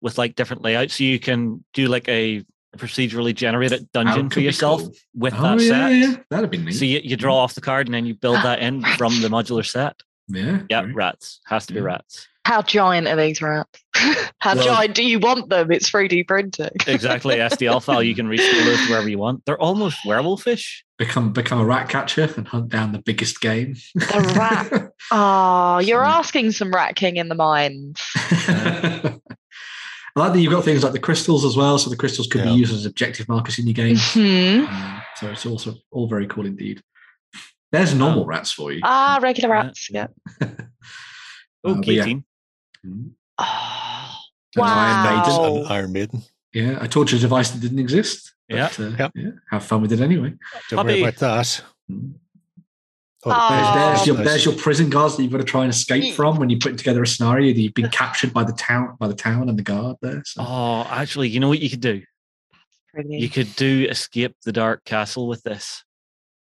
[0.02, 2.44] with like different layouts, so you can do like a
[2.76, 4.92] procedurally generated dungeon for yourself cool.
[5.14, 5.92] with Oh, that yeah, set.
[5.92, 6.72] yeah, that'd be neat.
[6.72, 9.20] So you, you draw off the card and then you build ah, that in from
[9.22, 9.96] the modular set.
[10.28, 10.94] yeah, Yeah, great.
[10.94, 12.28] rats has to be rats.
[12.48, 13.78] How giant are these rats?
[14.40, 15.70] How Well- giant do you want them?
[15.70, 16.70] It's 3D printing.
[16.86, 18.02] Exactly, STL file.
[18.02, 19.44] You can rescale those to wherever you want.
[19.44, 20.64] They're almost werewolfish.
[20.96, 23.76] become become a rat catcher and hunt down the biggest game.
[23.94, 24.92] The rat.
[25.10, 26.08] Oh, you're Sorry.
[26.08, 28.00] asking some rat king in the mines.
[28.16, 29.20] I
[30.16, 31.76] like that you've got things like the crystals as well.
[31.78, 32.52] So the crystals could Yeah.
[32.52, 33.96] be used as objective markers in your game.
[33.98, 34.64] Hmm.
[34.74, 36.82] Um, so it's also all very cool indeed.
[37.72, 38.80] There's normal Um, rats for you.
[38.84, 39.88] Ah, regular rats.
[39.90, 40.06] Yeah.
[40.40, 41.92] Oh, Uh, but yeah.
[42.04, 42.24] guillotine.
[42.86, 43.10] Mm.
[43.38, 44.14] Oh,
[44.56, 45.36] And Iron Maiden.
[45.36, 45.56] Wow.
[45.56, 46.22] and Iron Maiden.
[46.52, 48.34] Yeah, a torture device that didn't exist.
[48.48, 48.68] Yeah.
[48.76, 49.12] But, uh, Yep.
[49.14, 49.30] yeah.
[49.50, 50.32] Have fun with it anyway.
[50.70, 51.62] Don't worry about that.
[51.90, 52.14] Mm.
[53.24, 53.48] Oh, Oh.
[53.50, 56.38] There's, there's, your, there's your prison guards that you've got to try and escape from
[56.38, 59.14] when you're putting together a scenario that you've been captured by the town by the
[59.14, 60.22] town and the guard there.
[60.24, 62.02] So Oh, actually, you know what you could do?
[62.94, 63.18] pretty.
[63.18, 65.84] You could do escape the dark castle with this.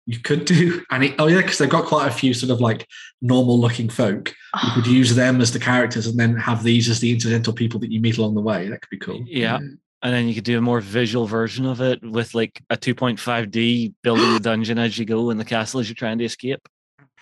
[0.06, 2.60] You could do and it, oh yeah, because they've got quite a few sort of
[2.60, 2.86] like
[3.20, 4.32] normal looking folk.
[4.64, 7.80] You could use them as the characters and then have these as the incidental people
[7.80, 8.68] that you meet along the way.
[8.68, 9.24] That could be cool.
[9.26, 9.58] Yeah.
[10.02, 13.94] And then you could do a more visual version of it with like a 2.5D
[14.02, 16.68] building the dungeon as you go in the castle as you're trying to escape.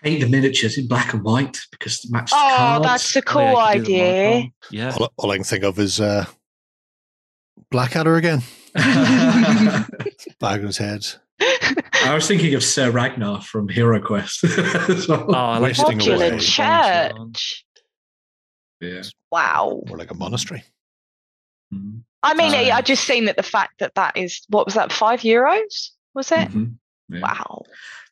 [0.02, 2.84] Paint the miniatures in black and white because it matches Oh, cards.
[2.84, 4.50] that's a Oh, cool yeah, you could do the idea.
[4.70, 4.96] Yeah.
[5.00, 6.26] all, all I can think of is uh,
[7.70, 8.42] Blackadder again.
[8.74, 11.06] Bag on his head.
[11.40, 14.44] I was thinking of Sir Ragnar from Hero Quest.
[14.44, 15.08] as.
[15.10, 16.38] Oh, I like Wasting Modular away.
[16.38, 17.64] church.
[18.80, 19.02] yeah.
[19.30, 19.82] Wow.
[19.88, 20.64] More like a monastery.
[21.72, 22.02] Mhm.
[22.22, 24.92] I mean, I I just seen that the fact that that is what was that
[24.92, 25.90] five euros?
[26.14, 26.48] Was it?
[26.50, 26.76] Mhm.
[27.08, 27.20] Yeah.
[27.20, 27.62] Wow.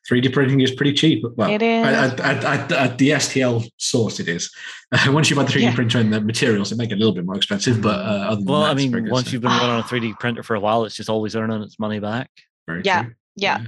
[0.09, 1.23] 3D printing is pretty cheap.
[1.37, 1.85] Well, It is.
[1.87, 4.51] At, at, at, at the STL source, it is.
[4.91, 5.73] Uh, once you buy the 3D Yeah.
[5.75, 7.81] printer and the materials, it make it a little bit more expensive.
[7.81, 10.19] But uh, other than Well, that, I mean, once you've been running on a 3D
[10.19, 12.29] printer for a while, it's just always earning its money back.
[12.67, 13.13] Very Yeah, true.
[13.35, 13.65] Yeah.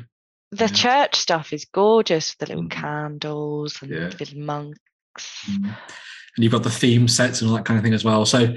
[0.52, 0.68] The Yeah.
[0.68, 2.36] church stuff is gorgeous.
[2.36, 2.72] The little Mhm.
[2.72, 4.12] candles and Yeah.
[4.20, 4.80] little monks.
[5.48, 5.66] Mhm.
[6.36, 8.26] And you've got the theme sets and all that kind of thing as well.
[8.26, 8.56] So,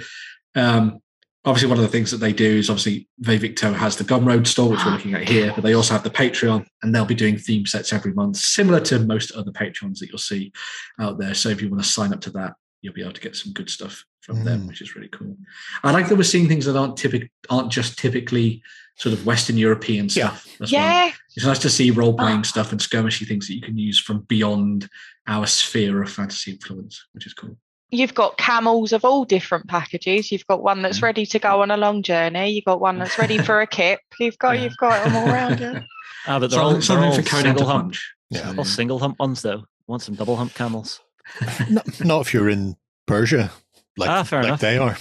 [0.54, 0.98] um,
[1.44, 4.70] obviously, one of the things that they do is obviously Victo has the Gumroad store,
[4.70, 7.38] which we're looking at here, but they also have the Patreon, and they'll be doing
[7.38, 10.52] theme sets every month, similar to most other Patreons that you'll see
[11.00, 11.34] out there.
[11.34, 13.52] So, if you want to sign up to that, you'll be able to get some
[13.52, 14.68] good stuff from them, Mm.
[14.68, 15.36] which is really cool.
[15.82, 18.62] I like that we're seeing things that aren't typical, aren't just typically
[18.98, 20.30] sort of Western European Yeah.
[20.30, 20.46] stuff.
[20.60, 20.82] as well.
[20.82, 21.12] Yeah.
[21.36, 22.42] It's nice to see role playing Ah.
[22.42, 24.88] stuff and skirmishy things that you can use from beyond
[25.28, 27.56] our sphere of fantasy influence, which is cool.
[27.90, 30.30] You've got camels of all different packages.
[30.32, 31.06] You've got one that's Yeah.
[31.06, 32.50] ready to go on a long journey.
[32.50, 34.00] You've got one that's ready for a kip.
[34.18, 34.64] You've got Yeah.
[34.64, 35.80] you've got them all around you.
[36.26, 38.14] Ah, but they're Something, all, they're all for single hump, punch.
[38.30, 38.54] Yeah.
[38.58, 39.64] all single hump ones though.
[39.86, 41.00] Want some double hump camels?
[41.70, 42.76] not, not if you're in
[43.06, 43.50] Persia,
[43.96, 44.60] like, Ah, fair like enough.
[44.60, 44.98] they are.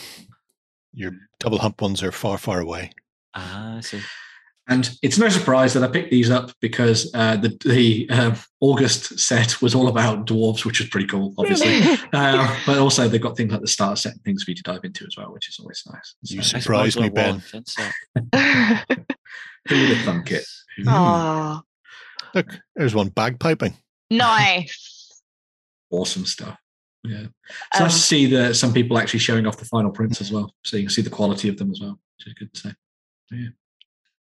[0.93, 2.91] Your double hump ones are far, far away.
[3.39, 4.01] Ah, I see.
[4.69, 9.17] And it's no surprise that I picked these up because uh, the the uh, August
[9.17, 11.79] set was all about dwarves, which is pretty cool, obviously.
[12.13, 14.63] uh, but also they've got things like the starter set and things for you to
[14.63, 16.15] dive into as well, which is always nice.
[16.23, 17.35] You So, see- Surprised me, Ben.
[17.35, 17.93] and fence set.
[19.67, 20.45] who would have thunk it?
[20.77, 21.61] Who- oh,
[22.35, 23.75] Look, there's one bagpiping.
[24.09, 24.93] nice.
[25.89, 26.57] Awesome stuff.
[27.05, 27.27] Yeah,
[27.73, 30.33] So Um, nice to see that some people actually showing off the final prints as
[30.33, 32.75] well, so you can see the quality of them as well, which is good to
[33.29, 33.49] see.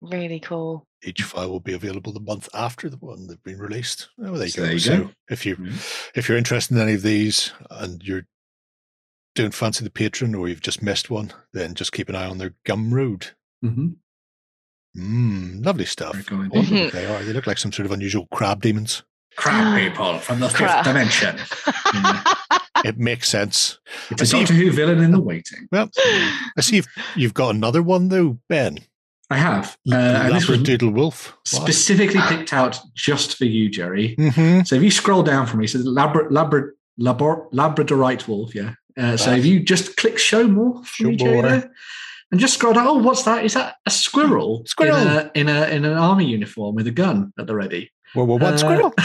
[0.01, 0.87] really cool.
[1.03, 4.09] Each file will be available the month after the one they've been released.
[4.19, 4.65] Oh, there you So go.
[4.65, 5.11] there you so go.
[5.31, 6.11] if you Mhm.
[6.15, 8.27] if you're interested in any of these and you're
[9.35, 12.39] don't fancy the patron or you've just missed one, then just keep an eye on
[12.39, 13.31] their Gumroad.
[13.65, 13.97] Mhm.
[14.97, 16.13] Mmm, lovely stuff.
[16.13, 16.57] Very cool I indeed.
[16.71, 17.23] wonder what they are.
[17.25, 19.03] They look like some sort of unusual crab demons.
[19.37, 21.39] Crab people from the fifth dimension.
[21.95, 22.25] Yeah.
[22.85, 23.79] It makes sense.
[24.11, 25.67] It's a see Doctor Who villain in the waiting.
[25.73, 26.87] Well, I see you've,
[27.17, 28.77] you've got another one though, Ben.
[29.31, 29.77] I have.
[29.91, 31.37] Uh, and this was Doodle wolf.
[31.45, 34.15] specifically picked out just for you, Jerry.
[34.17, 34.63] Mm-hmm.
[34.65, 38.75] So if you scroll down for me, so Labra, Labra, Labor, Labradorite wolf, yeah.
[38.97, 41.73] Uh, so if you just click show more for Show me, Jerry, there,
[42.31, 42.87] and just scroll down.
[42.87, 43.45] Oh, what's that?
[43.45, 44.63] Is that a squirrel?
[44.67, 44.97] Squirrel.
[44.97, 47.91] in a in, a, in an army uniform with a gun at the ready.
[48.13, 48.95] Whoa, whoa, what Uh, squirrel?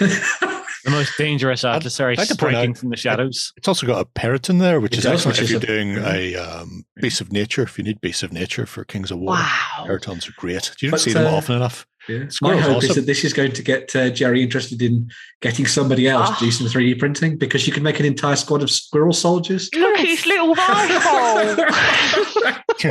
[0.84, 3.52] The most dangerous adversary I'd like to striking out- from the shadows.
[3.56, 5.66] It's also got a peryton there, which It is does, excellent if is you're a-
[5.66, 7.62] doing a um, Beast of Nature.
[7.62, 9.84] If you need Beast of Nature for Kings of War, Wow.
[9.86, 10.72] perytons are great.
[10.80, 11.86] You don't But, see them uh, often enough.
[12.08, 12.18] Yeah.
[12.18, 15.08] My Squirrel's hope is that this is going to get uh, Jerry interested in
[15.40, 16.50] getting somebody else to do Ah.
[16.50, 19.70] some 3D printing because you can make an entire squad of squirrel soldiers.
[19.72, 21.64] Look at his little rifle.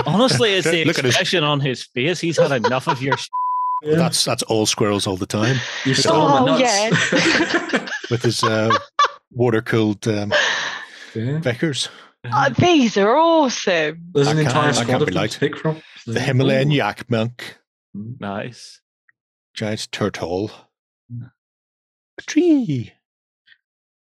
[0.05, 2.21] Honestly, it's the Look his- expression on his face.
[2.21, 3.15] He's had enough of your.
[3.81, 3.95] sh- Yeah.
[3.95, 7.91] That's that's all squirrels all the time you stole my Oh, nuts.
[8.11, 8.77] with his uh,
[9.31, 10.33] water cooled um,
[11.15, 11.39] yeah.
[11.39, 11.89] Vickers.
[12.31, 14.09] Oh, these are awesome.
[14.13, 15.81] There's an That entire squad of be them to pick from.
[16.05, 16.75] The Himalayan Ooh.
[16.75, 17.57] yak monk,
[17.93, 18.79] Nice.
[19.55, 20.51] giant turtle,
[22.17, 22.93] a tree.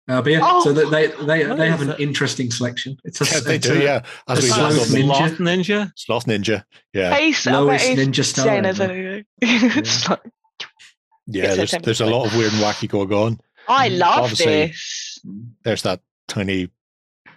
[0.10, 0.62] Uh, but yeah, Oh.
[0.64, 2.00] so that they they, they have an that?
[2.02, 2.98] interesting selection.
[3.06, 4.04] It's a Yeah, they it's do, a yeah.
[4.28, 5.16] As a we slow last ninja.
[5.16, 5.92] Sloth ninja.
[5.96, 6.64] Sloth Ninja.
[6.94, 8.46] Yeah, He's, I bet lowest ninja star.
[8.46, 8.94] Jenna's ever.
[9.14, 9.84] like, yeah.
[9.86, 13.40] It's a There's there's a lot of weird and wacky going on.
[13.70, 14.46] I Mm, love obviously.
[14.68, 15.20] this.
[15.64, 16.70] There's that tiny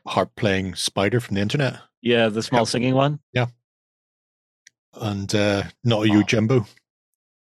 [0.09, 2.69] harp playing spider from the internet, Yeah, the small Yep.
[2.69, 3.21] singing one.
[3.33, 3.47] Yeah,
[5.01, 6.67] and uh, not a you Jimbo.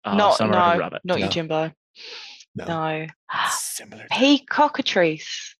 [0.04, 1.02] Oh, not no, Rabbit.
[1.04, 1.26] not No.
[1.26, 1.72] you, Jimbo.
[2.56, 3.08] No, No.
[3.50, 4.06] similar.
[4.12, 5.56] Peacockatrice.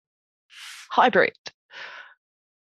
[0.90, 1.32] Hybrid.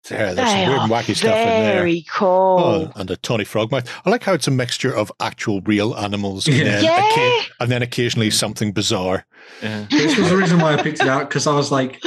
[0.08, 1.74] There, there's They some weird and wacky stuff in there.
[1.74, 2.28] very oh, cool.
[2.60, 3.88] Oh, and a Tawny Frogmouth.
[4.06, 6.64] I like how it's a mixture of actual real animals and, Yeah.
[6.66, 7.02] then, yeah.
[7.12, 9.26] occa- and then occasionally something bizarre.
[9.64, 9.88] Yeah.
[9.90, 12.02] This was the reason why I picked it out because I was like,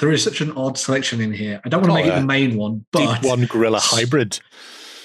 [0.00, 1.60] there is such an odd selection in here.
[1.64, 2.16] I don't want to Oh, make yeah.
[2.18, 4.40] it the main one, but Deep one gorilla hybrid.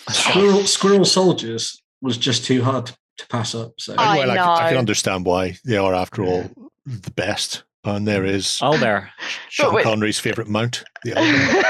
[0.09, 2.97] squirrel squirrel soldiers was just too hard to
[3.29, 3.73] pass up.
[3.79, 6.49] So I Well, I, I can understand why they are, after all,
[6.85, 7.63] the best.
[7.83, 9.11] And there is Oh, there.
[9.49, 9.83] Sean wait.
[9.83, 10.83] Connery's favourite mount.
[11.03, 11.65] The elephant.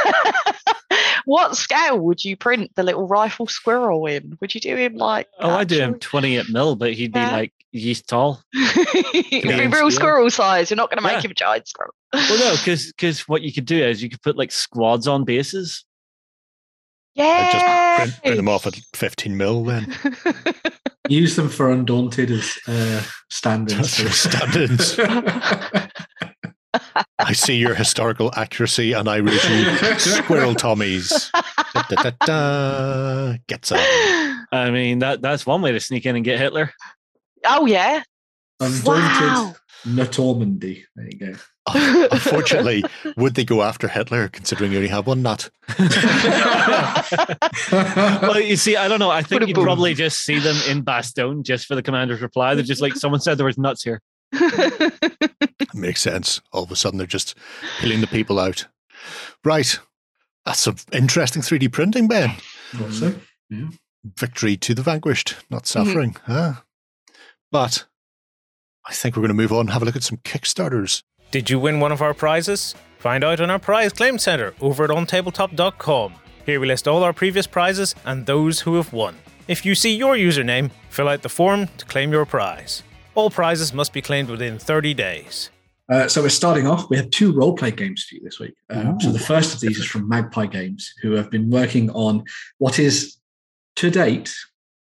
[1.25, 4.37] what scale would you print the little rifle squirrel in?
[4.41, 5.27] Would you do him like?
[5.39, 7.31] Oh, I do him actual- 28 mil, but he'd be Yeah.
[7.31, 8.41] like yeast tall.
[8.53, 10.69] It'd be real squirrel size.
[10.69, 11.21] You're not going to make Yeah.
[11.21, 11.93] him a giant squirrel.
[12.13, 15.85] Well, no, because what you could do is you could put like squads on bases.
[17.21, 17.51] I Yeah.
[17.51, 17.65] just
[17.97, 19.93] print, print them off at 15 mil then.
[21.09, 23.99] use them for undaunted as uh, standards.
[23.99, 24.99] For standards.
[27.19, 31.29] I see your historical accuracy and I raise you squirrel Tommies.
[31.73, 33.37] Da, da, da, da.
[33.47, 33.79] Gets on.
[34.51, 36.71] I mean, that that's one way to sneak in and get Hitler.
[37.45, 38.03] oh yeah.
[38.59, 39.55] undaunted Wow.
[39.85, 40.85] Normandy.
[40.95, 41.33] There you go.
[41.67, 42.83] Unfortunately,
[43.17, 45.49] would they go after Hitler considering you only have one nut?
[47.71, 49.11] well, you see, I don't know.
[49.11, 52.55] I think you'd probably just see them in Bastogne just for the commander's reply.
[52.55, 54.01] They're just like, someone said there was nuts here.
[55.73, 56.41] Makes sense.
[56.51, 57.37] All of a sudden, they're just
[57.79, 58.67] peeling the people out.
[59.43, 59.79] Right.
[60.45, 62.31] That's some interesting 3D printing, Ben.
[62.81, 63.13] Also,
[64.03, 66.15] Victory to the vanquished, not suffering.
[66.25, 66.53] Huh?
[67.51, 67.85] But
[68.87, 71.03] I think we're going to move on and have a look at some Kickstarters.
[71.31, 72.75] Did you win one of our prizes?
[72.97, 76.13] Find out on our prize claim center over at ontabletop.com.
[76.45, 79.15] Here we list all our previous prizes and those who have won.
[79.47, 82.83] If you see your username, fill out the form to claim your prize.
[83.15, 85.49] All prizes must be claimed within 30 days.
[85.89, 86.89] Uh, so we're starting off.
[86.89, 88.53] We have two role play games for you this week.
[88.69, 92.25] Um, so the first of these is from Magpie Games, who have been working on
[92.57, 93.15] what is
[93.77, 94.33] to date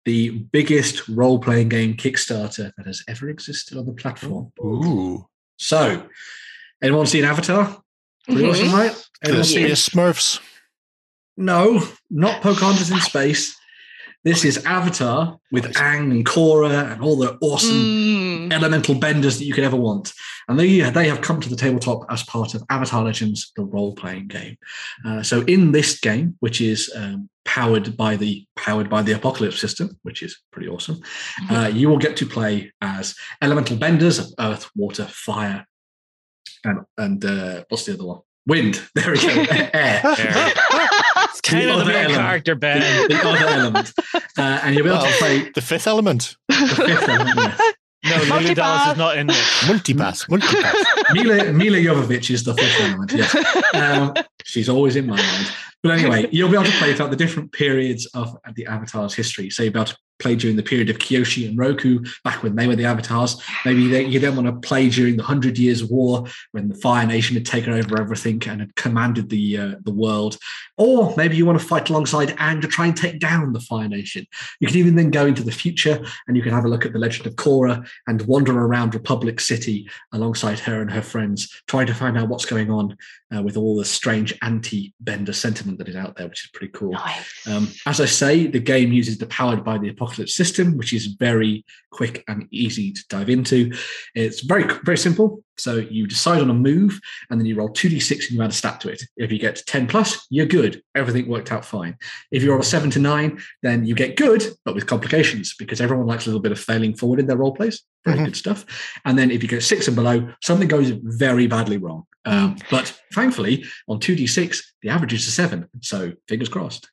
[0.06, 4.52] the biggest role playing game Kickstarter that has ever existed on the platform.
[4.62, 5.28] Ooh.
[5.66, 6.10] So,
[6.82, 7.84] anyone seen Avatar?
[8.26, 8.50] Pretty Mhm.
[8.50, 8.96] awesome, right?
[9.24, 10.40] Anyone seen- Smurfs.
[11.38, 13.56] No, not Pocahontas in space.
[14.24, 18.54] This is Avatar with Aang and Korra and all the awesome Mm.
[18.54, 20.14] elemental benders that you could ever want.
[20.48, 23.96] And they, they have come to the tabletop as part of Avatar Legends, the role
[23.96, 24.58] playing game.
[25.06, 29.60] Uh, so in this game, which is um, powered by the powered by the Apocalypse
[29.60, 31.00] system, which is pretty awesome,
[31.50, 35.66] uh, you will get to play as elemental benders of earth, water, fire,
[36.64, 38.20] and and uh, what's the other one?
[38.46, 38.82] Wind.
[38.96, 39.28] There we go.
[39.74, 40.02] Air.
[41.32, 42.16] It's kind of the main element.
[42.22, 42.80] character, Ben.
[43.10, 43.92] the other element.
[44.38, 46.36] Uh, and you'll be able to Well, play The fifth element.
[46.48, 47.38] the fifth element.
[47.38, 47.74] yes.
[48.04, 49.38] No, Leeloo Dallas is not in this.
[49.66, 50.28] Multipass.
[50.28, 50.74] Multipass.
[51.14, 53.12] Mila, Milla Jovovich is the fifth element.
[53.14, 53.36] Yes.
[53.76, 55.52] Um, she's always in my mind.
[55.84, 59.52] But anyway, you'll be able to play throughout the different periods of the Avatar's history.
[59.52, 62.56] So you'll be able to play during the period of Kyoshi and Roku, back when
[62.56, 63.42] they were the avatars.
[63.66, 67.08] Maybe they, you then want to play during the Hundred Years' War, when the Fire
[67.08, 70.38] Nation had taken over everything and had commanded the uh, the world.
[70.78, 73.88] Or maybe you want to fight alongside Aang to try and take down the Fire
[73.88, 74.26] Nation.
[74.60, 76.94] You can even then go into the future and you can have a look at
[76.94, 81.88] the Legend of Korra and wander around Republic City alongside her and her friends, trying
[81.88, 82.98] to find out what's going on
[83.36, 86.92] uh, with all the strange anti-Bender sentiment that is out there, which is pretty cool.
[86.92, 87.48] Nice.
[87.48, 91.08] Um, as I say, the game uses the powered by the apocalypse system, which is
[91.08, 93.72] very quick and easy to dive into.
[94.16, 95.44] It's very very simple.
[95.58, 98.44] So you decide on a move, and then you roll two d six and you
[98.44, 99.04] add a stat to it.
[99.18, 100.82] If you get ten plus, you're good.
[100.96, 101.98] Everything worked out fine.
[102.32, 105.82] If you roll a seven to nine, then you get good, but with complications because
[105.82, 107.82] everyone likes a little bit of failing forward in their role plays.
[108.06, 108.26] Very Mhm.
[108.26, 108.66] good stuff.
[109.06, 112.04] And then if you go six and below, something goes very badly wrong.
[112.26, 115.68] Um, but thankfully, on two d six, the average is a seven.
[115.82, 116.90] So fingers crossed.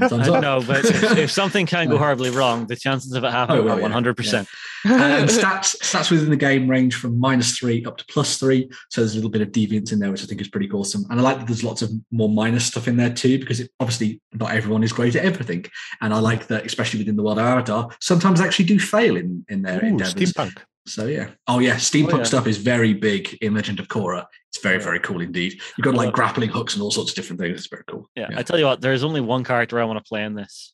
[0.00, 0.42] And thumbs I up.
[0.42, 3.60] know, but if, if something can go horribly wrong, the chances of it oh, happening
[3.60, 4.48] Oh, well, are one hundred percent.
[4.84, 8.68] and um, stats stats within the game range from minus three up to plus three.
[8.90, 11.04] So there's a little bit of deviance in there, which I think is pretty awesome.
[11.10, 13.70] And I like that there's lots of more minus stuff in there too, because it,
[13.80, 15.66] obviously not everyone is great at everything.
[16.00, 19.16] And I like that, especially within the world of Avatar, sometimes they actually do fail
[19.16, 20.14] in in their Ooh, endeavors.
[20.14, 20.58] steampunk.
[20.86, 21.30] So yeah.
[21.48, 22.22] Oh yeah, steampunk oh, yeah.
[22.24, 24.24] stuff is very big in Legend of Korra.
[24.56, 25.60] It's very very cool indeed.
[25.76, 27.58] You've got like grappling hooks and all sorts of different things.
[27.58, 28.08] It's very cool.
[28.14, 30.72] Yeah, I tell you what, there's only one character I want to play in this,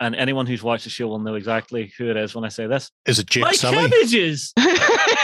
[0.00, 2.66] and anyone who's watched the show will know exactly who it is when I say
[2.66, 2.90] this.
[3.06, 3.88] Is it Jake My Sully?
[3.88, 4.52] cabbages.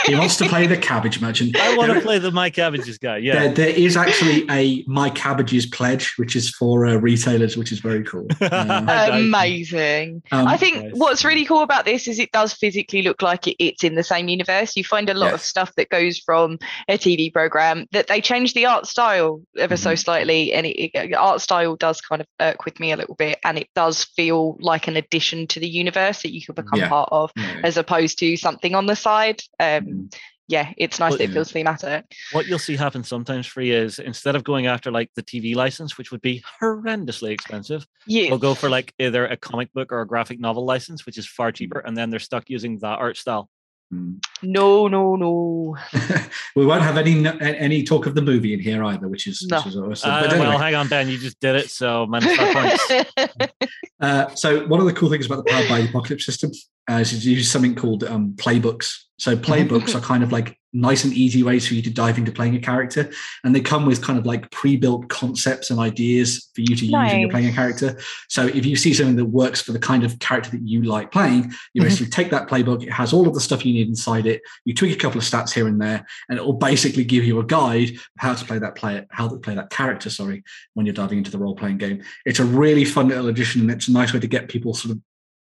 [0.05, 1.55] He wants to play the cabbage merchant.
[1.57, 3.17] I want to play the my cabbages guy.
[3.17, 3.33] Yeah.
[3.47, 7.79] There, there is actually a My Cabbages pledge, which is for uh, retailers, which is
[7.79, 8.27] very cool.
[8.51, 10.21] Um, Amazing.
[10.31, 10.91] um, I think nice.
[10.95, 14.03] what's really cool about this is it does physically look like it, it's in the
[14.03, 14.75] same universe.
[14.75, 18.53] You find a lot of stuff that goes from a TV program that they change
[18.53, 19.99] the art style ever so Mhm.
[19.99, 23.39] slightly, and it, it- art style does kind of irk with me a little bit,
[23.43, 26.89] and it does feel like an addition to the universe that you could become Yeah.
[26.89, 27.61] part of, yeah.
[27.63, 29.41] as opposed to something on the side.
[29.59, 30.15] Um, Mhm.
[30.47, 31.33] yeah, it's nice Well, that it yeah.
[31.35, 32.05] feels thematic.
[32.31, 35.53] what you'll see happen sometimes for you is instead of going after like the TV
[35.55, 39.91] license, which would be horrendously expensive, Yeah, they'll go for like either a comic book
[39.91, 41.55] or a graphic novel license, which is far Mm.
[41.55, 43.49] cheaper, and then they're stuck using that art style.
[43.93, 44.23] Mm.
[44.41, 45.77] no, no, no.
[46.55, 49.57] we won't have any any talk of the movie in here either, which is, No.
[49.57, 50.11] which is awesome.
[50.11, 53.53] Uh, But well, hang on, Ben, you just did it, so minus five points.
[53.99, 56.51] uh, so one of the cool things about the Powered by the Apocalypse system
[56.89, 59.03] uh, is you use something called um, playbooks.
[59.19, 62.31] So playbooks are kind of like nice and easy ways for you to dive into
[62.31, 63.11] playing a character,
[63.43, 66.91] and they come with kind of like pre-built concepts and ideas for you to use
[66.91, 67.99] when you're playing a character.
[68.27, 71.11] So if you see something that works for the kind of character that you like
[71.11, 71.85] playing, you Mhm.
[71.85, 72.83] basically take that playbook.
[72.83, 74.41] It has all of the stuff you need inside it.
[74.65, 77.39] You tweak a couple of stats here and there, and it will basically give you
[77.39, 80.09] a guide how to play that player, how to play that character.
[80.09, 80.43] Sorry,
[80.73, 83.87] when you're diving into the role-playing game, it's a really fun little addition, and it's
[83.87, 84.99] a nice way to get people sort of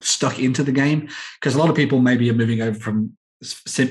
[0.02, 1.08] stuck into the game
[1.40, 3.18] because a lot of people maybe are moving over from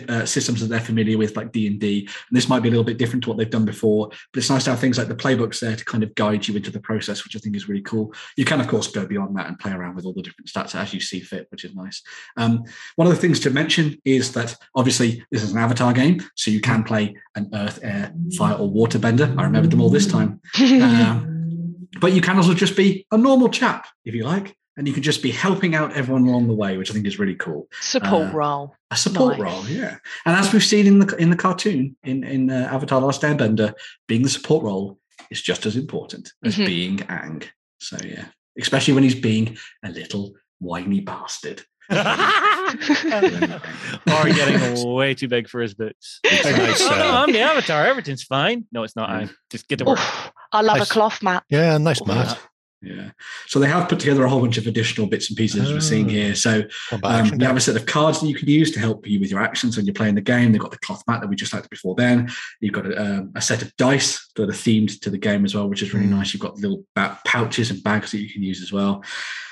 [0.08, 2.98] uh, systems that they're familiar with like d&d and this might be a little bit
[2.98, 5.60] different to what they've done before but it's nice to have things like the playbooks
[5.60, 8.12] there to kind of guide you into the process which i think is really cool.
[8.36, 10.74] You can of course go beyond that and play around with all the different stats
[10.74, 12.02] as you see fit which is nice.
[12.36, 12.64] Um,
[12.96, 16.50] one of the things to mention is that obviously this is an avatar game so
[16.50, 19.34] you can play an earth air fire or water bender.
[19.38, 20.40] I remembered them all this time.
[20.84, 24.94] Um, but you can also just be a normal chap if you like and you
[24.94, 27.68] can just be helping out everyone along the way which i think is really cool
[27.80, 28.76] Support uh, role.
[28.90, 29.52] a support Nice.
[29.52, 29.96] role, yeah.
[30.26, 33.22] And as we've seen in the in the cartoon in in uh, Avatar: The Last
[33.22, 33.74] Airbender,
[34.08, 34.98] being the support role
[35.30, 36.66] is just as important as Mhm.
[36.66, 37.44] being Aang.
[37.78, 38.26] So yeah,
[38.60, 41.62] especially when he's being a little whiny bastard.
[41.90, 41.96] or
[44.24, 46.20] getting way too big for his boots.
[46.24, 47.84] A nice, oh, no, uh, I'm the avatar.
[47.86, 48.64] Everything's fine.
[48.72, 49.10] No, it's not.
[49.10, 49.98] I just get to work.
[49.98, 50.90] Oof, I love Nice.
[50.90, 51.44] a cloth mat.
[51.50, 52.38] yeah, nice Oh, mat.
[52.86, 53.10] Yeah.
[53.46, 55.80] So they have put together a whole bunch of additional bits and pieces as we're
[55.80, 56.10] seeing Oh.
[56.10, 56.34] here.
[56.34, 56.64] So
[57.02, 59.30] Um, you have a set of cards that you can use to help you with
[59.30, 60.52] your actions when you're playing the game.
[60.52, 62.30] They've got the cloth mat that we just liked before then.
[62.60, 65.54] You've got a, um, a set of dice that are themed to the game as
[65.54, 66.10] well, which is really Mm.
[66.18, 66.34] nice.
[66.34, 69.02] You've got little ba- pouches and bags that you can use as well.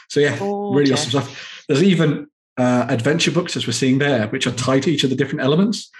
[0.08, 0.92] So yeah, really Gorgeous.
[1.06, 1.64] awesome stuff.
[1.68, 2.26] There's even
[2.58, 5.40] uh, adventure books, as we're seeing there, which are tied to each of the different
[5.40, 5.90] elements.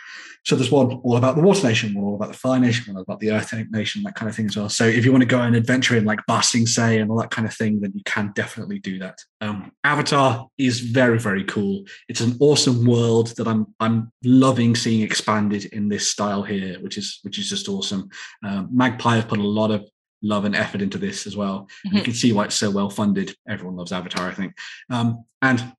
[0.44, 3.02] So there's one all about the Water Nation, one all about the Fire Nation, one
[3.02, 4.69] about the Earth Nation, that kind of thing as well.
[4.69, 7.10] So if you want to go on an adventure in like Ba Sing Se and
[7.10, 9.19] all that kind of thing, then you can definitely do that.
[9.40, 11.85] Um, Avatar is very, very cool.
[12.09, 16.98] It's an awesome world that I'm I'm loving seeing expanded in this style here, which
[16.98, 18.09] is which is just awesome.
[18.44, 19.89] Um, Magpie have put a lot of
[20.23, 21.69] love and effort into this as well.
[21.85, 23.35] And you can see why it's so well funded.
[23.48, 24.55] Everyone loves Avatar, I think.
[24.89, 25.73] Um, and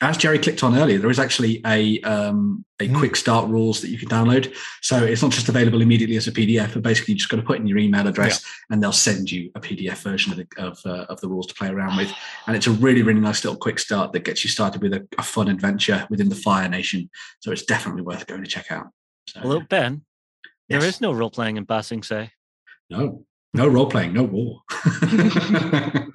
[0.00, 2.96] as Jerry clicked on earlier, there is actually a um, a Mm.
[2.96, 4.54] quick start rules that you can download.
[4.82, 7.42] So it's not just available immediately as a PDF, but basically you just got to
[7.42, 10.78] put in your email address, and they'll send you a PDF version of the of,
[10.86, 12.12] uh, of the rules to play around with.
[12.46, 15.06] And it's a really really nice little quick start that gets you started with a,
[15.18, 17.10] a fun adventure within the Fire Nation.
[17.40, 18.86] So it's definitely worth going to check out.
[19.28, 20.04] So, Although Ben,
[20.68, 20.94] there yes.
[20.96, 22.30] is no role playing in Ba Sing Se.
[22.90, 24.60] no no role playing, no war.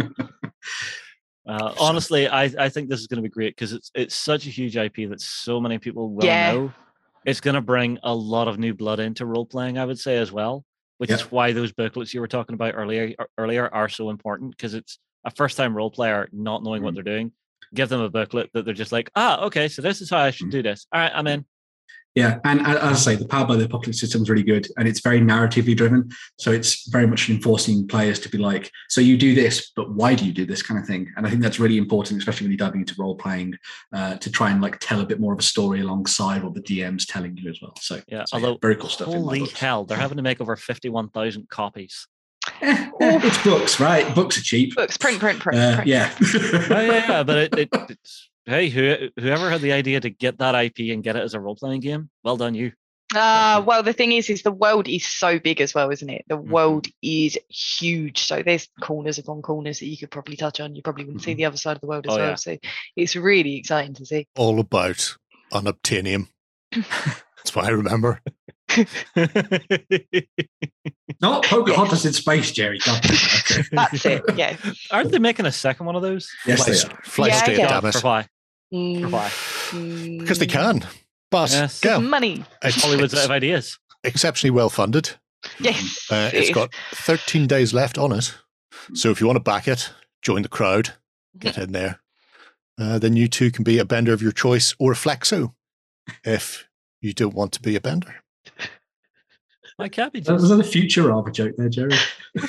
[1.48, 4.48] Uh, honestly, I, I think this is going to be great because it's it's such
[4.48, 6.52] a huge IP that so many people will Yeah.
[6.53, 6.74] know.
[7.26, 10.18] It's going to bring a lot of new blood into role playing, I would say
[10.18, 10.65] as well,
[10.98, 14.74] which is why those booklets you were talking about earlier earlier are so important because
[14.74, 16.95] it's a first time role player not knowing what Mm.
[16.95, 17.32] they're doing.
[17.74, 20.32] Give them a booklet that they're just like, ah, okay, so this is how I
[20.32, 20.52] should Mm.
[20.52, 20.86] do this.
[20.91, 21.45] All right, I'm in.
[22.15, 24.88] Yeah, and as I say, the power by the Apocalypse system is really good, and
[24.88, 26.11] it's very narratively driven.
[26.38, 30.14] So it's very much enforcing players to be like, "So you do this, but why
[30.14, 31.11] do you do this?" kind of thing.
[31.18, 33.56] And I think that's really important, especially when you're diving into role playing,
[33.94, 36.61] uh, to try and like tell a bit more of a story alongside what the
[36.61, 37.73] DM's telling you as well.
[37.80, 39.07] So Yeah, so, although very cool stuff.
[39.07, 39.60] Holy books.
[39.60, 42.07] hell, they're having to make over fifty one thousand copies.
[42.61, 44.14] Eh, eh, it's books, right?
[44.14, 44.76] Books are cheap.
[44.76, 45.60] Books, print, print, print.
[45.60, 45.88] Uh, print.
[45.88, 46.14] yeah.
[46.34, 50.38] yeah, yeah, yeah, but it, it, it's hey, who, whoever had the idea to get
[50.40, 52.72] that IP and get it as a role playing game, well done you.
[53.15, 56.26] Uh, well, the thing is, is the world is so big as well, isn't it?
[56.28, 56.48] The Mhm.
[56.48, 58.18] world is huge.
[58.20, 60.74] So there's corners upon corners that you could probably touch on.
[60.76, 61.38] You probably wouldn't see Mhm.
[61.38, 62.30] the other side of the world as Oh, well.
[62.30, 62.36] yeah.
[62.36, 62.57] So
[62.95, 64.26] it's really exciting to see.
[64.36, 65.15] All about
[65.52, 66.30] unobtainium.
[67.38, 68.20] That's what I remember.
[71.22, 72.80] Not Pocahontas in space, Jerry.
[72.80, 73.52] God damn it.
[73.52, 73.64] Okay.
[73.72, 74.24] That's it.
[74.36, 74.56] Yeah.
[74.91, 76.30] Aren't they making a second one of those?
[76.45, 77.02] Yes, they Fly, are.
[77.04, 77.68] fly Yeah, state, yeah.
[77.68, 78.04] damn For it.
[78.04, 78.22] why?
[78.24, 78.28] For
[78.74, 79.32] Mm, why?
[80.20, 80.84] Because they can.
[81.30, 81.82] But Yes.
[81.86, 82.44] yeah, Money.
[82.64, 83.78] it's, Hollywood's out it's of ideas.
[84.04, 85.12] exceptionally well funded.
[85.60, 86.08] Yes.
[86.10, 88.34] Uh, it's it got 13 days left on it.
[88.95, 89.91] So if you want to back it,
[90.24, 90.94] join the crowd,
[91.38, 92.00] get in there.
[92.80, 95.54] Uh, then you too can be a bender of your choice or a flexo
[96.24, 96.68] if
[97.00, 98.23] you don't want to be a bender.
[99.80, 100.30] My cabbage.
[100.30, 101.94] Was that a future a joke there, Jerry?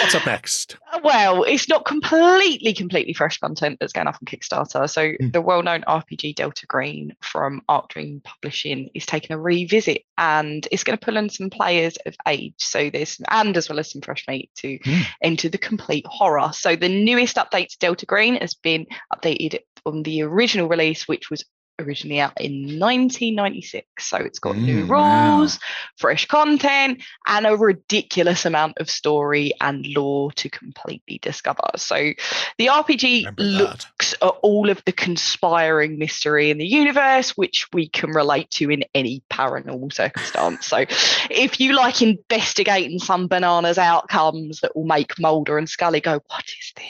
[0.00, 0.76] What's up next?
[1.02, 4.88] Well, it's not completely, completely fresh content that's going up on Kickstarter.
[4.88, 5.32] So Mm.
[5.32, 10.84] the well-known RPG Delta Green from Arc Dream Publishing is taking a revisit, and it's
[10.84, 12.54] going to pull in some players of age.
[12.58, 15.06] So there's and as well as some fresh meat to Mm.
[15.22, 16.50] enter the complete horror.
[16.52, 21.30] So the newest update to Delta Green has been updated on the original release, which
[21.30, 21.44] was
[21.78, 23.86] originally out in 1996.
[24.08, 25.36] So it's got new Mm, wow.
[25.38, 25.58] rules,
[25.96, 31.68] fresh content, and a ridiculous amount of story and lore to completely discover.
[31.76, 32.12] So
[32.58, 38.10] the RPG looks at all of the conspiring mystery in the universe, which we can
[38.10, 40.66] relate to in any paranormal circumstance.
[40.66, 40.78] so
[41.30, 46.44] if you like investigating some bananas outcomes that will make Mulder and Scully go, What
[46.44, 46.86] is this?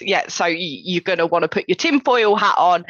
[0.00, 2.84] Yeah, so you're going to want to put your tinfoil hat on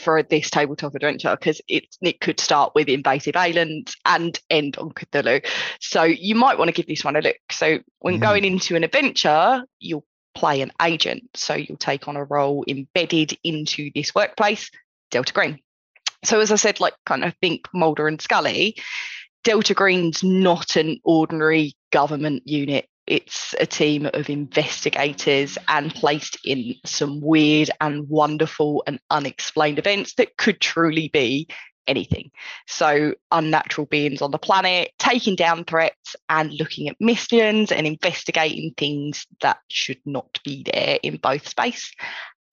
[0.00, 4.90] for this tabletop adventure because it it could start with invasive aliens and end on
[4.92, 5.44] Cthulhu.
[5.80, 7.36] So you might want to give this one a look.
[7.50, 8.20] So when Mm.
[8.20, 11.24] going into an adventure, you'll play an agent.
[11.34, 14.70] So you'll take on a role embedded into this workplace,
[15.10, 15.58] Delta Green.
[16.24, 18.76] So as I said, like kind of think Mulder and Scully,
[19.44, 22.89] Delta Green's not an ordinary government unit.
[23.10, 30.14] It's a team of investigators and placed in some weird and wonderful and unexplained events
[30.14, 31.48] that could truly be
[31.88, 32.30] anything.
[32.68, 38.74] So, unnatural beings on the planet, taking down threats and looking at missions and investigating
[38.76, 41.92] things that should not be there in both space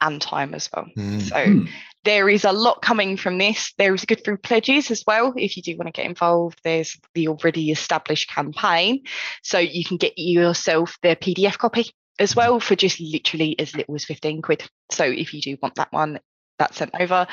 [0.02, 0.88] and time as well.
[0.98, 1.22] Mm.
[1.22, 1.66] So, Hmm.
[2.08, 3.74] There is a lot coming from this.
[3.78, 5.34] There is a good through pledges as well.
[5.36, 9.04] If you do want to get involved, there's the already established campaign.
[9.44, 13.94] So you can get yourself the PDF copy as well for just literally as little
[13.96, 14.64] as 15 quid.
[14.90, 16.22] So if you do want that one,
[16.58, 17.28] that's sent over.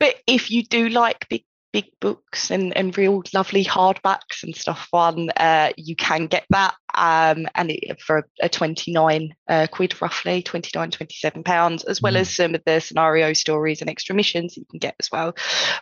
[0.00, 1.44] But if you do like big
[1.74, 6.74] big books and, and real lovely hardbacks and stuff on, uh, you can get that.
[6.94, 12.20] Um, and it, for a 29 uh, quid roughly, 29, 27 pounds, as well Mm.
[12.20, 15.34] as some of the scenario stories and extra missions you can get as well.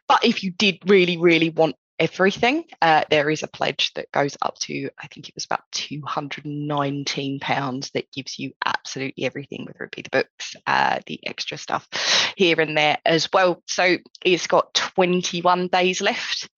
[0.08, 4.36] But if you did really, really want everything, uh, there is a pledge that goes
[4.42, 9.94] up to, I think it was about £219 that gives you absolutely everything, whether it
[9.94, 11.88] be the books, uh, the extra stuff
[12.36, 13.62] here and there as well.
[13.66, 16.48] So it's got 21 days left.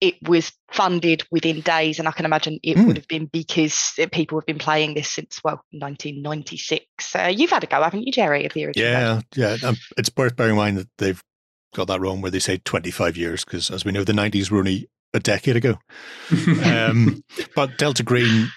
[0.00, 2.86] It was funded within days, and I can imagine it Hmm.
[2.86, 6.84] would have been because people have been playing this since, well, 1996.
[7.14, 8.44] Uh, you've had a go, haven't you, Jerry?
[8.44, 8.90] Of the original?
[8.90, 9.68] Yeah, yeah.
[9.68, 11.22] Um, it's worth bearing in mind that they've
[11.74, 14.58] got that wrong where they say 25 years because, as we know, the 90s were
[14.58, 15.78] only a decade ago.
[16.64, 17.22] Um,
[17.54, 18.48] but Delta Green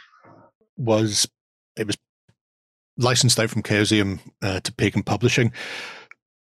[0.77, 1.27] was
[1.75, 1.97] it was
[2.97, 5.51] licensed out from Chaosium uh, to Pagan Publishing.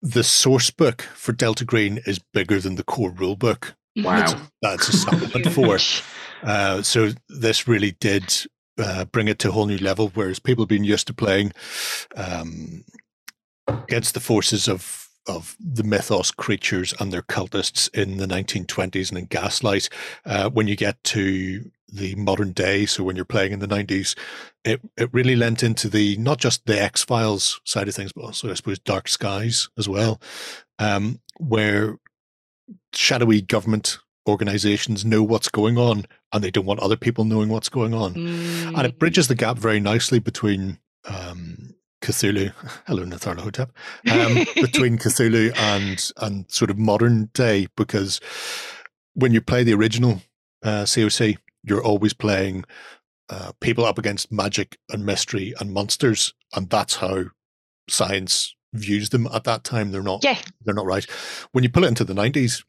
[0.02, 3.76] The source book for Delta Green is bigger than the core rule book.
[3.96, 4.48] Wow.
[4.62, 5.78] That's a supplement for.
[6.44, 8.34] Uh, so this really did
[8.78, 10.12] uh, bring it to a whole new level.
[10.14, 11.54] Whereas people have been used to playing
[12.16, 12.84] um,
[13.68, 19.18] against the forces of of the mythos creatures and their cultists in the 1920s and
[19.18, 19.90] in Gaslight.
[20.26, 24.18] Uh, when you get to the modern day, so when you're playing in the 90s,
[24.66, 28.24] it, it really lent into the not just the X Files side of things, but
[28.24, 30.20] also, I suppose, Dark Skies as well,
[30.80, 31.98] um, where
[32.94, 37.70] shadowy government organizations know what's going on and they don't want other people knowing what's
[37.70, 38.14] going on.
[38.14, 38.78] Mm.
[38.78, 41.53] And it bridges the gap very nicely between um,
[42.04, 42.52] Cthulhu,
[42.88, 43.70] hello Nyarlathotep,
[44.12, 48.20] um, between Cthulhu and and sort of modern day because
[49.14, 50.22] when you play the original
[50.64, 52.66] uh, COC, you're always playing
[53.30, 57.26] uh, people up against magic and mystery and monsters, and that's how
[57.90, 59.92] science views them at that time.
[59.92, 60.40] They're not Yeah.
[60.66, 61.06] they're not right.
[61.54, 62.64] When you pull it into the nineties,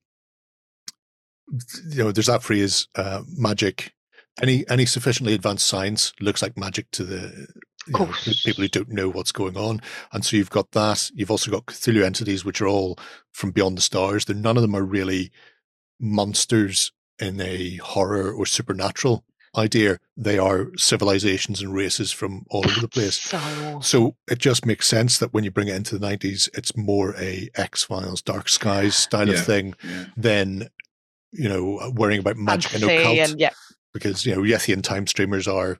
[1.90, 3.92] you know, there's that phrase, uh, magic.
[4.42, 7.46] Any any sufficiently advanced science looks like magic to the
[7.88, 8.06] know,
[8.44, 9.80] people who don't know what's going on.
[10.12, 11.10] And so you've got that.
[11.14, 12.98] You've also got Cthulhu entities, which are all
[13.32, 14.24] from beyond the stars.
[14.24, 15.30] They're, none of them are really
[16.00, 19.24] monsters in a horror or supernatural
[19.56, 19.98] idea.
[20.16, 23.20] They are civilizations and races from all over the place.
[23.20, 23.80] So.
[23.82, 27.14] So it just makes sense that when you bring it into the 90s, it's more
[27.16, 29.34] a X Files, Dark Skies style Yeah.
[29.34, 30.04] of thing Yeah.
[30.16, 30.68] than,
[31.32, 33.18] you know, worrying about magic and occult.
[33.18, 33.50] and yeah,
[33.92, 35.78] because, you know, Yithian time streamers are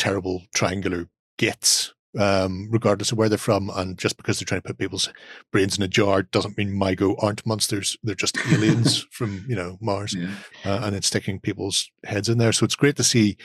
[0.00, 3.70] terrible triangular gits, um, regardless of where they're from.
[3.74, 5.10] And just because they're trying to put people's
[5.52, 7.96] brains in a jar doesn't mean Mi-Go aren't monsters.
[8.02, 10.30] They're just aliens from, you know, Mars Yeah.
[10.64, 12.52] uh, and it's sticking people's heads in there.
[12.52, 13.36] So it's great to see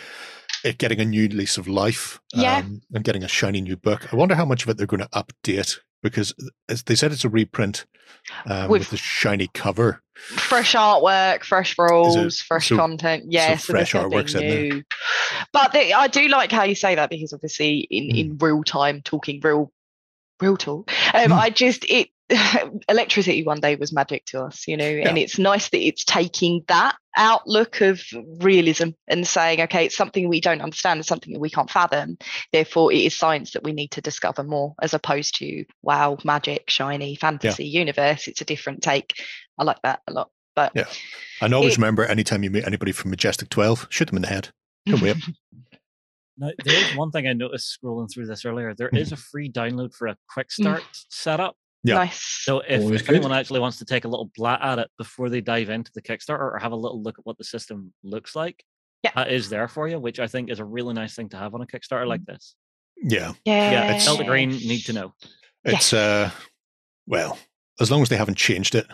[0.63, 2.57] it getting a new lease of life Yeah.
[2.59, 4.11] um, and getting a shiny new book.
[4.13, 6.33] I wonder how much of it they're going to update because
[6.69, 7.85] as they said it's a reprint
[8.47, 10.01] um, with, With- a shiny cover.
[10.15, 13.25] fresh artwork, fresh rules, fresh so- content.
[13.27, 14.61] Yes, so, fresh artwork's in there.
[14.73, 14.83] new.
[15.51, 18.19] But they, I do like how you say that because obviously in, Mm.
[18.19, 19.71] in real time, talking real,
[20.41, 20.89] real talk.
[21.13, 21.37] Um, Mm.
[21.37, 22.09] I just it
[22.89, 26.63] electricity one day was magic to us, you know, and it's nice that it's taking
[26.67, 28.01] that outlook of
[28.39, 32.17] realism and saying, okay, it's something we don't understand, it's something that we can't fathom.
[32.51, 36.69] Therefore, it is science that we need to discover more, as opposed to wow, magic,
[36.69, 38.27] shiny, fantasy universe.
[38.27, 39.13] It's a different take.
[39.59, 40.29] I like that a lot.
[40.55, 40.85] But Yeah.
[41.41, 44.29] And always It- remember anytime you meet anybody from Majestic 12, shoot them in the
[44.29, 44.49] head.
[44.85, 45.17] Don't wait.
[46.37, 48.73] Now, there is one thing I noticed scrolling through this earlier.
[48.73, 49.13] There is hmm.
[49.13, 50.63] a free download for a quick mm.
[50.63, 51.55] start setup.
[51.85, 51.95] Yeah.
[51.95, 52.19] nice.
[52.21, 53.15] So if, Always if good.
[53.17, 56.01] anyone actually wants to take a little blat at it before they dive into the
[56.01, 58.63] Kickstarter or have a little look at what the system looks like,
[59.03, 59.11] Yeah.
[59.15, 61.53] that is there for you, which I think is a really nice thing to have
[61.53, 62.55] on a Kickstarter like this.
[62.97, 63.33] Yeah.
[63.45, 65.13] yeah, Yeah, it's Delta Green need to know.
[65.63, 66.31] It's, uh,
[67.07, 67.37] well,
[67.79, 68.87] as long as they haven't changed it,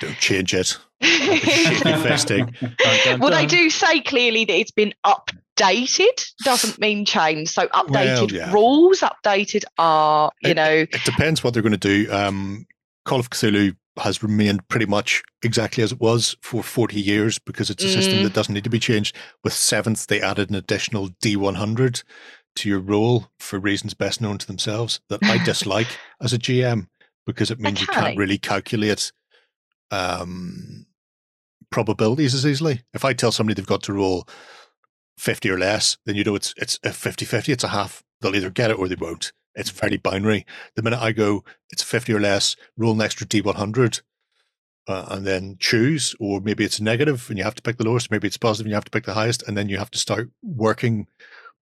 [0.00, 0.76] don't change it.
[1.02, 2.54] Shaky festing.
[2.60, 2.74] Dun,
[3.04, 6.32] dun, well, they do say clearly that it's been updated.
[6.44, 7.50] Doesn't mean changed.
[7.52, 8.52] So updated yeah.
[8.52, 12.12] rules, updated are you It- know It depends what they're going to do.
[12.12, 12.66] Um,
[13.04, 17.68] Call of Cthulhu has remained pretty much exactly as it was for 40 years because
[17.68, 18.22] it's a system Mm.
[18.22, 19.14] that doesn't need to be changed.
[19.44, 22.02] With seventh, they added an additional D100
[22.56, 25.88] to your roll for reasons best known to themselves that I dislike
[26.22, 26.86] as a GM
[27.26, 29.12] because it means you can't really calculate
[29.92, 30.86] um,
[31.70, 32.82] probabilities as easily.
[32.92, 34.26] If I tell somebody they've got to roll
[35.18, 38.02] 50 or less, then you know it's it's a 50 50, it's a half.
[38.20, 39.32] They'll either get it or they won't.
[39.54, 40.46] It's very binary.
[40.76, 44.00] The minute I go, it's 50 or less, roll an extra D100
[44.88, 48.10] uh, and then choose, or maybe it's negative and you have to pick the lowest,
[48.10, 49.98] maybe it's positive and you have to pick the highest, and then you have to
[49.98, 51.06] start working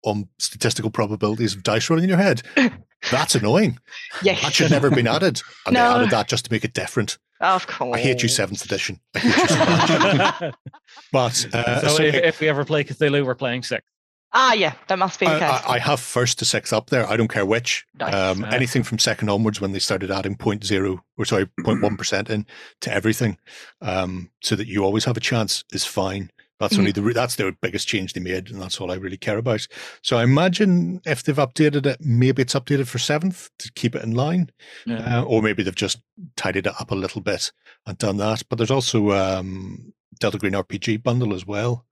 [0.04, 2.42] on statistical probabilities of dice rolling in your head.
[3.12, 3.80] That's annoying.
[4.24, 5.42] yes, That should never have been added.
[5.66, 5.90] And No.
[5.90, 7.18] they added that just to make it different.
[7.42, 7.98] Of course.
[7.98, 9.00] I hate you, seventh edition.
[9.16, 10.56] I hate you so much.
[11.12, 13.84] But uh, so so if, it- if we ever play Cthulhu, we're playing six.
[14.32, 15.62] Ah, yeah, that must be the I, case.
[15.66, 17.08] I, I have first to sixth up there.
[17.10, 17.86] I don't care which.
[18.00, 18.14] Nice.
[18.14, 22.46] Um, anything from second onwards when they started adding 0.0 or sorry, 0.1 percent in
[22.82, 23.40] to everything,
[23.82, 26.30] um, so that you always have a chance is fine.
[26.60, 26.80] That's Mm-hmm.
[26.82, 29.66] only the that's the biggest change they made, and that's all I really care about.
[30.04, 34.04] So I imagine if they've updated it, maybe it's updated for seventh to keep it
[34.04, 34.50] in line,
[34.86, 35.22] Yeah.
[35.22, 36.02] uh, or maybe they've just
[36.36, 37.52] tidied it up a little bit
[37.86, 38.44] and done that.
[38.50, 41.86] But there's also um, Delta Green RPG bundle as well,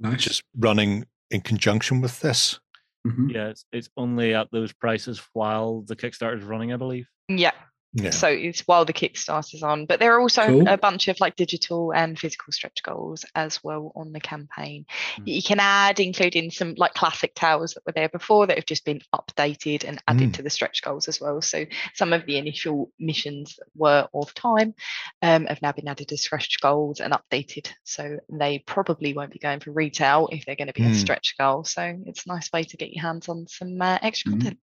[0.00, 0.12] Nice.
[0.12, 2.58] which is running in conjunction with this.
[3.06, 3.32] Mhm.
[3.34, 7.06] Yeah, it's, it's only at those prices while the Kickstarter is running, I believe.
[7.28, 7.52] yeah,
[7.92, 8.10] Yeah.
[8.10, 10.68] So it's while the Kickstarter's on, but there are also Cool.
[10.68, 14.84] a bunch of like digital and physical stretch goals as well on the campaign.
[15.16, 15.24] Mm.
[15.24, 18.66] that You can add, including some like classic towers that were there before that have
[18.66, 20.34] just been updated and added Mm.
[20.34, 21.40] to the stretch goals as well.
[21.40, 21.64] So
[21.94, 24.74] some of the initial missions that were of time
[25.22, 27.68] um, have now been added as stretch goals and updated.
[27.84, 30.94] So they probably won't be going for retail if they're going to be a Mm.
[30.94, 31.64] stretch goal.
[31.64, 34.34] So it's a nice way to get your hands on some uh, extra Mm.
[34.34, 34.58] content.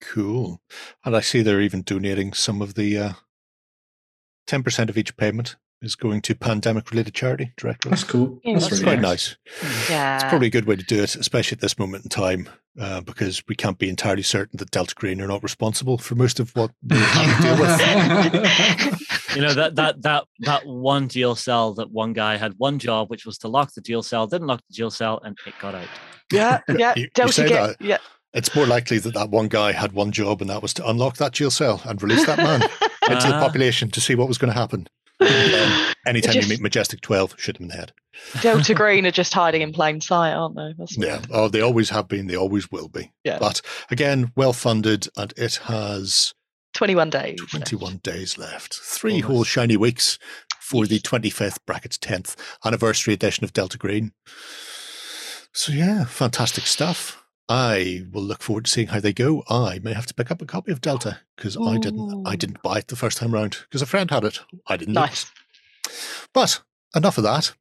[0.00, 0.60] Cool.
[1.04, 3.12] And I see they're even donating some of the uh,
[4.48, 7.90] 10% of each payment is going to pandemic related charity directly.
[7.90, 8.40] That's cool.
[8.42, 9.36] Yeah, that's That's really quite nice.
[9.62, 9.90] nice.
[9.90, 10.14] Yeah.
[10.16, 12.48] It's probably a good way to do it, especially at this moment in time,
[12.80, 16.40] uh, because we can't be entirely certain that Delta Green are not responsible for most
[16.40, 19.02] of what we have to deal with.
[19.36, 23.10] You know that that that that one jail cell that one guy had one job,
[23.10, 25.74] which was to lock the jail cell, didn't lock the jail cell, and it got
[25.74, 25.88] out.
[26.32, 26.94] Yeah, yeah.
[26.96, 27.76] You- you Delta say get, that.
[27.84, 27.98] yeah.
[28.34, 31.16] It's more likely that that one guy had one job, and that was to unlock
[31.16, 32.62] that jail cell and release that man
[33.10, 33.40] into the Ah.
[33.40, 34.86] population to see what was going to happen.
[35.20, 35.26] Um,
[36.06, 37.92] anytime just- you meet Majestic 12, shoot him in the head.
[38.42, 40.74] Delta Green are just hiding in plain sight, aren't they?
[40.78, 41.22] That's Yeah.
[41.30, 42.26] Oh, they always have been.
[42.26, 43.12] They always will be.
[43.24, 43.38] Yeah.
[43.38, 46.34] But again, well funded, and it has
[46.74, 47.38] 21 days.
[47.40, 47.50] left.
[47.68, 48.74] 21 days left.
[48.74, 49.26] Three Almost.
[49.28, 50.18] whole shiny weeks
[50.60, 52.34] for the 25th brackets 10th
[52.64, 54.12] anniversary edition of Delta Green.
[55.52, 57.22] So yeah, fantastic stuff.
[57.48, 59.44] I will look forward to seeing how they go.
[59.48, 62.26] I may have to pick up a copy of Delta because I didn't.
[62.26, 62.36] I oh.
[62.36, 64.40] didn't buy it the first time round because a friend had it.
[64.66, 64.94] I didn't.
[64.94, 65.30] Nice.
[66.32, 66.60] But
[66.94, 67.52] enough of that.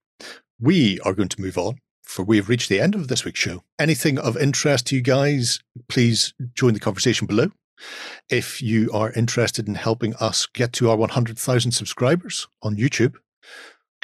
[0.59, 3.39] We are going to move on, for we have reached the end of this week's
[3.39, 3.63] show.
[3.77, 7.51] Anything of interest to you guys, please join the conversation below.
[8.29, 13.15] If you are interested in helping us get to our 100,000 subscribers on YouTube,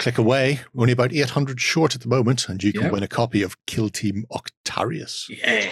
[0.02, 0.60] click away.
[0.74, 2.92] We're only about 800 short at the moment, and you can Yep.
[2.92, 5.30] win a copy of Kill Team Octarius.
[5.30, 5.72] Yeah.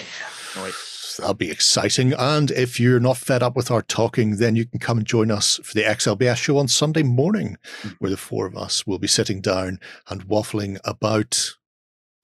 [0.54, 2.14] So That'll be exciting.
[2.14, 5.32] And if you're not fed up with our talking, then you can come and join
[5.32, 7.58] us for the XLBS show on Sunday morning,
[7.98, 11.56] where the four of us will be sitting down and waffling about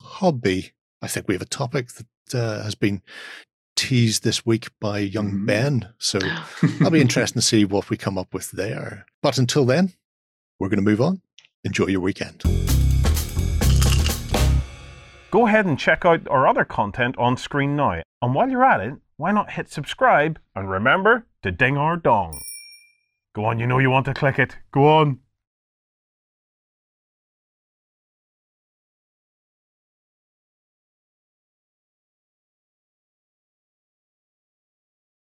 [0.00, 0.72] hobby.
[1.02, 3.02] I think we have a topic that uh, has been
[3.74, 5.46] teased this week by young Mhm.
[5.46, 5.88] Ben.
[5.98, 6.18] So
[6.62, 9.04] that'll be interesting to see what we come up with there.
[9.22, 9.92] But until then,
[10.58, 11.20] we're going to move on.
[11.66, 12.44] Enjoy your weekend.
[15.32, 18.02] Go ahead and check out our other content on screen now.
[18.22, 22.40] And while you're at it, why not hit subscribe and remember to ding our dong.
[23.34, 24.56] Go on, you know you want to click it.
[24.70, 25.18] Go on.